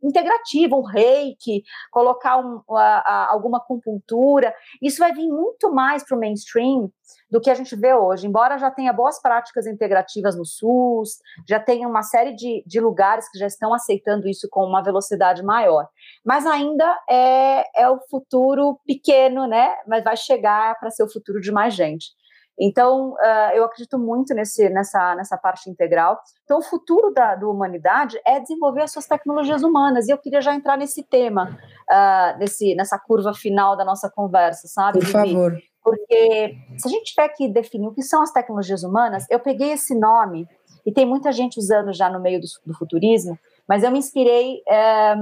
integrativa, 0.00 0.76
um 0.76 0.84
reiki, 0.84 1.64
colocar 1.90 2.38
um, 2.38 2.62
a, 2.70 2.98
a, 2.98 3.32
alguma 3.32 3.58
acupuntura. 3.58 4.54
Isso 4.80 5.00
vai 5.00 5.12
vir 5.12 5.26
muito 5.26 5.74
mais 5.74 6.04
para 6.04 6.16
o 6.16 6.20
mainstream 6.20 6.88
do 7.28 7.40
que 7.40 7.50
a 7.50 7.54
gente 7.54 7.74
vê 7.74 7.92
hoje. 7.92 8.28
Embora 8.28 8.56
já 8.56 8.70
tenha 8.70 8.92
boas 8.92 9.20
práticas 9.20 9.66
integrativas 9.66 10.36
no 10.36 10.44
SUS, 10.44 11.18
já 11.48 11.58
tenha 11.58 11.88
uma 11.88 12.04
série 12.04 12.36
de, 12.36 12.62
de 12.64 12.78
lugares 12.78 13.28
que 13.28 13.36
já 13.36 13.48
estão 13.48 13.74
aceitando 13.74 14.28
isso 14.28 14.46
com 14.48 14.64
uma 14.64 14.80
velocidade 14.80 15.42
maior. 15.42 15.88
Mas 16.24 16.46
ainda 16.46 16.96
é, 17.10 17.82
é 17.82 17.90
o 17.90 17.98
futuro 18.08 18.78
pequeno, 18.86 19.44
né? 19.48 19.74
Mas 19.88 20.04
vai 20.04 20.16
chegar 20.16 20.78
para 20.78 20.92
ser 20.92 21.02
o 21.02 21.12
futuro 21.12 21.40
de 21.40 21.50
mais 21.50 21.74
gente. 21.74 22.14
Então, 22.58 23.12
uh, 23.12 23.52
eu 23.54 23.64
acredito 23.64 23.98
muito 23.98 24.34
nesse, 24.34 24.68
nessa, 24.70 25.14
nessa 25.14 25.36
parte 25.36 25.68
integral. 25.68 26.18
Então, 26.44 26.58
o 26.58 26.62
futuro 26.62 27.12
da, 27.12 27.34
da 27.34 27.46
humanidade 27.46 28.18
é 28.26 28.40
desenvolver 28.40 28.82
as 28.82 28.92
suas 28.92 29.06
tecnologias 29.06 29.62
humanas, 29.62 30.08
e 30.08 30.10
eu 30.10 30.18
queria 30.18 30.40
já 30.40 30.54
entrar 30.54 30.76
nesse 30.76 31.02
tema, 31.02 31.58
uh, 31.90 32.38
nesse, 32.38 32.74
nessa 32.74 32.98
curva 32.98 33.34
final 33.34 33.76
da 33.76 33.84
nossa 33.84 34.10
conversa, 34.10 34.66
sabe? 34.68 35.00
Por 35.00 35.08
favor. 35.08 35.58
Porque 35.82 36.56
se 36.78 36.88
a 36.88 36.90
gente 36.90 37.12
tiver 37.12 37.28
que 37.28 37.48
definir 37.48 37.86
o 37.86 37.94
que 37.94 38.02
são 38.02 38.22
as 38.22 38.32
tecnologias 38.32 38.82
humanas, 38.82 39.24
eu 39.30 39.38
peguei 39.38 39.72
esse 39.72 39.94
nome, 39.94 40.48
e 40.84 40.92
tem 40.92 41.04
muita 41.04 41.32
gente 41.32 41.58
usando 41.58 41.92
já 41.92 42.08
no 42.08 42.20
meio 42.20 42.40
do, 42.40 42.46
do 42.64 42.74
futurismo, 42.74 43.38
mas 43.68 43.82
eu 43.82 43.90
me 43.90 43.98
inspirei 43.98 44.62
um, 44.68 44.72
eh, 44.72 45.16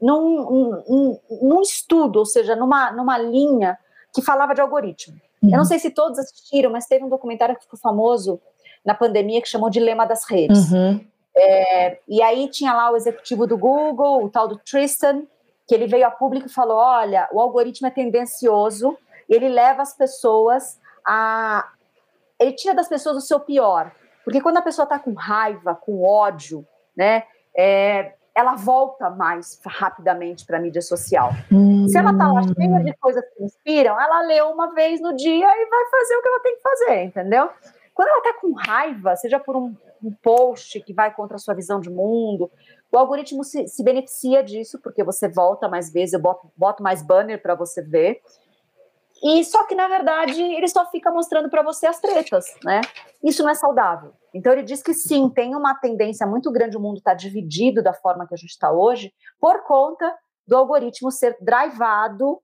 num, 0.00 0.82
num, 0.88 1.20
num 1.40 1.60
estudo, 1.60 2.18
ou 2.18 2.26
seja, 2.26 2.56
numa, 2.56 2.90
numa 2.90 3.16
linha 3.16 3.78
que 4.14 4.22
falava 4.22 4.54
de 4.54 4.60
algoritmo. 4.60 5.20
Uhum. 5.42 5.50
Eu 5.50 5.58
não 5.58 5.64
sei 5.64 5.78
se 5.78 5.90
todos 5.90 6.18
assistiram, 6.18 6.70
mas 6.70 6.86
teve 6.86 7.04
um 7.04 7.08
documentário 7.08 7.56
que 7.56 7.64
ficou 7.64 7.78
famoso 7.78 8.40
na 8.84 8.94
pandemia 8.94 9.42
que 9.42 9.48
chamou 9.48 9.68
Dilema 9.68 10.06
das 10.06 10.24
Redes. 10.28 10.70
Uhum. 10.70 11.04
É, 11.36 11.98
e 12.06 12.22
aí 12.22 12.48
tinha 12.48 12.72
lá 12.72 12.92
o 12.92 12.96
executivo 12.96 13.46
do 13.46 13.58
Google, 13.58 14.24
o 14.24 14.30
tal 14.30 14.46
do 14.46 14.56
Tristan, 14.56 15.24
que 15.66 15.74
ele 15.74 15.86
veio 15.86 16.06
a 16.06 16.10
público 16.10 16.46
e 16.46 16.52
falou: 16.52 16.76
olha, 16.76 17.28
o 17.32 17.40
algoritmo 17.40 17.88
é 17.88 17.90
tendencioso, 17.90 18.96
ele 19.28 19.48
leva 19.48 19.82
as 19.82 19.96
pessoas 19.96 20.78
a. 21.04 21.68
Ele 22.38 22.52
tira 22.52 22.74
das 22.74 22.88
pessoas 22.88 23.16
o 23.16 23.20
seu 23.20 23.40
pior. 23.40 23.92
Porque 24.24 24.40
quando 24.40 24.58
a 24.58 24.62
pessoa 24.62 24.84
está 24.84 24.98
com 24.98 25.12
raiva, 25.12 25.74
com 25.74 26.02
ódio, 26.02 26.66
né? 26.96 27.24
É, 27.56 28.14
ela 28.34 28.56
volta 28.56 29.08
mais 29.10 29.60
rapidamente 29.64 30.44
para 30.44 30.58
a 30.58 30.60
mídia 30.60 30.82
social. 30.82 31.30
Hum. 31.52 31.73
Se 31.94 31.98
ela 31.98 32.10
está 32.10 32.26
lá 32.26 32.42
cheia 32.42 32.82
de 32.82 32.92
coisas 32.94 33.24
que 33.32 33.44
inspiram, 33.44 34.00
ela 34.00 34.20
lê 34.22 34.42
uma 34.42 34.74
vez 34.74 35.00
no 35.00 35.14
dia 35.14 35.46
e 35.46 35.66
vai 35.70 35.84
fazer 35.88 36.16
o 36.16 36.22
que 36.22 36.28
ela 36.28 36.40
tem 36.40 36.56
que 36.56 36.62
fazer, 36.62 37.04
entendeu? 37.04 37.48
Quando 37.94 38.08
ela 38.08 38.18
está 38.18 38.34
com 38.40 38.52
raiva, 38.52 39.14
seja 39.14 39.38
por 39.38 39.54
um, 39.54 39.76
um, 40.02 40.12
post 40.20 40.80
que 40.80 40.92
vai 40.92 41.14
contra 41.14 41.36
a 41.36 41.38
sua 41.38 41.54
visão 41.54 41.78
de 41.78 41.88
mundo, 41.88 42.50
o 42.90 42.98
algoritmo 42.98 43.44
se, 43.44 43.68
se 43.68 43.84
beneficia 43.84 44.42
disso, 44.42 44.80
porque 44.82 45.04
você 45.04 45.28
volta 45.28 45.68
mais 45.68 45.92
vezes, 45.92 46.14
eu 46.14 46.20
boto, 46.20 46.50
boto 46.56 46.82
mais 46.82 47.00
banner 47.00 47.40
para 47.40 47.54
você 47.54 47.80
ver. 47.80 48.20
E 49.22 49.44
só 49.44 49.64
que, 49.64 49.76
na 49.76 49.86
verdade, 49.86 50.42
ele 50.42 50.66
só 50.66 50.90
fica 50.90 51.12
mostrando 51.12 51.48
para 51.48 51.62
você 51.62 51.86
as 51.86 52.00
tretas, 52.00 52.44
né? 52.64 52.80
Isso 53.22 53.40
não 53.44 53.50
é 53.50 53.54
saudável. 53.54 54.12
Então, 54.34 54.52
ele 54.52 54.64
diz 54.64 54.82
que 54.82 54.92
sim, 54.92 55.30
tem 55.30 55.54
uma 55.54 55.76
tendência 55.76 56.26
muito 56.26 56.50
grande, 56.50 56.76
o 56.76 56.80
mundo 56.80 56.98
está 56.98 57.14
dividido 57.14 57.84
da 57.84 57.94
forma 57.94 58.26
que 58.26 58.34
a 58.34 58.36
gente 58.36 58.50
está 58.50 58.72
hoje, 58.72 59.14
por 59.40 59.62
conta 59.62 60.12
do 60.46 60.56
algoritmo 60.56 61.10
ser 61.10 61.36
drivado 61.40 62.40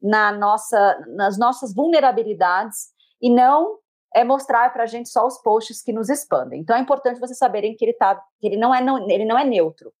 na 0.00 0.32
nossa, 0.32 1.04
nas 1.08 1.38
nossas 1.38 1.74
vulnerabilidades 1.74 2.88
e 3.20 3.30
não 3.30 3.78
é 4.14 4.24
mostrar 4.24 4.72
para 4.72 4.84
a 4.84 4.86
gente 4.86 5.08
só 5.08 5.26
os 5.26 5.38
posts 5.42 5.82
que 5.82 5.92
nos 5.92 6.08
expandem. 6.08 6.60
Então, 6.60 6.76
é 6.76 6.80
importante 6.80 7.20
vocês 7.20 7.38
saberem 7.38 7.76
que 7.76 7.84
ele, 7.84 7.92
tá, 7.92 8.22
que 8.40 8.46
ele, 8.46 8.56
não 8.56 8.74
é, 8.74 8.80
não, 8.80 9.08
ele 9.10 9.24
não 9.24 9.38
é 9.38 9.44
neutro. 9.44 9.92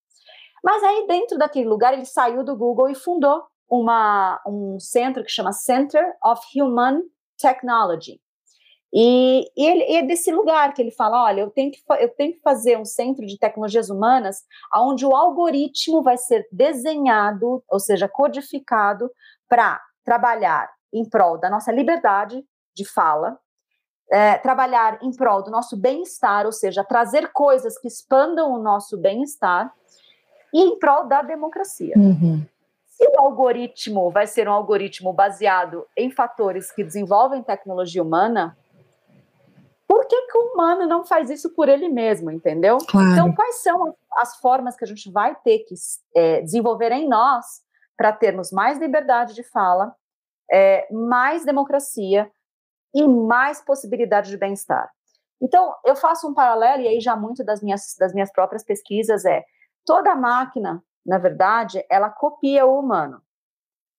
Mas 0.64 0.82
aí, 0.82 1.06
dentro 1.06 1.36
daquele 1.36 1.68
lugar, 1.68 1.92
ele 1.92 2.06
saiu 2.06 2.42
do 2.42 2.56
Google 2.56 2.88
e 2.88 2.94
fundou 2.94 3.44
uma, 3.68 4.40
um 4.46 4.78
centro 4.80 5.22
que 5.22 5.30
chama 5.30 5.52
Center 5.52 6.02
of 6.24 6.40
Human 6.58 7.02
Technology. 7.38 8.20
E, 8.98 9.52
e, 9.54 9.66
ele, 9.66 9.84
e 9.92 9.96
é 9.96 10.02
desse 10.02 10.32
lugar 10.32 10.72
que 10.72 10.80
ele 10.80 10.90
fala: 10.90 11.24
olha, 11.24 11.42
eu 11.42 11.50
tenho, 11.50 11.70
que, 11.70 11.82
eu 12.00 12.08
tenho 12.08 12.32
que 12.32 12.40
fazer 12.40 12.78
um 12.78 12.84
centro 12.86 13.26
de 13.26 13.38
tecnologias 13.38 13.90
humanas 13.90 14.42
onde 14.74 15.04
o 15.04 15.14
algoritmo 15.14 16.02
vai 16.02 16.16
ser 16.16 16.48
desenhado, 16.50 17.62
ou 17.68 17.78
seja, 17.78 18.08
codificado, 18.08 19.10
para 19.46 19.78
trabalhar 20.02 20.70
em 20.90 21.06
prol 21.06 21.38
da 21.38 21.50
nossa 21.50 21.70
liberdade 21.70 22.42
de 22.74 22.86
fala, 22.86 23.38
é, 24.10 24.38
trabalhar 24.38 24.98
em 25.02 25.14
prol 25.14 25.42
do 25.42 25.50
nosso 25.50 25.76
bem-estar, 25.76 26.46
ou 26.46 26.52
seja, 26.52 26.82
trazer 26.82 27.30
coisas 27.34 27.78
que 27.78 27.88
expandam 27.88 28.50
o 28.50 28.58
nosso 28.58 28.96
bem-estar, 28.96 29.70
e 30.54 30.62
em 30.62 30.78
prol 30.78 31.06
da 31.06 31.20
democracia. 31.20 31.92
Uhum. 31.98 32.42
Se 32.86 33.06
o 33.08 33.20
algoritmo 33.20 34.10
vai 34.10 34.26
ser 34.26 34.48
um 34.48 34.52
algoritmo 34.52 35.12
baseado 35.12 35.86
em 35.94 36.10
fatores 36.10 36.72
que 36.72 36.82
desenvolvem 36.82 37.42
tecnologia 37.42 38.02
humana, 38.02 38.56
por 39.86 40.06
que, 40.06 40.22
que 40.26 40.38
o 40.38 40.52
humano 40.52 40.86
não 40.86 41.04
faz 41.04 41.30
isso 41.30 41.54
por 41.54 41.68
ele 41.68 41.88
mesmo, 41.88 42.30
entendeu? 42.30 42.78
Claro. 42.88 43.10
Então, 43.12 43.34
quais 43.34 43.62
são 43.62 43.96
as 44.12 44.36
formas 44.38 44.76
que 44.76 44.84
a 44.84 44.86
gente 44.86 45.10
vai 45.10 45.34
ter 45.36 45.60
que 45.60 45.74
é, 46.14 46.42
desenvolver 46.42 46.90
em 46.92 47.08
nós 47.08 47.62
para 47.96 48.12
termos 48.12 48.50
mais 48.50 48.78
liberdade 48.78 49.34
de 49.34 49.42
fala, 49.42 49.94
é, 50.50 50.92
mais 50.92 51.44
democracia 51.44 52.30
e 52.94 53.06
mais 53.06 53.60
possibilidade 53.60 54.30
de 54.30 54.36
bem-estar? 54.36 54.90
Então, 55.40 55.74
eu 55.84 55.94
faço 55.94 56.28
um 56.28 56.34
paralelo, 56.34 56.82
e 56.82 56.88
aí 56.88 57.00
já 57.00 57.14
muito 57.14 57.44
das 57.44 57.62
minhas, 57.62 57.94
das 57.98 58.12
minhas 58.12 58.32
próprias 58.32 58.64
pesquisas 58.64 59.24
é, 59.24 59.44
toda 59.84 60.16
máquina, 60.16 60.82
na 61.04 61.18
verdade, 61.18 61.84
ela 61.88 62.10
copia 62.10 62.66
o 62.66 62.80
humano. 62.80 63.22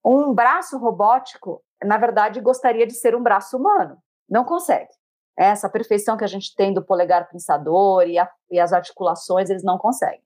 Um 0.04 0.34
braço 0.34 0.78
robótico, 0.78 1.64
na 1.84 1.98
verdade, 1.98 2.42
gostaria 2.42 2.86
de 2.86 2.94
ser 2.94 3.16
um 3.16 3.24
braço 3.24 3.56
humano, 3.56 3.98
não 4.30 4.44
consegue. 4.44 4.92
Essa 5.38 5.70
perfeição 5.70 6.18
que 6.18 6.24
a 6.24 6.28
gente 6.28 6.56
tem 6.56 6.74
do 6.74 6.82
polegar 6.82 7.30
pensador 7.30 8.04
e, 8.08 8.18
a, 8.18 8.28
e 8.50 8.60
as 8.60 8.74
articulações, 8.74 9.50
eles 9.50 9.64
não 9.64 9.78
conseguem. 9.78 10.22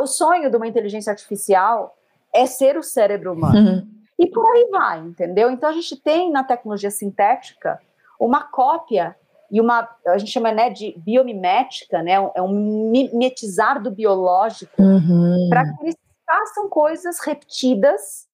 o 0.00 0.06
sonho 0.06 0.50
de 0.50 0.56
uma 0.56 0.66
inteligência 0.66 1.10
artificial 1.10 1.96
é 2.34 2.44
ser 2.44 2.76
o 2.76 2.82
cérebro 2.82 3.32
humano. 3.32 3.70
Uhum. 3.70 3.98
E 4.18 4.26
por 4.28 4.44
aí 4.50 4.68
vai, 4.70 4.98
entendeu? 4.98 5.50
Então 5.50 5.68
a 5.68 5.72
gente 5.72 5.96
tem 5.96 6.30
na 6.32 6.42
tecnologia 6.42 6.90
sintética 6.90 7.80
uma 8.18 8.42
cópia 8.42 9.16
e 9.50 9.60
uma, 9.60 9.88
a 10.06 10.18
gente 10.18 10.32
chama 10.32 10.52
né, 10.52 10.68
de 10.68 10.94
biomimética, 10.98 12.02
né, 12.02 12.14
é 12.34 12.42
um 12.42 12.90
mimetizar 12.90 13.82
do 13.82 13.90
biológico, 13.90 14.82
uhum. 14.82 15.46
para 15.48 15.64
que 15.64 15.84
eles 15.84 15.96
façam 16.26 16.68
coisas 16.68 17.18
repetidas 17.20 18.27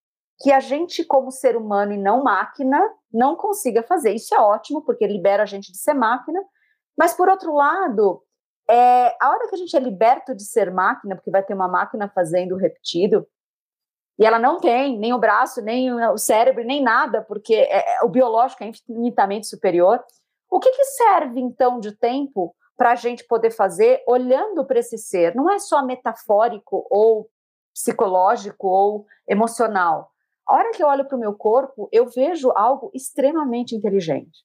que 0.45 0.53
a 0.53 0.61
gente, 0.61 1.03
como 1.03 1.31
ser 1.31 1.57
humano 1.57 1.95
e 1.95 1.97
não 1.97 2.23
máquina, 2.23 2.79
não 3.11 3.35
consiga 3.35 3.83
fazer. 3.83 4.13
Isso 4.13 4.35
é 4.35 4.39
ótimo, 4.39 4.83
porque 4.83 5.07
libera 5.07 5.43
a 5.43 5.47
gente 5.47 5.73
de 5.73 5.79
ser 5.79 5.95
máquina, 5.95 6.39
mas 6.99 7.15
por 7.15 7.31
outro 7.31 7.55
lado, 7.55 8.23
é, 8.69 9.17
a 9.19 9.31
hora 9.31 9.49
que 9.49 9.55
a 9.55 9.59
gente 9.59 9.75
é 9.75 9.81
liberto 9.81 10.35
de 10.35 10.45
ser 10.45 10.71
máquina, 10.71 11.17
porque 11.17 11.31
vai 11.31 11.43
ter 11.43 11.55
uma 11.55 11.67
máquina 11.67 12.11
fazendo 12.15 12.57
o 12.57 12.59
repetido, 12.59 13.27
e 14.19 14.27
ela 14.27 14.39
não 14.39 14.61
tem 14.61 14.99
nem 14.99 15.15
o 15.15 15.19
braço, 15.19 15.63
nem 15.63 15.91
o 16.11 16.19
cérebro, 16.19 16.63
nem 16.63 16.83
nada, 16.83 17.23
porque 17.23 17.55
é, 17.55 17.97
é 17.97 18.05
o 18.05 18.09
biológico 18.11 18.65
é 18.65 18.67
infinitamente 18.67 19.47
superior. 19.47 20.05
O 20.51 20.61
que, 20.61 20.71
que 20.73 20.85
serve, 20.85 21.41
então, 21.41 21.81
de 21.81 21.93
tempo 21.93 22.55
para 22.77 22.93
a 22.93 22.97
gente 22.97 23.25
poder 23.25 23.51
fazer 23.51 24.05
olhando 24.07 24.63
para 24.67 24.79
esse 24.79 24.99
ser? 24.99 25.35
Não 25.35 25.51
é 25.51 25.59
só 25.59 25.83
metafórico 25.83 26.87
ou 26.91 27.31
psicológico 27.73 28.69
ou 28.69 29.07
emocional. 29.27 30.14
A 30.47 30.55
hora 30.55 30.73
que 30.73 30.83
eu 30.83 30.87
olho 30.87 31.07
para 31.07 31.17
o 31.17 31.21
meu 31.21 31.35
corpo, 31.35 31.89
eu 31.91 32.07
vejo 32.07 32.51
algo 32.55 32.91
extremamente 32.95 33.75
inteligente. 33.75 34.45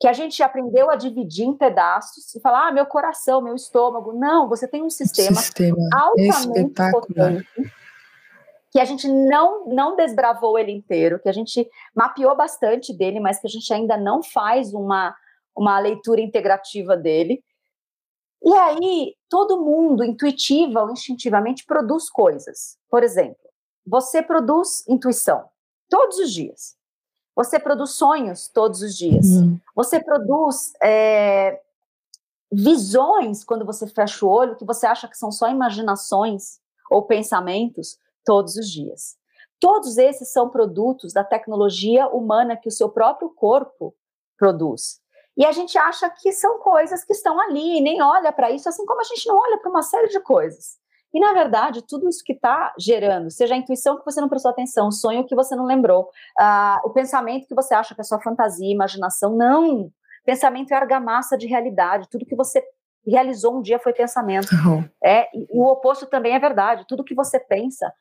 Que 0.00 0.08
a 0.08 0.12
gente 0.12 0.42
aprendeu 0.42 0.90
a 0.90 0.96
dividir 0.96 1.46
em 1.46 1.56
pedaços 1.56 2.34
e 2.34 2.40
falar, 2.40 2.68
ah, 2.68 2.72
meu 2.72 2.86
coração, 2.86 3.40
meu 3.40 3.54
estômago. 3.54 4.12
Não, 4.12 4.48
você 4.48 4.66
tem 4.66 4.82
um 4.82 4.90
sistema, 4.90 5.36
sistema 5.36 5.76
altamente 5.94 6.90
potente 6.90 7.72
que 8.72 8.80
a 8.80 8.84
gente 8.86 9.06
não, 9.06 9.66
não 9.66 9.94
desbravou 9.94 10.58
ele 10.58 10.72
inteiro, 10.72 11.20
que 11.20 11.28
a 11.28 11.32
gente 11.32 11.68
mapeou 11.94 12.34
bastante 12.34 12.96
dele, 12.96 13.20
mas 13.20 13.38
que 13.38 13.46
a 13.46 13.50
gente 13.50 13.70
ainda 13.72 13.98
não 13.98 14.22
faz 14.22 14.72
uma, 14.72 15.14
uma 15.54 15.78
leitura 15.78 16.22
integrativa 16.22 16.96
dele. 16.96 17.44
E 18.42 18.52
aí, 18.54 19.14
todo 19.28 19.62
mundo, 19.62 20.02
intuitiva 20.02 20.82
ou 20.82 20.90
instintivamente, 20.90 21.66
produz 21.66 22.08
coisas. 22.08 22.78
Por 22.90 23.04
exemplo, 23.04 23.41
você 23.86 24.22
produz 24.22 24.86
intuição 24.88 25.48
todos 25.88 26.18
os 26.18 26.32
dias. 26.32 26.76
Você 27.34 27.58
produz 27.58 27.92
sonhos 27.92 28.48
todos 28.48 28.82
os 28.82 28.96
dias. 28.96 29.26
Uhum. 29.26 29.58
Você 29.74 30.02
produz 30.02 30.72
é, 30.82 31.60
visões 32.50 33.42
quando 33.42 33.64
você 33.64 33.86
fecha 33.86 34.24
o 34.24 34.28
olho 34.28 34.56
que 34.56 34.64
você 34.64 34.86
acha 34.86 35.08
que 35.08 35.16
são 35.16 35.32
só 35.32 35.48
imaginações 35.48 36.60
ou 36.90 37.02
pensamentos 37.02 37.98
todos 38.24 38.56
os 38.56 38.70
dias. 38.70 39.16
Todos 39.58 39.96
esses 39.96 40.32
são 40.32 40.50
produtos 40.50 41.12
da 41.12 41.24
tecnologia 41.24 42.08
humana 42.08 42.56
que 42.56 42.68
o 42.68 42.72
seu 42.72 42.88
próprio 42.88 43.30
corpo 43.30 43.94
produz. 44.36 45.00
E 45.36 45.46
a 45.46 45.52
gente 45.52 45.78
acha 45.78 46.10
que 46.10 46.32
são 46.32 46.58
coisas 46.58 47.04
que 47.04 47.12
estão 47.12 47.40
ali, 47.40 47.80
nem 47.80 48.02
olha 48.02 48.30
para 48.32 48.50
isso, 48.50 48.68
assim 48.68 48.84
como 48.84 49.00
a 49.00 49.04
gente 49.04 49.26
não 49.26 49.36
olha 49.36 49.58
para 49.58 49.70
uma 49.70 49.82
série 49.82 50.08
de 50.08 50.20
coisas. 50.20 50.78
E, 51.12 51.20
na 51.20 51.32
verdade, 51.32 51.82
tudo 51.86 52.08
isso 52.08 52.22
que 52.24 52.32
está 52.32 52.72
gerando, 52.78 53.30
seja 53.30 53.54
a 53.54 53.58
intuição 53.58 53.98
que 53.98 54.04
você 54.04 54.20
não 54.20 54.28
prestou 54.28 54.50
atenção, 54.50 54.88
o 54.88 54.92
sonho 54.92 55.26
que 55.26 55.34
você 55.34 55.54
não 55.54 55.66
lembrou, 55.66 56.08
uh, 56.40 56.86
o 56.86 56.90
pensamento 56.90 57.46
que 57.46 57.54
você 57.54 57.74
acha 57.74 57.94
que 57.94 58.00
é 58.00 58.04
só 58.04 58.18
fantasia, 58.20 58.72
imaginação, 58.72 59.36
não. 59.36 59.90
Pensamento 60.24 60.72
é 60.72 60.76
argamassa 60.76 61.36
de 61.36 61.46
realidade. 61.46 62.08
Tudo 62.10 62.24
que 62.24 62.36
você 62.36 62.62
realizou 63.06 63.58
um 63.58 63.62
dia 63.62 63.78
foi 63.78 63.92
pensamento. 63.92 64.52
Uhum. 64.54 64.88
É, 65.02 65.28
e 65.36 65.46
o 65.50 65.66
oposto 65.66 66.06
também 66.06 66.34
é 66.34 66.38
verdade. 66.38 66.86
Tudo 66.88 67.04
que 67.04 67.14
você 67.14 67.38
pensa 67.38 67.92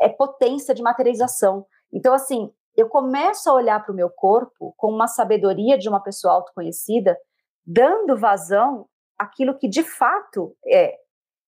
é 0.00 0.08
potência 0.08 0.74
de 0.74 0.82
materialização. 0.82 1.66
Então, 1.92 2.14
assim, 2.14 2.50
eu 2.76 2.88
começo 2.88 3.50
a 3.50 3.54
olhar 3.54 3.84
para 3.84 3.92
o 3.92 3.96
meu 3.96 4.08
corpo 4.08 4.72
com 4.76 4.90
uma 4.90 5.06
sabedoria 5.06 5.76
de 5.76 5.88
uma 5.88 6.00
pessoa 6.00 6.34
autoconhecida, 6.34 7.18
dando 7.66 8.16
vazão 8.16 8.86
àquilo 9.18 9.58
que 9.58 9.68
de 9.68 9.82
fato 9.82 10.56
é. 10.66 10.94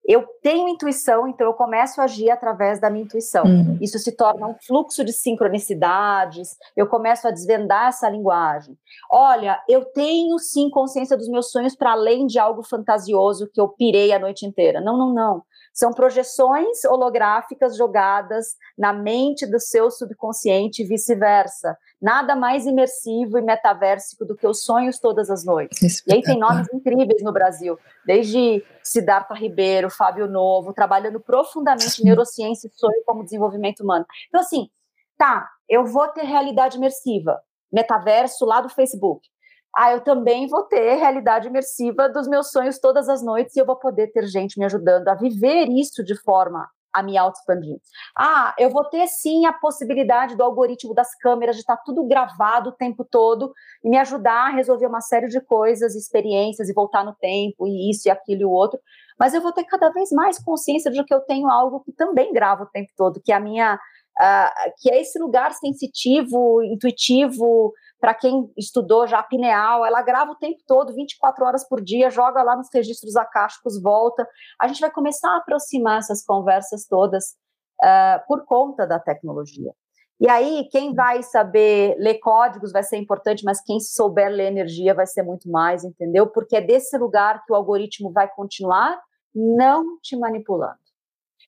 Eu 0.07 0.27
tenho 0.43 0.69
intuição, 0.69 1.29
então 1.29 1.47
eu 1.47 1.53
começo 1.53 2.01
a 2.01 2.05
agir 2.05 2.31
através 2.31 2.81
da 2.81 2.91
minha 2.91 3.05
intuição. 3.05 3.45
Uhum. 3.45 3.79
Isso 3.81 3.99
se 3.99 4.17
torna 4.17 4.47
um 4.47 4.55
fluxo 4.67 5.05
de 5.05 5.13
sincronicidades, 5.13 6.57
eu 6.77 6.87
começo 6.87 7.29
a 7.29 7.31
desvendar 7.31 7.89
essa 7.89 8.09
linguagem. 8.09 8.77
Olha, 9.11 9.63
eu 9.69 9.85
tenho 9.85 10.39
sim 10.39 10.71
consciência 10.71 11.17
dos 11.17 11.29
meus 11.29 11.51
sonhos 11.51 11.77
para 11.77 11.93
além 11.93 12.27
de 12.27 12.39
algo 12.39 12.63
fantasioso 12.63 13.49
que 13.53 13.61
eu 13.61 13.69
pirei 13.69 14.13
a 14.13 14.19
noite 14.19 14.47
inteira. 14.47 14.81
Não, 14.81 14.97
não, 14.97 15.13
não. 15.13 15.43
São 15.73 15.93
projeções 15.93 16.85
holográficas 16.85 17.77
jogadas 17.77 18.57
na 18.77 18.93
mente 18.93 19.47
do 19.47 19.61
seu 19.61 19.91
subconsciente 19.91 20.83
e 20.83 20.87
vice-versa. 20.87 21.77
Nada 22.01 22.35
mais 22.35 22.67
imersivo 22.67 23.39
e 23.39 23.43
metaversico 23.43 24.25
do 24.25 24.37
que 24.37 24.47
os 24.47 24.65
sonhos 24.65 24.99
todas 24.99 25.31
as 25.31 25.45
noites. 25.45 26.03
E 26.07 26.13
aí 26.13 26.23
tem 26.23 26.39
nomes 26.39 26.67
incríveis 26.73 27.23
no 27.23 27.33
Brasil, 27.33 27.79
desde 28.05 28.65
Siddhartha 28.83 29.35
Ribeiro, 29.35 29.91
Fábio 29.91 30.27
Novo, 30.27 30.73
trabalhando 30.73 31.21
profundamente 31.21 32.01
em 32.01 32.05
neurociência 32.05 32.69
e 32.69 32.79
sonho 32.79 33.03
como 33.07 33.25
desenvolvimento 33.25 33.81
humano. 33.81 34.05
Então, 34.29 34.41
assim, 34.41 34.69
tá, 35.17 35.49
eu 35.69 35.85
vou 35.87 36.09
ter 36.09 36.25
realidade 36.25 36.77
imersiva, 36.77 37.41
metaverso 37.73 38.45
lá 38.45 38.61
do 38.61 38.69
Facebook 38.69 39.29
ah, 39.77 39.93
eu 39.93 40.01
também 40.01 40.49
vou 40.49 40.65
ter 40.65 40.97
realidade 40.97 41.49
imersiva 41.49 42.09
dos 42.09 42.27
meus 42.29 42.51
sonhos 42.51 42.79
todas 42.79 43.09
as 43.09 43.23
noites 43.23 43.55
e 43.57 43.61
eu 43.61 43.67
vou 43.67 43.77
poder 43.77 44.09
ter 44.09 44.27
gente 44.27 44.59
me 44.59 44.65
ajudando 44.65 45.09
a 45.09 45.15
viver 45.15 45.69
isso 45.69 46.03
de 46.05 46.17
forma 46.23 46.69
a 46.93 47.03
me 47.03 47.17
auto-expandir. 47.17 47.77
Ah, 48.17 48.55
eu 48.59 48.71
vou 48.71 48.85
ter 48.85 49.07
sim 49.07 49.47
a 49.47 49.53
possibilidade 49.53 50.37
do 50.37 50.43
algoritmo 50.43 50.95
das 50.95 51.15
câmeras 51.17 51.57
de 51.57 51.63
estar 51.63 51.77
tudo 51.79 52.05
gravado 52.05 52.71
o 52.71 52.73
tempo 52.73 53.05
todo 53.09 53.53
e 53.85 53.89
me 53.89 53.97
ajudar 53.99 54.49
a 54.49 54.51
resolver 54.51 54.87
uma 54.87 55.01
série 55.01 55.29
de 55.29 55.41
coisas, 55.41 55.95
experiências 55.95 56.69
e 56.69 56.75
voltar 56.75 57.05
no 57.05 57.15
tempo 57.15 57.67
e 57.67 57.91
isso 57.91 58.09
e 58.09 58.11
aquilo 58.11 58.43
e 58.43 58.45
o 58.45 58.51
outro. 58.51 58.79
Mas 59.19 59.35
eu 59.35 59.41
vou 59.41 59.53
ter 59.53 59.65
cada 59.65 59.91
vez 59.91 60.11
mais 60.11 60.43
consciência 60.43 60.91
de 60.91 61.05
que 61.05 61.15
eu 61.15 61.21
tenho 61.21 61.49
algo 61.49 61.81
que 61.81 61.93
também 61.93 62.33
grava 62.33 62.65
o 62.65 62.71
tempo 62.71 62.91
todo, 62.97 63.21
que 63.23 63.33
é 63.33 63.37
a 63.37 63.41
minha, 63.41 63.75
uh, 63.75 64.73
que 64.79 64.91
é 64.91 65.01
esse 65.01 65.19
lugar 65.19 65.53
sensitivo, 65.53 66.63
intuitivo, 66.63 67.73
para 68.01 68.15
quem 68.15 68.51
estudou 68.57 69.07
já 69.07 69.19
a 69.19 69.23
pineal, 69.23 69.85
ela 69.85 70.01
grava 70.01 70.33
o 70.33 70.37
tempo 70.37 70.61
todo, 70.67 70.95
24 70.95 71.45
horas 71.45 71.69
por 71.69 71.83
dia, 71.83 72.11
joga 72.11 72.43
lá 72.43 72.57
nos 72.57 72.69
registros 72.73 73.15
acásticos, 73.15 73.81
volta. 73.81 74.27
A 74.59 74.67
gente 74.67 74.81
vai 74.81 74.91
começar 74.91 75.31
a 75.35 75.37
aproximar 75.37 75.99
essas 75.99 76.25
conversas 76.25 76.87
todas 76.87 77.37
uh, 77.83 78.27
por 78.27 78.45
conta 78.47 78.87
da 78.87 78.99
tecnologia. 78.99 79.73
E 80.19 80.29
aí, 80.29 80.69
quem 80.71 80.95
vai 80.95 81.23
saber 81.23 81.97
ler 81.99 82.19
códigos 82.19 82.73
vai 82.73 82.83
ser 82.83 82.97
importante, 82.97 83.45
mas 83.45 83.63
quem 83.63 83.81
souber 83.81 84.31
ler 84.31 84.47
energia 84.49 84.95
vai 84.95 85.07
ser 85.07 85.23
muito 85.23 85.51
mais, 85.51 85.85
entendeu? 85.85 86.27
Porque 86.27 86.57
é 86.57 86.61
desse 86.61 86.97
lugar 86.99 87.45
que 87.45 87.53
o 87.53 87.57
algoritmo 87.57 88.13
vai 88.13 88.29
continuar 88.29 89.01
não 89.35 89.99
te 90.01 90.17
manipulando. 90.17 90.79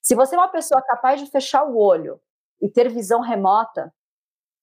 Se 0.02 0.14
você 0.14 0.34
é 0.34 0.38
uma 0.38 0.48
pessoa 0.48 0.82
capaz 0.82 1.20
de 1.20 1.30
fechar 1.30 1.64
o 1.64 1.76
olho 1.76 2.20
e 2.60 2.68
ter 2.68 2.88
visão 2.88 3.20
remota, 3.20 3.92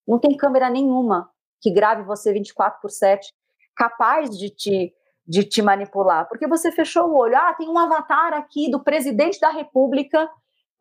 não 0.08 0.18
tem 0.18 0.36
câmera 0.36 0.70
nenhuma 0.70 1.30
que 1.62 1.72
grave 1.72 2.04
você 2.04 2.32
24 2.34 2.80
por 2.82 2.90
7, 2.90 3.34
capaz 3.76 4.38
de 4.38 4.50
te, 4.50 4.94
de 5.26 5.44
te 5.44 5.62
manipular, 5.62 6.28
porque 6.28 6.48
você 6.48 6.72
fechou 6.72 7.10
o 7.10 7.18
olho. 7.18 7.38
Ah, 7.38 7.54
tem 7.54 7.70
um 7.70 7.78
avatar 7.78 8.34
aqui 8.34 8.70
do 8.70 8.84
presidente 8.84 9.40
da 9.40 9.50
República 9.50 10.30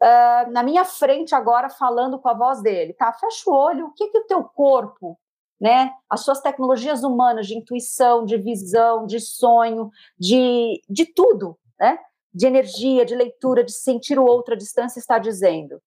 uh, 0.03 0.51
na 0.51 0.62
minha 0.62 0.85
frente 0.85 1.35
agora 1.35 1.68
falando 1.68 2.18
com 2.18 2.29
a 2.29 2.35
voz 2.35 2.62
dele. 2.62 2.93
Tá, 2.95 3.12
fecha 3.12 3.51
o 3.51 3.55
olho. 3.55 3.87
O 3.87 3.93
que, 3.93 4.09
que 4.09 4.18
o 4.18 4.26
teu 4.26 4.43
corpo, 4.45 5.18
né? 5.61 5.93
As 6.09 6.20
suas 6.20 6.41
tecnologias 6.41 7.03
humanas 7.03 7.47
de 7.47 7.57
intuição, 7.57 8.24
de 8.24 8.37
visão, 8.37 9.07
de 9.07 9.20
sonho, 9.20 9.91
de, 10.18 10.81
de 10.89 11.07
tudo, 11.07 11.59
né? 11.79 11.99
De 12.33 12.47
energia, 12.47 13.05
de 13.05 13.14
leitura, 13.14 13.64
de 13.64 13.72
sentir 13.72 14.18
o 14.18 14.24
outro 14.24 14.55
à 14.55 14.57
distância 14.57 14.99
está 14.99 15.18
dizendo. 15.18 15.81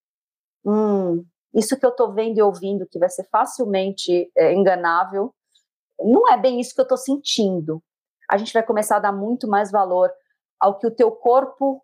Hum, 0.65 1.25
isso 1.53 1.77
que 1.77 1.85
eu 1.85 1.89
estou 1.89 2.13
vendo 2.13 2.37
e 2.37 2.41
ouvindo, 2.41 2.87
que 2.87 2.99
vai 2.99 3.09
ser 3.09 3.27
facilmente 3.29 4.31
é, 4.37 4.53
enganável, 4.53 5.33
não 5.99 6.31
é 6.31 6.37
bem 6.37 6.59
isso 6.59 6.73
que 6.73 6.81
eu 6.81 6.83
estou 6.83 6.97
sentindo. 6.97 7.81
a 8.29 8.37
gente 8.37 8.53
vai 8.53 8.63
começar 8.63 8.97
a 8.97 8.99
dar 8.99 9.11
muito 9.11 9.47
mais 9.47 9.71
valor 9.71 10.11
ao 10.59 10.77
que 10.77 10.87
o 10.87 10.91
teu 10.91 11.11
corpo 11.11 11.83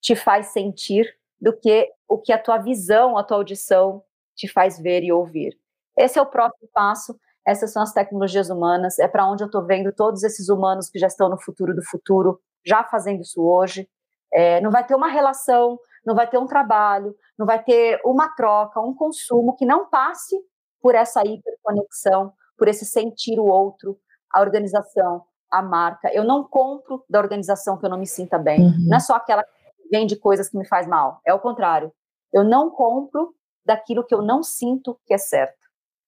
te 0.00 0.14
faz 0.14 0.48
sentir 0.48 1.12
do 1.40 1.52
que 1.52 1.90
o 2.08 2.18
que 2.18 2.32
a 2.32 2.38
tua 2.38 2.58
visão, 2.58 3.16
a 3.16 3.24
tua 3.24 3.38
audição 3.38 4.02
te 4.34 4.46
faz 4.46 4.78
ver 4.78 5.02
e 5.02 5.10
ouvir. 5.10 5.58
Esse 5.96 6.18
é 6.18 6.22
o 6.22 6.26
próximo 6.26 6.68
passo. 6.72 7.18
Essas 7.46 7.72
são 7.72 7.82
as 7.82 7.92
tecnologias 7.92 8.50
humanas. 8.50 8.98
É 8.98 9.08
para 9.08 9.28
onde 9.28 9.42
eu 9.42 9.46
estou 9.46 9.64
vendo 9.64 9.92
todos 9.92 10.22
esses 10.22 10.48
humanos 10.48 10.90
que 10.90 10.98
já 10.98 11.06
estão 11.06 11.28
no 11.28 11.40
futuro 11.40 11.74
do 11.74 11.82
futuro, 11.82 12.40
já 12.64 12.84
fazendo 12.84 13.22
isso 13.22 13.42
hoje. 13.42 13.88
É, 14.32 14.60
não 14.60 14.70
vai 14.70 14.84
ter 14.86 14.94
uma 14.94 15.08
relação, 15.08 15.78
não 16.06 16.14
vai 16.14 16.28
ter 16.28 16.38
um 16.38 16.46
trabalho, 16.46 17.14
não 17.36 17.44
vai 17.44 17.62
ter 17.62 18.00
uma 18.04 18.28
troca, 18.28 18.80
um 18.80 18.94
consumo 18.94 19.56
que 19.56 19.66
não 19.66 19.90
passe 19.90 20.36
por 20.80 20.94
essa 20.94 21.22
hiperconexão, 21.26 22.32
por 22.56 22.68
esse 22.68 22.86
sentir 22.86 23.40
o 23.40 23.46
outro, 23.46 23.98
a 24.32 24.40
organização, 24.40 25.24
a 25.50 25.60
marca. 25.60 26.08
Eu 26.14 26.22
não 26.22 26.44
compro 26.44 27.04
da 27.10 27.18
organização 27.18 27.76
que 27.76 27.84
eu 27.84 27.90
não 27.90 27.98
me 27.98 28.06
sinta 28.06 28.38
bem. 28.38 28.60
Uhum. 28.60 28.86
Não 28.88 28.96
é 28.96 29.00
só 29.00 29.16
aquela 29.16 29.42
que 29.42 29.88
vende 29.90 30.14
coisas 30.16 30.48
que 30.48 30.56
me 30.56 30.66
faz 30.66 30.86
mal. 30.86 31.20
É 31.26 31.34
o 31.34 31.40
contrário. 31.40 31.92
Eu 32.32 32.44
não 32.44 32.70
compro 32.70 33.34
daquilo 33.64 34.04
que 34.04 34.14
eu 34.14 34.22
não 34.22 34.42
sinto 34.42 34.98
que 35.04 35.12
é 35.12 35.18
certo. 35.18 35.66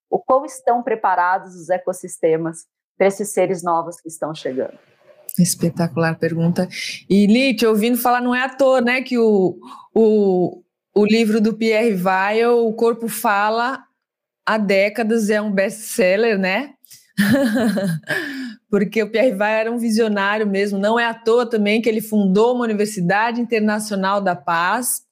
O 0.09 0.19
quão 0.19 0.45
estão 0.45 0.83
preparados 0.83 1.55
os 1.57 1.69
ecossistemas 1.69 2.67
para 2.97 3.09
esses 3.09 3.33
seres 3.33 3.63
novos 3.63 4.01
que 4.01 4.09
estão 4.09 4.35
chegando? 4.35 4.79
Espetacular 5.43 6.19
pergunta. 6.19 6.69
E 7.09 7.27
Lite, 7.27 7.67
ouvindo 7.67 7.99
falar, 7.99 8.21
não 8.21 8.35
é 8.35 8.43
à 8.43 8.49
toa, 8.49 8.81
né, 8.81 9.03
que 9.03 9.19
o, 9.19 9.59
o, 9.95 10.63
o 10.95 11.05
livro 11.05 11.41
do 11.41 11.55
Pierre 11.55 11.95
Weil, 11.95 12.67
O 12.67 12.73
Corpo 12.73 13.09
Fala, 13.09 13.83
há 14.47 14.59
décadas 14.59 15.31
é 15.31 15.41
um 15.41 15.53
best-seller, 15.53 16.39
né? 16.39 16.71
Porque 18.71 19.03
o 19.03 19.11
Pierre 19.11 19.33
Weil 19.33 19.55
era 19.61 19.73
um 19.73 19.79
visionário 19.79 20.47
mesmo, 20.47 20.79
não 20.79 20.99
é 20.99 21.05
à 21.05 21.15
toa 21.15 21.49
também 21.49 21.81
que 21.81 21.89
ele 21.89 22.01
fundou 22.01 22.55
uma 22.55 22.65
Universidade 22.65 23.41
Internacional 23.41 24.21
da 24.21 24.37
Paz. 24.37 25.03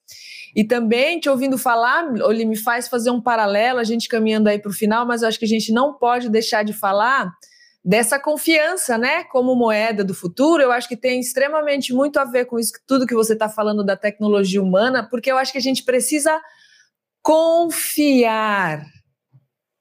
E 0.55 0.64
também, 0.64 1.20
te 1.20 1.29
ouvindo 1.29 1.59
falar, 1.59 2.07
ele 2.31 2.47
me 2.47 2.57
faz 2.57 2.89
fazer 2.89 3.11
um 3.11 3.20
paralelo, 3.20 3.79
a 3.79 3.85
gente 3.85 4.09
caminhando 4.09 4.49
aí 4.49 4.59
para 4.59 4.70
o 4.70 4.74
final, 4.74 5.05
mas 5.05 5.20
eu 5.20 5.29
acho 5.29 5.39
que 5.39 5.45
a 5.45 5.49
gente 5.49 5.70
não 5.70 5.93
pode 5.93 6.31
deixar 6.31 6.62
de 6.62 6.72
falar 6.72 7.31
dessa 7.87 8.18
confiança, 8.18 8.99
né, 8.99 9.22
como 9.22 9.55
moeda 9.55 10.03
do 10.03 10.12
futuro, 10.12 10.61
eu 10.61 10.72
acho 10.72 10.89
que 10.89 10.97
tem 10.97 11.20
extremamente 11.20 11.95
muito 11.95 12.18
a 12.18 12.24
ver 12.24 12.47
com 12.47 12.59
isso, 12.59 12.72
tudo 12.84 13.07
que 13.07 13.14
você 13.14 13.34
está 13.34 13.49
falando 13.49 13.84
da 13.84 13.97
tecnologia 13.97 14.61
humana, 14.61 15.09
porque 15.09 15.30
eu 15.30 15.39
acho 15.39 15.53
que 15.53 15.59
a 15.59 15.62
gente 15.62 15.84
precisa 15.84 16.43
confiar 17.22 18.84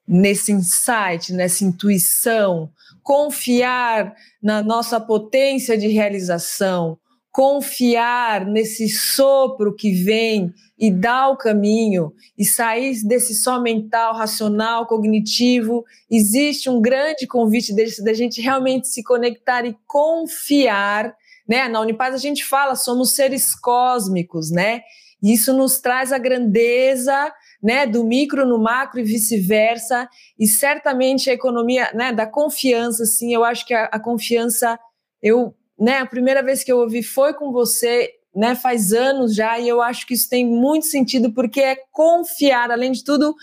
nesse 0.06 0.52
insight, 0.52 1.32
nessa 1.32 1.64
intuição, 1.64 2.70
confiar 3.02 4.14
na 4.40 4.62
nossa 4.62 5.00
potência 5.00 5.76
de 5.76 5.88
realização, 5.88 6.96
confiar 7.36 8.46
nesse 8.46 8.88
sopro 8.88 9.76
que 9.76 9.92
vem 9.92 10.54
e 10.78 10.90
dá 10.90 11.28
o 11.28 11.36
caminho 11.36 12.14
e 12.38 12.46
sair 12.46 13.06
desse 13.06 13.34
só 13.34 13.60
mental, 13.60 14.14
racional, 14.14 14.86
cognitivo. 14.86 15.84
Existe 16.10 16.70
um 16.70 16.80
grande 16.80 17.26
convite 17.26 17.74
da 18.02 18.14
gente 18.14 18.40
realmente 18.40 18.88
se 18.88 19.02
conectar 19.04 19.66
e 19.66 19.76
confiar. 19.86 21.14
Né? 21.46 21.68
Na 21.68 21.82
Unipaz 21.82 22.14
a 22.14 22.18
gente 22.18 22.42
fala, 22.42 22.74
somos 22.74 23.14
seres 23.14 23.54
cósmicos, 23.54 24.50
né? 24.50 24.80
Isso 25.22 25.52
nos 25.52 25.78
traz 25.78 26.14
a 26.14 26.18
grandeza 26.18 27.30
né, 27.62 27.86
do 27.86 28.02
micro 28.02 28.46
no 28.46 28.58
macro 28.58 28.98
e 28.98 29.04
vice-versa, 29.04 30.08
e 30.38 30.46
certamente 30.46 31.28
a 31.28 31.34
economia 31.34 31.90
né, 31.92 32.14
da 32.14 32.26
confiança, 32.26 33.02
assim, 33.02 33.34
eu 33.34 33.44
acho 33.44 33.66
que 33.66 33.74
a, 33.74 33.84
a 33.86 34.00
confiança, 34.00 34.78
eu, 35.22 35.54
né, 35.78 35.98
a 35.98 36.06
primeira 36.06 36.42
vez 36.42 36.64
que 36.64 36.72
eu 36.72 36.78
ouvi 36.78 37.02
foi 37.02 37.34
com 37.34 37.52
você, 37.52 38.10
né, 38.34 38.54
faz 38.54 38.92
anos 38.92 39.34
já, 39.34 39.58
e 39.58 39.68
eu 39.68 39.80
acho 39.80 40.06
que 40.06 40.14
isso 40.14 40.28
tem 40.28 40.46
muito 40.46 40.86
sentido, 40.86 41.32
porque 41.32 41.60
é 41.60 41.76
confiar, 41.92 42.70
além 42.70 42.92
de 42.92 43.02
tudo, 43.02 43.34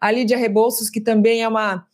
a 0.00 0.10
Lídia 0.10 0.36
Rebouças, 0.36 0.90
que 0.90 1.00
também 1.00 1.42
é 1.42 1.48
uma 1.48 1.86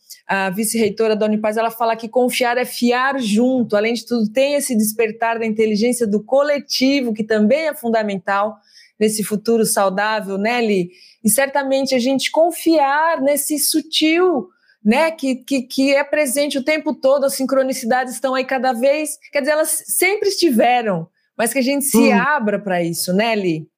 vice-reitora 0.53 1.15
da 1.15 1.25
Unipaz, 1.25 1.57
ela 1.57 1.71
fala 1.71 1.95
que 1.95 2.07
confiar 2.07 2.55
é 2.55 2.63
fiar 2.63 3.19
junto, 3.19 3.75
além 3.75 3.95
de 3.95 4.05
tudo, 4.05 4.31
tem 4.31 4.53
esse 4.53 4.75
despertar 4.75 5.39
da 5.39 5.45
inteligência 5.45 6.05
do 6.05 6.23
coletivo, 6.23 7.13
que 7.13 7.23
também 7.23 7.67
é 7.67 7.73
fundamental 7.73 8.55
nesse 8.99 9.23
futuro 9.23 9.65
saudável, 9.65 10.37
né, 10.37 10.61
Li? 10.61 10.91
E 11.23 11.29
certamente 11.29 11.95
a 11.95 11.99
gente 11.99 12.29
confiar 12.29 13.21
nesse 13.21 13.57
sutil, 13.57 14.49
né, 14.83 15.11
que, 15.11 15.35
que, 15.35 15.61
que 15.63 15.95
é 15.95 16.03
presente 16.03 16.57
o 16.57 16.63
tempo 16.63 16.93
todo, 16.93 17.25
as 17.25 17.33
sincronicidades 17.33 18.13
estão 18.13 18.33
aí 18.33 18.45
cada 18.45 18.73
vez, 18.73 19.17
quer 19.31 19.41
dizer, 19.41 19.51
elas 19.51 19.83
sempre 19.87 20.29
estiveram, 20.29 21.09
mas 21.37 21.51
que 21.51 21.59
a 21.59 21.63
gente 21.63 21.85
se 21.85 22.13
hum. 22.13 22.19
abra 22.19 22.59
para 22.59 22.81
isso, 22.81 23.13
né, 23.13 23.35
Li? 23.35 23.69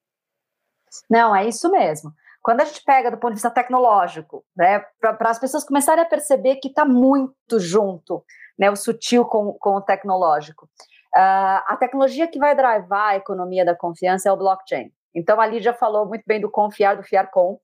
Não, 1.09 1.35
é 1.35 1.47
isso 1.47 1.71
mesmo. 1.71 2.13
Quando 2.41 2.61
a 2.61 2.65
gente 2.65 2.83
pega 2.83 3.11
do 3.11 3.17
ponto 3.17 3.31
de 3.31 3.35
vista 3.35 3.51
tecnológico, 3.51 4.43
né, 4.55 4.83
para 4.99 5.29
as 5.29 5.39
pessoas 5.39 5.63
começarem 5.63 6.03
a 6.03 6.07
perceber 6.07 6.55
que 6.55 6.69
está 6.69 6.83
muito 6.85 7.59
junto, 7.59 8.23
né, 8.57 8.69
o 8.69 8.75
sutil 8.75 9.25
com, 9.25 9.53
com 9.53 9.75
o 9.75 9.81
tecnológico. 9.81 10.65
Uh, 11.15 11.61
a 11.67 11.77
tecnologia 11.79 12.27
que 12.27 12.39
vai 12.39 12.55
drivar 12.55 13.09
a 13.09 13.15
economia 13.17 13.65
da 13.65 13.75
confiança 13.75 14.29
é 14.29 14.31
o 14.31 14.37
blockchain. 14.37 14.91
Então, 15.13 15.39
a 15.39 15.45
Lídia 15.45 15.73
falou 15.73 16.05
muito 16.05 16.23
bem 16.25 16.39
do 16.39 16.49
confiar, 16.49 16.95
do 16.95 17.03
fiar 17.03 17.29
com. 17.29 17.59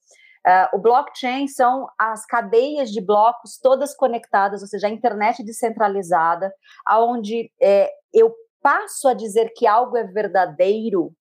Uh, 0.47 0.77
o 0.77 0.79
blockchain 0.79 1.45
são 1.45 1.89
as 1.99 2.25
cadeias 2.25 2.89
de 2.89 3.01
blocos 3.01 3.59
todas 3.61 3.93
conectadas, 3.93 4.61
ou 4.61 4.67
seja, 4.67 4.87
a 4.87 4.89
internet 4.89 5.43
descentralizada, 5.43 6.53
aonde 6.85 7.51
é, 7.61 7.91
eu 8.13 8.33
passo 8.61 9.09
a 9.09 9.13
dizer 9.13 9.51
que 9.53 9.67
algo 9.67 9.97
é 9.97 10.05
verdadeiro 10.05 11.11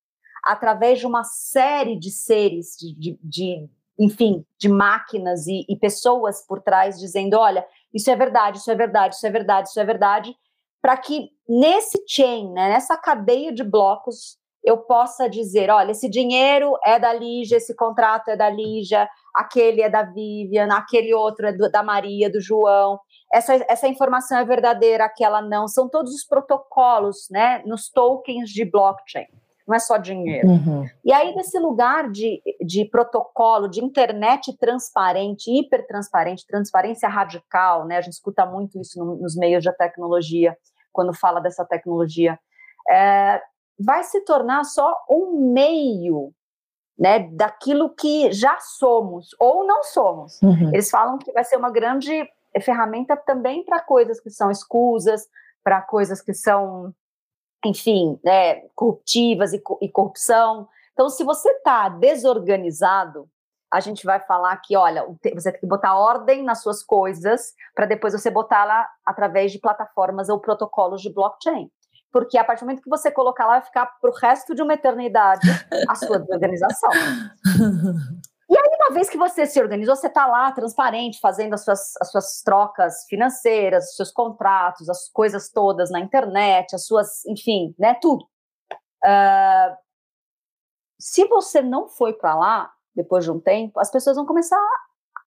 através 0.44 1.00
de 1.00 1.08
uma 1.08 1.24
série 1.24 1.98
de 1.98 2.12
seres, 2.12 2.76
de, 2.78 2.94
de, 2.94 3.18
de 3.20 3.68
enfim, 3.98 4.46
de 4.58 4.68
máquinas 4.68 5.48
e, 5.48 5.64
e, 5.68 5.76
pessoas 5.76 6.46
por 6.46 6.60
trás 6.60 6.96
dizendo, 6.96 7.34
olha, 7.36 7.66
isso 7.92 8.08
é 8.10 8.14
verdade, 8.14 8.58
isso 8.58 8.70
é 8.70 8.76
verdade, 8.76 9.16
isso 9.16 9.26
é 9.26 9.30
verdade, 9.30 9.68
isso 9.68 9.80
é 9.80 9.84
verdade, 9.84 10.36
para 10.80 10.96
que 10.96 11.30
nesse 11.48 12.00
chain, 12.06 12.52
né, 12.52 12.68
nessa 12.68 12.96
cadeia 12.96 13.52
de 13.52 13.64
blocos, 13.64 14.38
eu 14.66 14.78
possa 14.78 15.30
dizer, 15.30 15.70
olha, 15.70 15.92
esse 15.92 16.10
dinheiro 16.10 16.76
é 16.84 16.98
da 16.98 17.12
Lígia, 17.12 17.58
esse 17.58 17.72
contrato 17.76 18.30
é 18.30 18.36
da 18.36 18.50
Lígia, 18.50 19.08
aquele 19.32 19.80
é 19.80 19.88
da 19.88 20.02
Vivian, 20.02 20.66
aquele 20.72 21.14
outro 21.14 21.46
é 21.46 21.52
do, 21.52 21.70
da 21.70 21.84
Maria, 21.84 22.28
do 22.28 22.40
João, 22.40 22.98
essa, 23.32 23.54
essa 23.68 23.86
informação 23.86 24.36
é 24.36 24.44
verdadeira, 24.44 25.04
aquela 25.04 25.40
não, 25.40 25.68
são 25.68 25.88
todos 25.88 26.12
os 26.12 26.26
protocolos, 26.26 27.28
né, 27.30 27.62
nos 27.64 27.88
tokens 27.88 28.50
de 28.50 28.64
blockchain, 28.64 29.26
não 29.68 29.76
é 29.76 29.78
só 29.78 29.98
dinheiro. 29.98 30.48
Uhum. 30.48 30.84
E 31.04 31.12
aí, 31.12 31.32
nesse 31.36 31.60
lugar 31.60 32.10
de, 32.10 32.42
de 32.66 32.84
protocolo, 32.86 33.68
de 33.68 33.84
internet 33.84 34.56
transparente, 34.58 35.48
hipertransparente, 35.48 36.44
transparência 36.44 37.08
radical, 37.08 37.86
né, 37.86 37.98
a 37.98 38.00
gente 38.00 38.14
escuta 38.14 38.44
muito 38.44 38.80
isso 38.80 38.98
no, 38.98 39.14
nos 39.14 39.36
meios 39.36 39.62
da 39.62 39.72
tecnologia, 39.72 40.56
quando 40.92 41.14
fala 41.14 41.38
dessa 41.38 41.64
tecnologia, 41.64 42.36
é, 42.90 43.40
vai 43.78 44.04
se 44.04 44.20
tornar 44.22 44.64
só 44.64 45.04
um 45.10 45.52
meio 45.52 46.32
né, 46.98 47.28
daquilo 47.30 47.90
que 47.90 48.32
já 48.32 48.58
somos 48.58 49.34
ou 49.38 49.66
não 49.66 49.82
somos. 49.82 50.40
Uhum. 50.42 50.70
Eles 50.72 50.90
falam 50.90 51.18
que 51.18 51.30
vai 51.32 51.44
ser 51.44 51.56
uma 51.56 51.70
grande 51.70 52.28
ferramenta 52.62 53.16
também 53.16 53.64
para 53.64 53.80
coisas 53.80 54.18
que 54.18 54.30
são 54.30 54.50
escusas, 54.50 55.28
para 55.62 55.82
coisas 55.82 56.22
que 56.22 56.32
são, 56.32 56.94
enfim, 57.64 58.18
né, 58.24 58.62
corruptivas 58.74 59.52
e, 59.52 59.62
e 59.82 59.88
corrupção. 59.90 60.66
Então, 60.92 61.10
se 61.10 61.22
você 61.22 61.50
está 61.50 61.90
desorganizado, 61.90 63.28
a 63.70 63.80
gente 63.80 64.06
vai 64.06 64.20
falar 64.20 64.56
que, 64.58 64.76
olha, 64.76 65.04
você 65.34 65.52
tem 65.52 65.60
que 65.60 65.66
botar 65.66 65.98
ordem 65.98 66.42
nas 66.42 66.62
suas 66.62 66.82
coisas 66.82 67.52
para 67.74 67.84
depois 67.84 68.14
você 68.14 68.30
botar 68.30 68.64
lá 68.64 68.88
através 69.04 69.52
de 69.52 69.58
plataformas 69.58 70.30
ou 70.30 70.40
protocolos 70.40 71.02
de 71.02 71.12
blockchain 71.12 71.70
porque 72.16 72.38
a 72.38 72.44
partir 72.44 72.60
do 72.60 72.68
momento 72.68 72.82
que 72.82 72.88
você 72.88 73.10
colocar 73.10 73.44
lá, 73.44 73.52
vai 73.58 73.62
ficar 73.62 73.84
para 73.84 74.10
o 74.10 74.14
resto 74.14 74.54
de 74.54 74.62
uma 74.62 74.72
eternidade 74.72 75.46
a 75.86 75.94
sua 75.94 76.16
organização. 76.16 76.90
E 78.48 78.56
aí, 78.56 78.76
uma 78.80 78.94
vez 78.94 79.10
que 79.10 79.18
você 79.18 79.44
se 79.44 79.60
organizou, 79.60 79.96
você 79.96 80.06
está 80.06 80.24
lá 80.24 80.52
transparente, 80.52 81.18
fazendo 81.18 81.54
as 81.54 81.64
suas, 81.64 81.96
as 82.00 82.12
suas 82.12 82.42
trocas 82.42 83.04
financeiras, 83.08 83.90
os 83.90 83.96
seus 83.96 84.12
contratos, 84.12 84.88
as 84.88 85.08
coisas 85.08 85.50
todas 85.50 85.90
na 85.90 85.98
internet, 85.98 86.72
as 86.72 86.86
suas, 86.86 87.26
enfim, 87.26 87.74
né, 87.76 87.98
tudo. 88.00 88.24
Uh, 89.04 89.76
se 90.96 91.26
você 91.26 91.60
não 91.60 91.88
foi 91.88 92.12
para 92.12 92.36
lá, 92.36 92.72
depois 92.94 93.24
de 93.24 93.32
um 93.32 93.40
tempo, 93.40 93.80
as 93.80 93.90
pessoas 93.90 94.14
vão 94.14 94.24
começar 94.24 94.64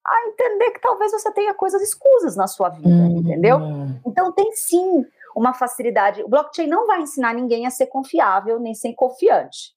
a 0.06 0.28
entender 0.28 0.70
que 0.70 0.80
talvez 0.80 1.12
você 1.12 1.30
tenha 1.30 1.52
coisas 1.52 1.82
escusas 1.82 2.36
na 2.36 2.46
sua 2.46 2.70
vida, 2.70 2.88
uhum. 2.88 3.18
entendeu? 3.18 3.58
Então, 4.06 4.32
tem 4.32 4.50
sim 4.52 5.04
uma 5.34 5.54
facilidade. 5.54 6.22
O 6.22 6.28
blockchain 6.28 6.66
não 6.66 6.86
vai 6.86 7.00
ensinar 7.00 7.34
ninguém 7.34 7.66
a 7.66 7.70
ser 7.70 7.86
confiável 7.86 8.58
nem 8.58 8.74
ser 8.74 8.94
confiante, 8.94 9.74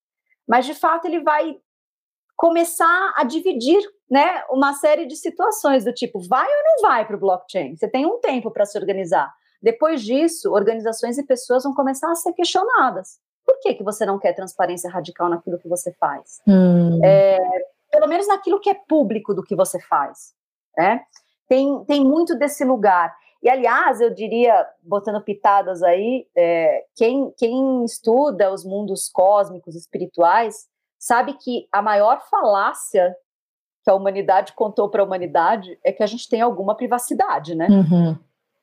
mas 0.48 0.66
de 0.66 0.74
fato 0.74 1.06
ele 1.06 1.22
vai 1.22 1.58
começar 2.36 3.14
a 3.16 3.24
dividir, 3.24 3.82
né, 4.10 4.44
uma 4.50 4.74
série 4.74 5.06
de 5.06 5.16
situações 5.16 5.86
do 5.86 5.94
tipo 5.94 6.20
vai 6.20 6.46
ou 6.46 6.64
não 6.64 6.90
vai 6.90 7.06
para 7.06 7.16
o 7.16 7.20
blockchain. 7.20 7.76
Você 7.76 7.88
tem 7.88 8.06
um 8.06 8.20
tempo 8.20 8.52
para 8.52 8.66
se 8.66 8.78
organizar. 8.78 9.34
Depois 9.62 10.02
disso, 10.02 10.52
organizações 10.52 11.18
e 11.18 11.26
pessoas 11.26 11.64
vão 11.64 11.74
começar 11.74 12.12
a 12.12 12.16
ser 12.16 12.34
questionadas. 12.34 13.20
Por 13.46 13.60
que, 13.60 13.76
que 13.76 13.84
você 13.84 14.06
não 14.06 14.20
quer 14.20 14.34
transparência 14.34 14.90
radical 14.90 15.30
naquilo 15.30 15.58
que 15.58 15.70
você 15.70 15.92
faz? 15.94 16.42
Hum. 16.48 17.00
É, 17.04 17.38
pelo 17.92 18.08
menos 18.08 18.28
naquilo 18.28 18.60
que 18.60 18.70
é 18.70 18.74
público 18.74 19.34
do 19.34 19.44
que 19.44 19.56
você 19.56 19.80
faz. 19.80 20.34
Né? 20.78 21.02
Tem, 21.48 21.84
tem 21.86 22.04
muito 22.04 22.36
desse 22.38 22.66
lugar. 22.66 23.16
E, 23.44 23.50
aliás, 23.50 24.00
eu 24.00 24.10
diria, 24.10 24.66
botando 24.82 25.22
pitadas 25.22 25.84
aí, 25.84 26.26
é, 26.34 26.86
quem, 26.96 27.30
quem 27.38 27.84
estuda 27.84 28.54
os 28.54 28.64
mundos 28.64 29.10
cósmicos, 29.10 29.76
espirituais, 29.76 30.66
sabe 30.98 31.34
que 31.34 31.68
a 31.70 31.82
maior 31.82 32.22
falácia 32.30 33.14
que 33.84 33.92
a 33.92 33.96
humanidade 33.96 34.54
contou 34.54 34.90
para 34.90 35.02
a 35.02 35.06
humanidade 35.06 35.78
é 35.84 35.92
que 35.92 36.02
a 36.02 36.06
gente 36.06 36.30
tem 36.30 36.40
alguma 36.40 36.74
privacidade, 36.74 37.54
né? 37.54 37.68
Uhum. 37.70 38.18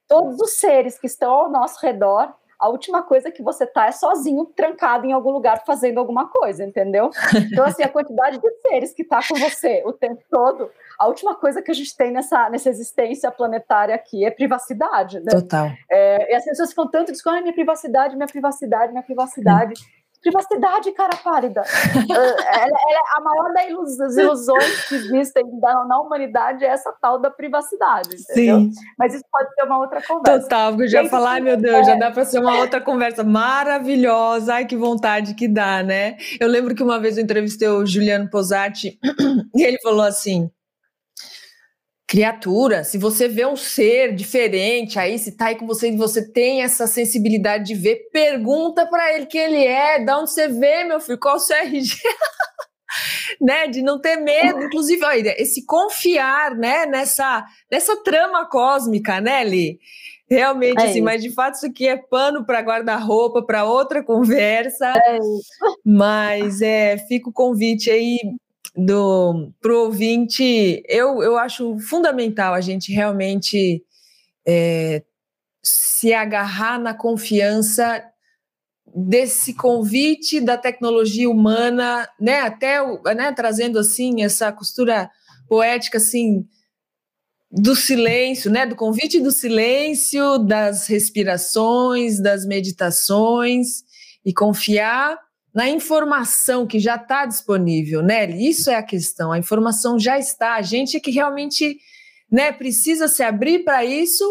Todos 0.08 0.40
os 0.40 0.52
seres 0.52 0.98
que 0.98 1.06
estão 1.06 1.30
ao 1.30 1.50
nosso 1.50 1.78
redor 1.84 2.34
a 2.60 2.68
última 2.68 3.02
coisa 3.02 3.30
que 3.30 3.42
você 3.42 3.66
tá 3.66 3.86
é 3.86 3.92
sozinho, 3.92 4.44
trancado 4.44 5.06
em 5.06 5.12
algum 5.12 5.30
lugar 5.30 5.64
fazendo 5.64 5.98
alguma 5.98 6.28
coisa, 6.28 6.62
entendeu? 6.62 7.10
Então, 7.50 7.64
assim, 7.64 7.82
a 7.82 7.88
quantidade 7.90 8.38
de 8.38 8.50
seres 8.60 8.92
que 8.92 9.02
tá 9.02 9.20
com 9.26 9.34
você 9.36 9.82
o 9.86 9.92
tempo 9.92 10.22
todo, 10.30 10.70
a 10.98 11.06
última 11.06 11.34
coisa 11.34 11.62
que 11.62 11.70
a 11.70 11.74
gente 11.74 11.96
tem 11.96 12.12
nessa, 12.12 12.50
nessa 12.50 12.68
existência 12.68 13.30
planetária 13.30 13.94
aqui 13.94 14.26
é 14.26 14.30
privacidade, 14.30 15.20
né? 15.20 15.30
Total. 15.30 15.70
É, 15.90 16.32
e 16.32 16.36
as 16.36 16.44
pessoas 16.44 16.68
ficam 16.68 16.90
tanto 16.90 17.10
dizendo, 17.10 17.30
ah, 17.30 17.40
minha 17.40 17.54
privacidade, 17.54 18.14
minha 18.14 18.28
privacidade, 18.28 18.92
minha 18.92 19.02
privacidade. 19.02 19.72
Hum. 19.80 19.99
Privacidade, 20.20 20.92
cara 20.92 21.16
pálida. 21.16 21.62
ela, 22.10 22.22
ela, 22.22 22.78
é 22.78 23.16
a 23.16 23.20
maior 23.20 23.52
das 23.52 24.16
ilusões 24.16 24.88
que 24.88 24.94
existem 24.94 25.44
na, 25.60 26.00
humanidade 26.00 26.64
é 26.64 26.68
essa 26.68 26.92
tal 27.00 27.18
da 27.18 27.30
privacidade, 27.30 28.16
entendeu? 28.16 28.60
Sim. 28.60 28.70
Mas 28.98 29.14
isso 29.14 29.24
pode 29.30 29.54
ser 29.54 29.62
uma 29.64 29.78
outra 29.78 30.02
conversa. 30.02 30.42
Total, 30.42 30.72
porque 30.72 30.84
eu 30.84 30.88
já 30.88 31.08
falar, 31.08 31.32
ai 31.32 31.40
meu 31.40 31.56
Deus, 31.56 31.78
é... 31.78 31.84
já 31.84 31.94
dá 31.94 32.10
para 32.10 32.24
ser 32.24 32.38
uma 32.38 32.58
outra 32.58 32.80
conversa 32.80 33.24
maravilhosa. 33.24 34.54
Ai, 34.54 34.66
que 34.66 34.76
vontade 34.76 35.34
que 35.34 35.48
dá, 35.48 35.82
né? 35.82 36.16
Eu 36.38 36.48
lembro 36.48 36.74
que 36.74 36.82
uma 36.82 36.98
vez 36.98 37.16
eu 37.16 37.24
entrevistei 37.24 37.68
o 37.68 37.86
Juliano 37.86 38.28
Posati 38.28 38.98
e 39.56 39.62
ele 39.62 39.78
falou 39.80 40.02
assim: 40.02 40.50
criatura, 42.10 42.82
se 42.82 42.98
você 42.98 43.28
vê 43.28 43.46
um 43.46 43.54
ser 43.54 44.12
diferente 44.16 44.98
aí, 44.98 45.16
se 45.16 45.36
tá 45.36 45.46
aí 45.46 45.54
com 45.54 45.64
você 45.64 45.90
e 45.90 45.96
você 45.96 46.28
tem 46.28 46.60
essa 46.60 46.88
sensibilidade 46.88 47.66
de 47.66 47.74
ver, 47.76 48.08
pergunta 48.12 48.84
para 48.84 49.14
ele 49.14 49.26
quem 49.26 49.42
ele 49.42 49.64
é, 49.64 50.04
da 50.04 50.18
onde 50.18 50.32
você 50.32 50.48
vê, 50.48 50.82
meu 50.82 50.98
filho, 50.98 51.20
qual 51.20 51.36
o 51.36 51.38
seu 51.38 51.54
RG? 51.62 51.94
né, 53.40 53.68
de 53.68 53.80
não 53.80 54.00
ter 54.00 54.16
medo, 54.16 54.60
inclusive, 54.64 55.04
olha, 55.04 55.40
esse 55.40 55.64
confiar, 55.64 56.56
né, 56.56 56.84
nessa, 56.84 57.46
nessa 57.70 57.96
trama 58.02 58.44
cósmica, 58.44 59.20
né, 59.20 59.44
Li? 59.44 59.78
Realmente, 60.28 60.80
é 60.80 60.86
assim, 60.86 60.94
isso. 60.94 61.04
mas 61.04 61.22
de 61.22 61.30
fato 61.30 61.54
isso 61.54 61.66
aqui 61.66 61.86
é 61.86 61.96
pano 61.96 62.44
para 62.44 62.60
guarda-roupa, 62.60 63.40
para 63.40 63.64
outra 63.64 64.02
conversa. 64.02 64.92
É 65.06 65.18
mas 65.84 66.60
é, 66.60 66.98
fica 66.98 67.30
o 67.30 67.32
convite 67.32 67.88
aí 67.88 68.18
do 68.76 69.52
para 69.60 69.72
o 69.72 69.84
ouvinte, 69.84 70.82
eu, 70.88 71.22
eu 71.22 71.38
acho 71.38 71.78
fundamental 71.80 72.54
a 72.54 72.60
gente 72.60 72.92
realmente 72.92 73.82
é, 74.46 75.02
se 75.62 76.14
agarrar 76.14 76.78
na 76.78 76.94
confiança 76.94 78.02
desse 78.94 79.54
convite 79.54 80.40
da 80.40 80.56
tecnologia 80.56 81.28
humana, 81.28 82.08
né, 82.20 82.40
até 82.40 82.78
né, 83.14 83.32
trazendo 83.32 83.78
assim 83.78 84.22
essa 84.22 84.52
costura 84.52 85.10
poética 85.48 85.98
assim 85.98 86.44
do 87.52 87.74
silêncio, 87.74 88.50
né, 88.50 88.64
do 88.66 88.76
convite 88.76 89.20
do 89.20 89.32
silêncio, 89.32 90.38
das 90.38 90.86
respirações, 90.86 92.20
das 92.20 92.46
meditações 92.46 93.82
e 94.24 94.32
confiar 94.32 95.18
na 95.54 95.68
informação 95.68 96.66
que 96.66 96.78
já 96.78 96.96
está 96.96 97.26
disponível, 97.26 98.02
né? 98.02 98.30
Isso 98.30 98.70
é 98.70 98.76
a 98.76 98.82
questão. 98.82 99.32
A 99.32 99.38
informação 99.38 99.98
já 99.98 100.18
está. 100.18 100.54
A 100.54 100.62
gente 100.62 100.96
é 100.96 101.00
que 101.00 101.10
realmente 101.10 101.78
né, 102.30 102.52
precisa 102.52 103.08
se 103.08 103.22
abrir 103.22 103.64
para 103.64 103.84
isso 103.84 104.24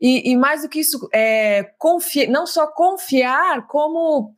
e, 0.00 0.32
e, 0.32 0.36
mais 0.36 0.62
do 0.62 0.68
que 0.68 0.80
isso, 0.80 1.08
é, 1.14 1.62
confiar, 1.78 2.28
não 2.28 2.46
só 2.46 2.66
confiar, 2.66 3.66
como 3.68 4.34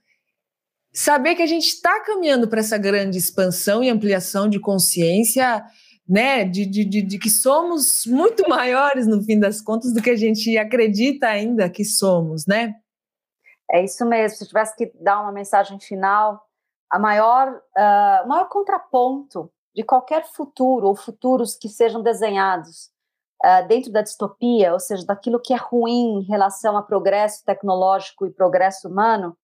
saber 0.93 1.35
que 1.35 1.43
a 1.43 1.47
gente 1.47 1.67
está 1.67 2.01
caminhando 2.05 2.47
para 2.47 2.61
essa 2.61 2.77
grande 2.77 3.17
expansão 3.17 3.83
e 3.83 3.89
ampliação 3.89 4.49
de 4.49 4.61
consciência, 4.61 5.65
né? 6.07 6.45
De, 6.45 6.67
de, 6.67 6.85
de, 6.85 7.03
de 7.03 7.19
que 7.19 7.31
somos 7.31 8.03
muito 8.07 8.45
maiores 8.49 9.07
no 9.07 9.23
fim 9.25 9.39
das 9.41 9.63
contas 9.63 9.93
do 9.95 10.03
que 10.03 10.11
a 10.11 10.17
gente 10.17 10.57
acredita 10.59 11.29
ainda 11.29 11.71
que 11.71 11.85
somos, 11.85 12.47
né? 12.47 12.75
É 13.71 13.83
isso 13.83 14.05
mesmo. 14.07 14.39
Se 14.39 14.45
eu 14.45 14.49
tivesse 14.49 14.77
que 14.77 14.93
dar 15.01 15.21
uma 15.21 15.33
mensagem 15.33 15.79
final, 15.81 16.43
a 16.91 16.99
maior, 16.99 17.49
uh, 17.51 18.29
maior 18.29 18.49
contraponto 18.49 19.51
de 19.75 19.83
qualquer 19.83 20.25
futuro 20.33 20.87
ou 20.87 20.97
futuros 20.97 21.57
que 21.57 21.69
sejam 21.69 22.03
desenhados 22.03 22.91
uh, 23.45 23.67
dentro 23.67 23.93
da 23.93 24.03
distopia, 24.03 24.73
ou 24.73 24.81
seja, 24.81 25.05
daquilo 25.05 25.41
que 25.41 25.53
é 25.53 25.57
ruim 25.57 26.21
em 26.21 26.23
relação 26.23 26.77
a 26.77 26.83
progresso 26.83 27.45
tecnológico 27.45 28.27
e 28.27 28.33
progresso 28.33 28.89
humano, 28.89 29.37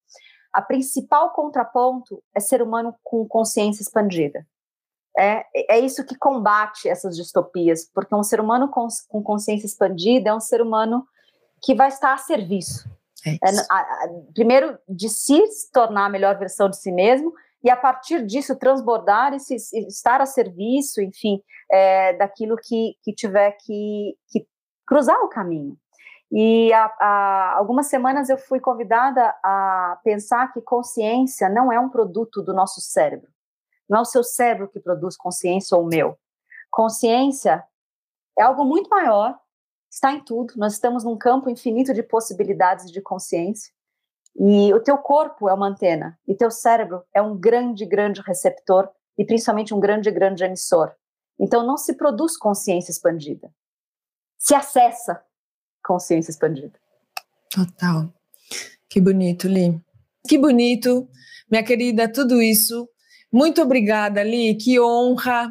a 0.53 0.62
principal 0.62 1.31
contraponto 1.31 2.23
é 2.35 2.41
ser 2.41 2.62
humano 2.62 2.95
com 3.03 3.27
consciência 3.27 3.83
expandida. 3.83 4.47
É, 5.18 5.45
é 5.75 5.79
isso 5.79 6.07
que 6.07 6.16
combate 6.16 6.89
essas 6.89 7.16
distopias, 7.16 7.87
porque 7.93 8.14
um 8.14 8.23
ser 8.23 8.41
humano 8.41 8.68
com, 8.68 8.87
com 9.09 9.23
consciência 9.23 9.66
expandida 9.66 10.31
é 10.31 10.35
um 10.35 10.41
ser 10.41 10.62
humano 10.62 11.07
que 11.61 11.75
vai 11.75 11.89
estar 11.89 12.14
a 12.14 12.18
serviço 12.18 12.89
é, 13.27 13.35
é 13.35 14.33
primeiro, 14.35 14.79
de 14.89 15.09
se 15.09 15.41
tornar 15.73 16.07
a 16.07 16.11
melhor 16.11 16.39
versão 16.39 16.68
de 16.68 16.77
si 16.77 16.91
mesmo, 16.91 17.33
e 17.62 17.70
a 17.70 17.77
partir 17.77 18.27
disso 18.27 18.59
transbordar 18.59 19.35
e, 19.35 19.41
se, 19.41 19.55
e 19.73 19.87
estar 19.87 20.20
a 20.20 20.27
serviço, 20.27 21.01
enfim, 21.01 21.41
é, 21.70 22.12
daquilo 22.14 22.57
que, 22.57 22.97
que 23.03 23.12
tiver 23.12 23.53
que, 23.53 24.16
que, 24.29 24.47
cruzar 24.87 25.18
o 25.23 25.29
caminho. 25.29 25.77
E 26.31 26.73
há, 26.73 27.55
algumas 27.57 27.87
semanas 27.87 28.29
eu 28.29 28.39
fui 28.39 28.59
convidada 28.59 29.35
a 29.45 29.99
pensar 30.03 30.53
que 30.53 30.61
consciência 30.61 31.49
não 31.49 31.70
é 31.70 31.79
um 31.79 31.91
produto 31.91 32.43
do 32.43 32.53
nosso 32.53 32.81
cérebro. 32.81 33.31
Não 33.89 33.99
é 33.99 34.03
o 34.03 34.07
seu 34.07 34.25
cérebro 34.25 34.68
que 34.68 34.81
produz 34.81 35.16
consciência 35.16 35.77
ou 35.77 35.85
o 35.85 35.89
meu. 35.89 36.18
Consciência 36.70 37.62
é 38.39 38.43
algo 38.43 38.64
muito 38.64 38.89
maior 38.89 39.39
está 39.93 40.11
em 40.11 40.24
tudo. 40.24 40.55
Nós 40.57 40.72
estamos 40.72 41.05
num 41.05 41.18
campo 41.18 41.51
infinito 41.51 41.93
de 41.93 42.03
possibilidades 42.03 42.90
de 42.90 43.03
consciência. 43.03 43.70
E 44.34 44.72
o 44.72 44.80
teu 44.80 44.97
corpo 44.97 45.49
é 45.49 45.53
uma 45.53 45.68
antena 45.68 46.18
e 46.26 46.34
teu 46.34 46.51
cérebro 46.51 47.03
é 47.14 47.20
um 47.20 47.36
grande, 47.36 47.84
grande 47.84 48.22
receptor 48.22 48.88
e 49.18 49.26
principalmente 49.26 49.74
um 49.74 49.78
grande, 49.78 50.11
grande 50.11 50.43
emissor. 50.43 50.90
Então 51.38 51.66
não 51.66 51.76
se 51.76 51.95
produz 51.95 52.38
consciência 52.38 52.90
expandida. 52.90 53.53
Se 54.38 54.55
acessa 54.55 55.22
consciência 55.84 56.30
expandida. 56.30 56.72
Total. 57.51 58.11
Que 58.88 59.01
bonito, 59.01 59.47
Li. 59.47 59.78
Que 60.26 60.38
bonito. 60.38 61.07
Minha 61.51 61.62
querida, 61.62 62.11
tudo 62.11 62.40
isso. 62.40 62.88
Muito 63.30 63.61
obrigada, 63.61 64.22
Li. 64.22 64.55
Que 64.55 64.80
honra 64.80 65.51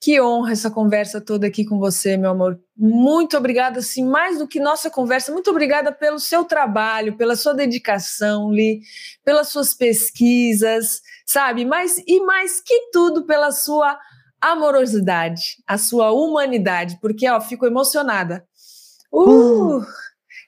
que 0.00 0.18
honra 0.18 0.52
essa 0.52 0.70
conversa 0.70 1.20
toda 1.20 1.46
aqui 1.46 1.64
com 1.64 1.78
você, 1.78 2.16
meu 2.16 2.30
amor. 2.30 2.58
Muito 2.74 3.36
obrigada, 3.36 3.80
assim, 3.80 4.02
mais 4.02 4.38
do 4.38 4.48
que 4.48 4.58
nossa 4.58 4.88
conversa, 4.88 5.30
muito 5.30 5.50
obrigada 5.50 5.92
pelo 5.92 6.18
seu 6.18 6.42
trabalho, 6.44 7.18
pela 7.18 7.36
sua 7.36 7.52
dedicação, 7.52 8.50
Li, 8.50 8.80
pelas 9.22 9.48
suas 9.48 9.74
pesquisas, 9.74 11.02
sabe? 11.26 11.66
Mas 11.66 11.98
e 12.06 12.20
mais 12.24 12.62
que 12.62 12.90
tudo 12.90 13.26
pela 13.26 13.52
sua 13.52 13.98
amorosidade, 14.40 15.58
a 15.66 15.76
sua 15.76 16.10
humanidade, 16.12 16.98
porque 17.02 17.28
ó, 17.28 17.38
fico 17.38 17.66
emocionada. 17.66 18.42
Uh! 19.12 19.80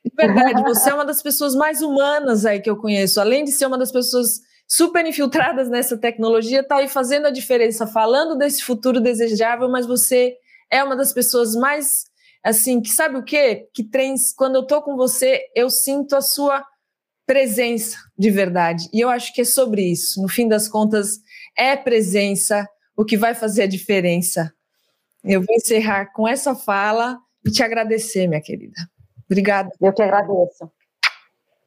De 0.02 0.10
verdade, 0.16 0.62
você 0.62 0.90
é 0.90 0.94
uma 0.94 1.04
das 1.04 1.22
pessoas 1.22 1.54
mais 1.54 1.82
humanas 1.82 2.46
aí 2.46 2.58
que 2.58 2.70
eu 2.70 2.76
conheço, 2.76 3.20
além 3.20 3.44
de 3.44 3.52
ser 3.52 3.66
uma 3.66 3.78
das 3.78 3.92
pessoas 3.92 4.40
super 4.74 5.04
infiltradas 5.04 5.68
nessa 5.68 5.98
tecnologia, 5.98 6.60
está 6.60 6.76
aí 6.76 6.88
fazendo 6.88 7.26
a 7.26 7.30
diferença, 7.30 7.86
falando 7.86 8.38
desse 8.38 8.62
futuro 8.62 9.02
desejável, 9.02 9.68
mas 9.68 9.84
você 9.84 10.34
é 10.70 10.82
uma 10.82 10.96
das 10.96 11.12
pessoas 11.12 11.54
mais 11.54 12.06
assim, 12.42 12.80
que 12.80 12.88
sabe 12.88 13.18
o 13.18 13.22
quê? 13.22 13.68
Que 13.74 13.84
trens, 13.84 14.32
quando 14.32 14.54
eu 14.54 14.66
tô 14.66 14.80
com 14.80 14.96
você, 14.96 15.42
eu 15.54 15.68
sinto 15.68 16.16
a 16.16 16.22
sua 16.22 16.64
presença 17.26 17.98
de 18.16 18.30
verdade. 18.30 18.88
E 18.94 19.00
eu 19.00 19.10
acho 19.10 19.34
que 19.34 19.42
é 19.42 19.44
sobre 19.44 19.82
isso. 19.82 20.22
No 20.22 20.28
fim 20.28 20.48
das 20.48 20.68
contas, 20.68 21.18
é 21.54 21.76
presença 21.76 22.66
o 22.96 23.04
que 23.04 23.18
vai 23.18 23.34
fazer 23.34 23.64
a 23.64 23.68
diferença. 23.68 24.50
Eu 25.22 25.42
vou 25.42 25.54
encerrar 25.54 26.06
com 26.14 26.26
essa 26.26 26.54
fala 26.54 27.18
e 27.44 27.50
te 27.50 27.62
agradecer, 27.62 28.26
minha 28.26 28.40
querida. 28.40 28.88
Obrigada. 29.26 29.70
Eu 29.78 29.92
que 29.92 30.02
agradeço. 30.02 30.72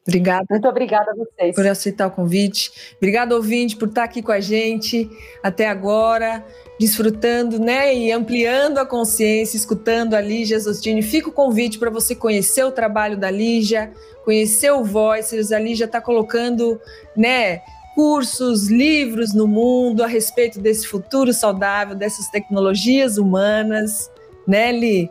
Obrigada. 0.07 0.45
Muito 0.51 0.67
obrigada 0.67 1.11
a 1.11 1.15
vocês. 1.15 1.55
Por 1.55 1.65
aceitar 1.65 2.07
o 2.07 2.11
convite. 2.11 2.71
Obrigada, 2.97 3.35
ouvinte, 3.35 3.75
por 3.75 3.87
estar 3.87 4.03
aqui 4.03 4.21
com 4.21 4.31
a 4.31 4.39
gente 4.39 5.09
até 5.41 5.67
agora, 5.67 6.45
desfrutando 6.79 7.59
né, 7.59 7.93
e 7.95 8.11
ampliando 8.11 8.77
a 8.77 8.85
consciência, 8.85 9.57
escutando 9.57 10.13
a 10.13 10.21
Lígia 10.21 10.59
Zostini. 10.59 11.01
Fica 11.01 11.29
o 11.29 11.31
convite 11.31 11.79
para 11.79 11.89
você 11.89 12.13
conhecer 12.13 12.63
o 12.63 12.71
trabalho 12.71 13.17
da 13.17 13.31
Lígia, 13.31 13.91
conhecer 14.23 14.69
o 14.71 14.83
Voices. 14.83 15.51
A 15.51 15.57
Lígia 15.57 15.85
está 15.85 15.99
colocando 15.99 16.79
né, 17.17 17.61
cursos, 17.95 18.67
livros 18.67 19.33
no 19.33 19.47
mundo 19.47 20.03
a 20.03 20.07
respeito 20.07 20.59
desse 20.59 20.87
futuro 20.87 21.33
saudável, 21.33 21.95
dessas 21.95 22.29
tecnologias 22.29 23.17
humanas. 23.17 24.11
Né, 24.47 24.71
Li? 24.71 25.09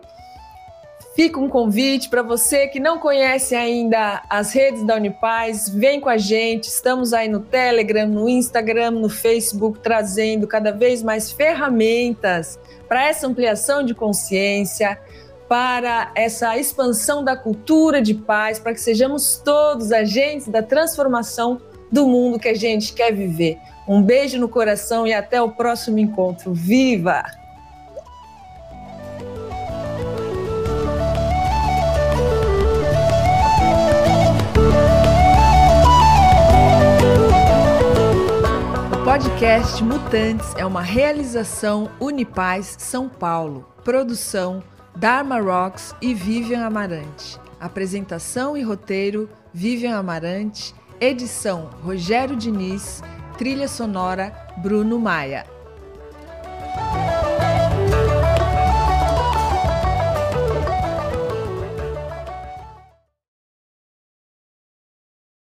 Fica 1.14 1.38
um 1.38 1.48
convite 1.48 2.08
para 2.08 2.22
você 2.22 2.66
que 2.66 2.80
não 2.80 2.98
conhece 2.98 3.54
ainda 3.54 4.24
as 4.28 4.52
redes 4.52 4.82
da 4.82 4.96
Unipaz, 4.96 5.68
vem 5.68 6.00
com 6.00 6.08
a 6.08 6.16
gente. 6.16 6.64
Estamos 6.64 7.12
aí 7.12 7.28
no 7.28 7.38
Telegram, 7.38 8.08
no 8.08 8.28
Instagram, 8.28 8.90
no 8.90 9.08
Facebook, 9.08 9.78
trazendo 9.78 10.48
cada 10.48 10.72
vez 10.72 11.04
mais 11.04 11.30
ferramentas 11.30 12.58
para 12.88 13.06
essa 13.06 13.28
ampliação 13.28 13.84
de 13.84 13.94
consciência, 13.94 14.98
para 15.48 16.10
essa 16.16 16.58
expansão 16.58 17.22
da 17.22 17.36
cultura 17.36 18.02
de 18.02 18.14
paz, 18.14 18.58
para 18.58 18.72
que 18.72 18.80
sejamos 18.80 19.40
todos 19.44 19.92
agentes 19.92 20.48
da 20.48 20.64
transformação 20.64 21.60
do 21.92 22.08
mundo 22.08 22.40
que 22.40 22.48
a 22.48 22.54
gente 22.54 22.92
quer 22.92 23.12
viver. 23.12 23.56
Um 23.86 24.02
beijo 24.02 24.36
no 24.40 24.48
coração 24.48 25.06
e 25.06 25.12
até 25.12 25.40
o 25.40 25.48
próximo 25.48 26.00
encontro. 26.00 26.52
Viva! 26.52 27.43
Podcast 39.14 39.84
Mutantes 39.84 40.56
é 40.56 40.66
uma 40.66 40.82
realização 40.82 41.88
Unipaz 42.00 42.74
São 42.80 43.08
Paulo. 43.08 43.64
Produção 43.84 44.60
Dharma 44.96 45.38
Rocks 45.38 45.94
e 46.02 46.12
Vivian 46.12 46.66
Amarante. 46.66 47.38
Apresentação 47.60 48.56
e 48.56 48.62
roteiro 48.62 49.30
Vivian 49.52 49.96
Amarante. 49.96 50.74
Edição 51.00 51.70
Rogério 51.84 52.34
Diniz. 52.34 53.04
Trilha 53.38 53.68
sonora 53.68 54.32
Bruno 54.56 54.98
Maia. 54.98 55.53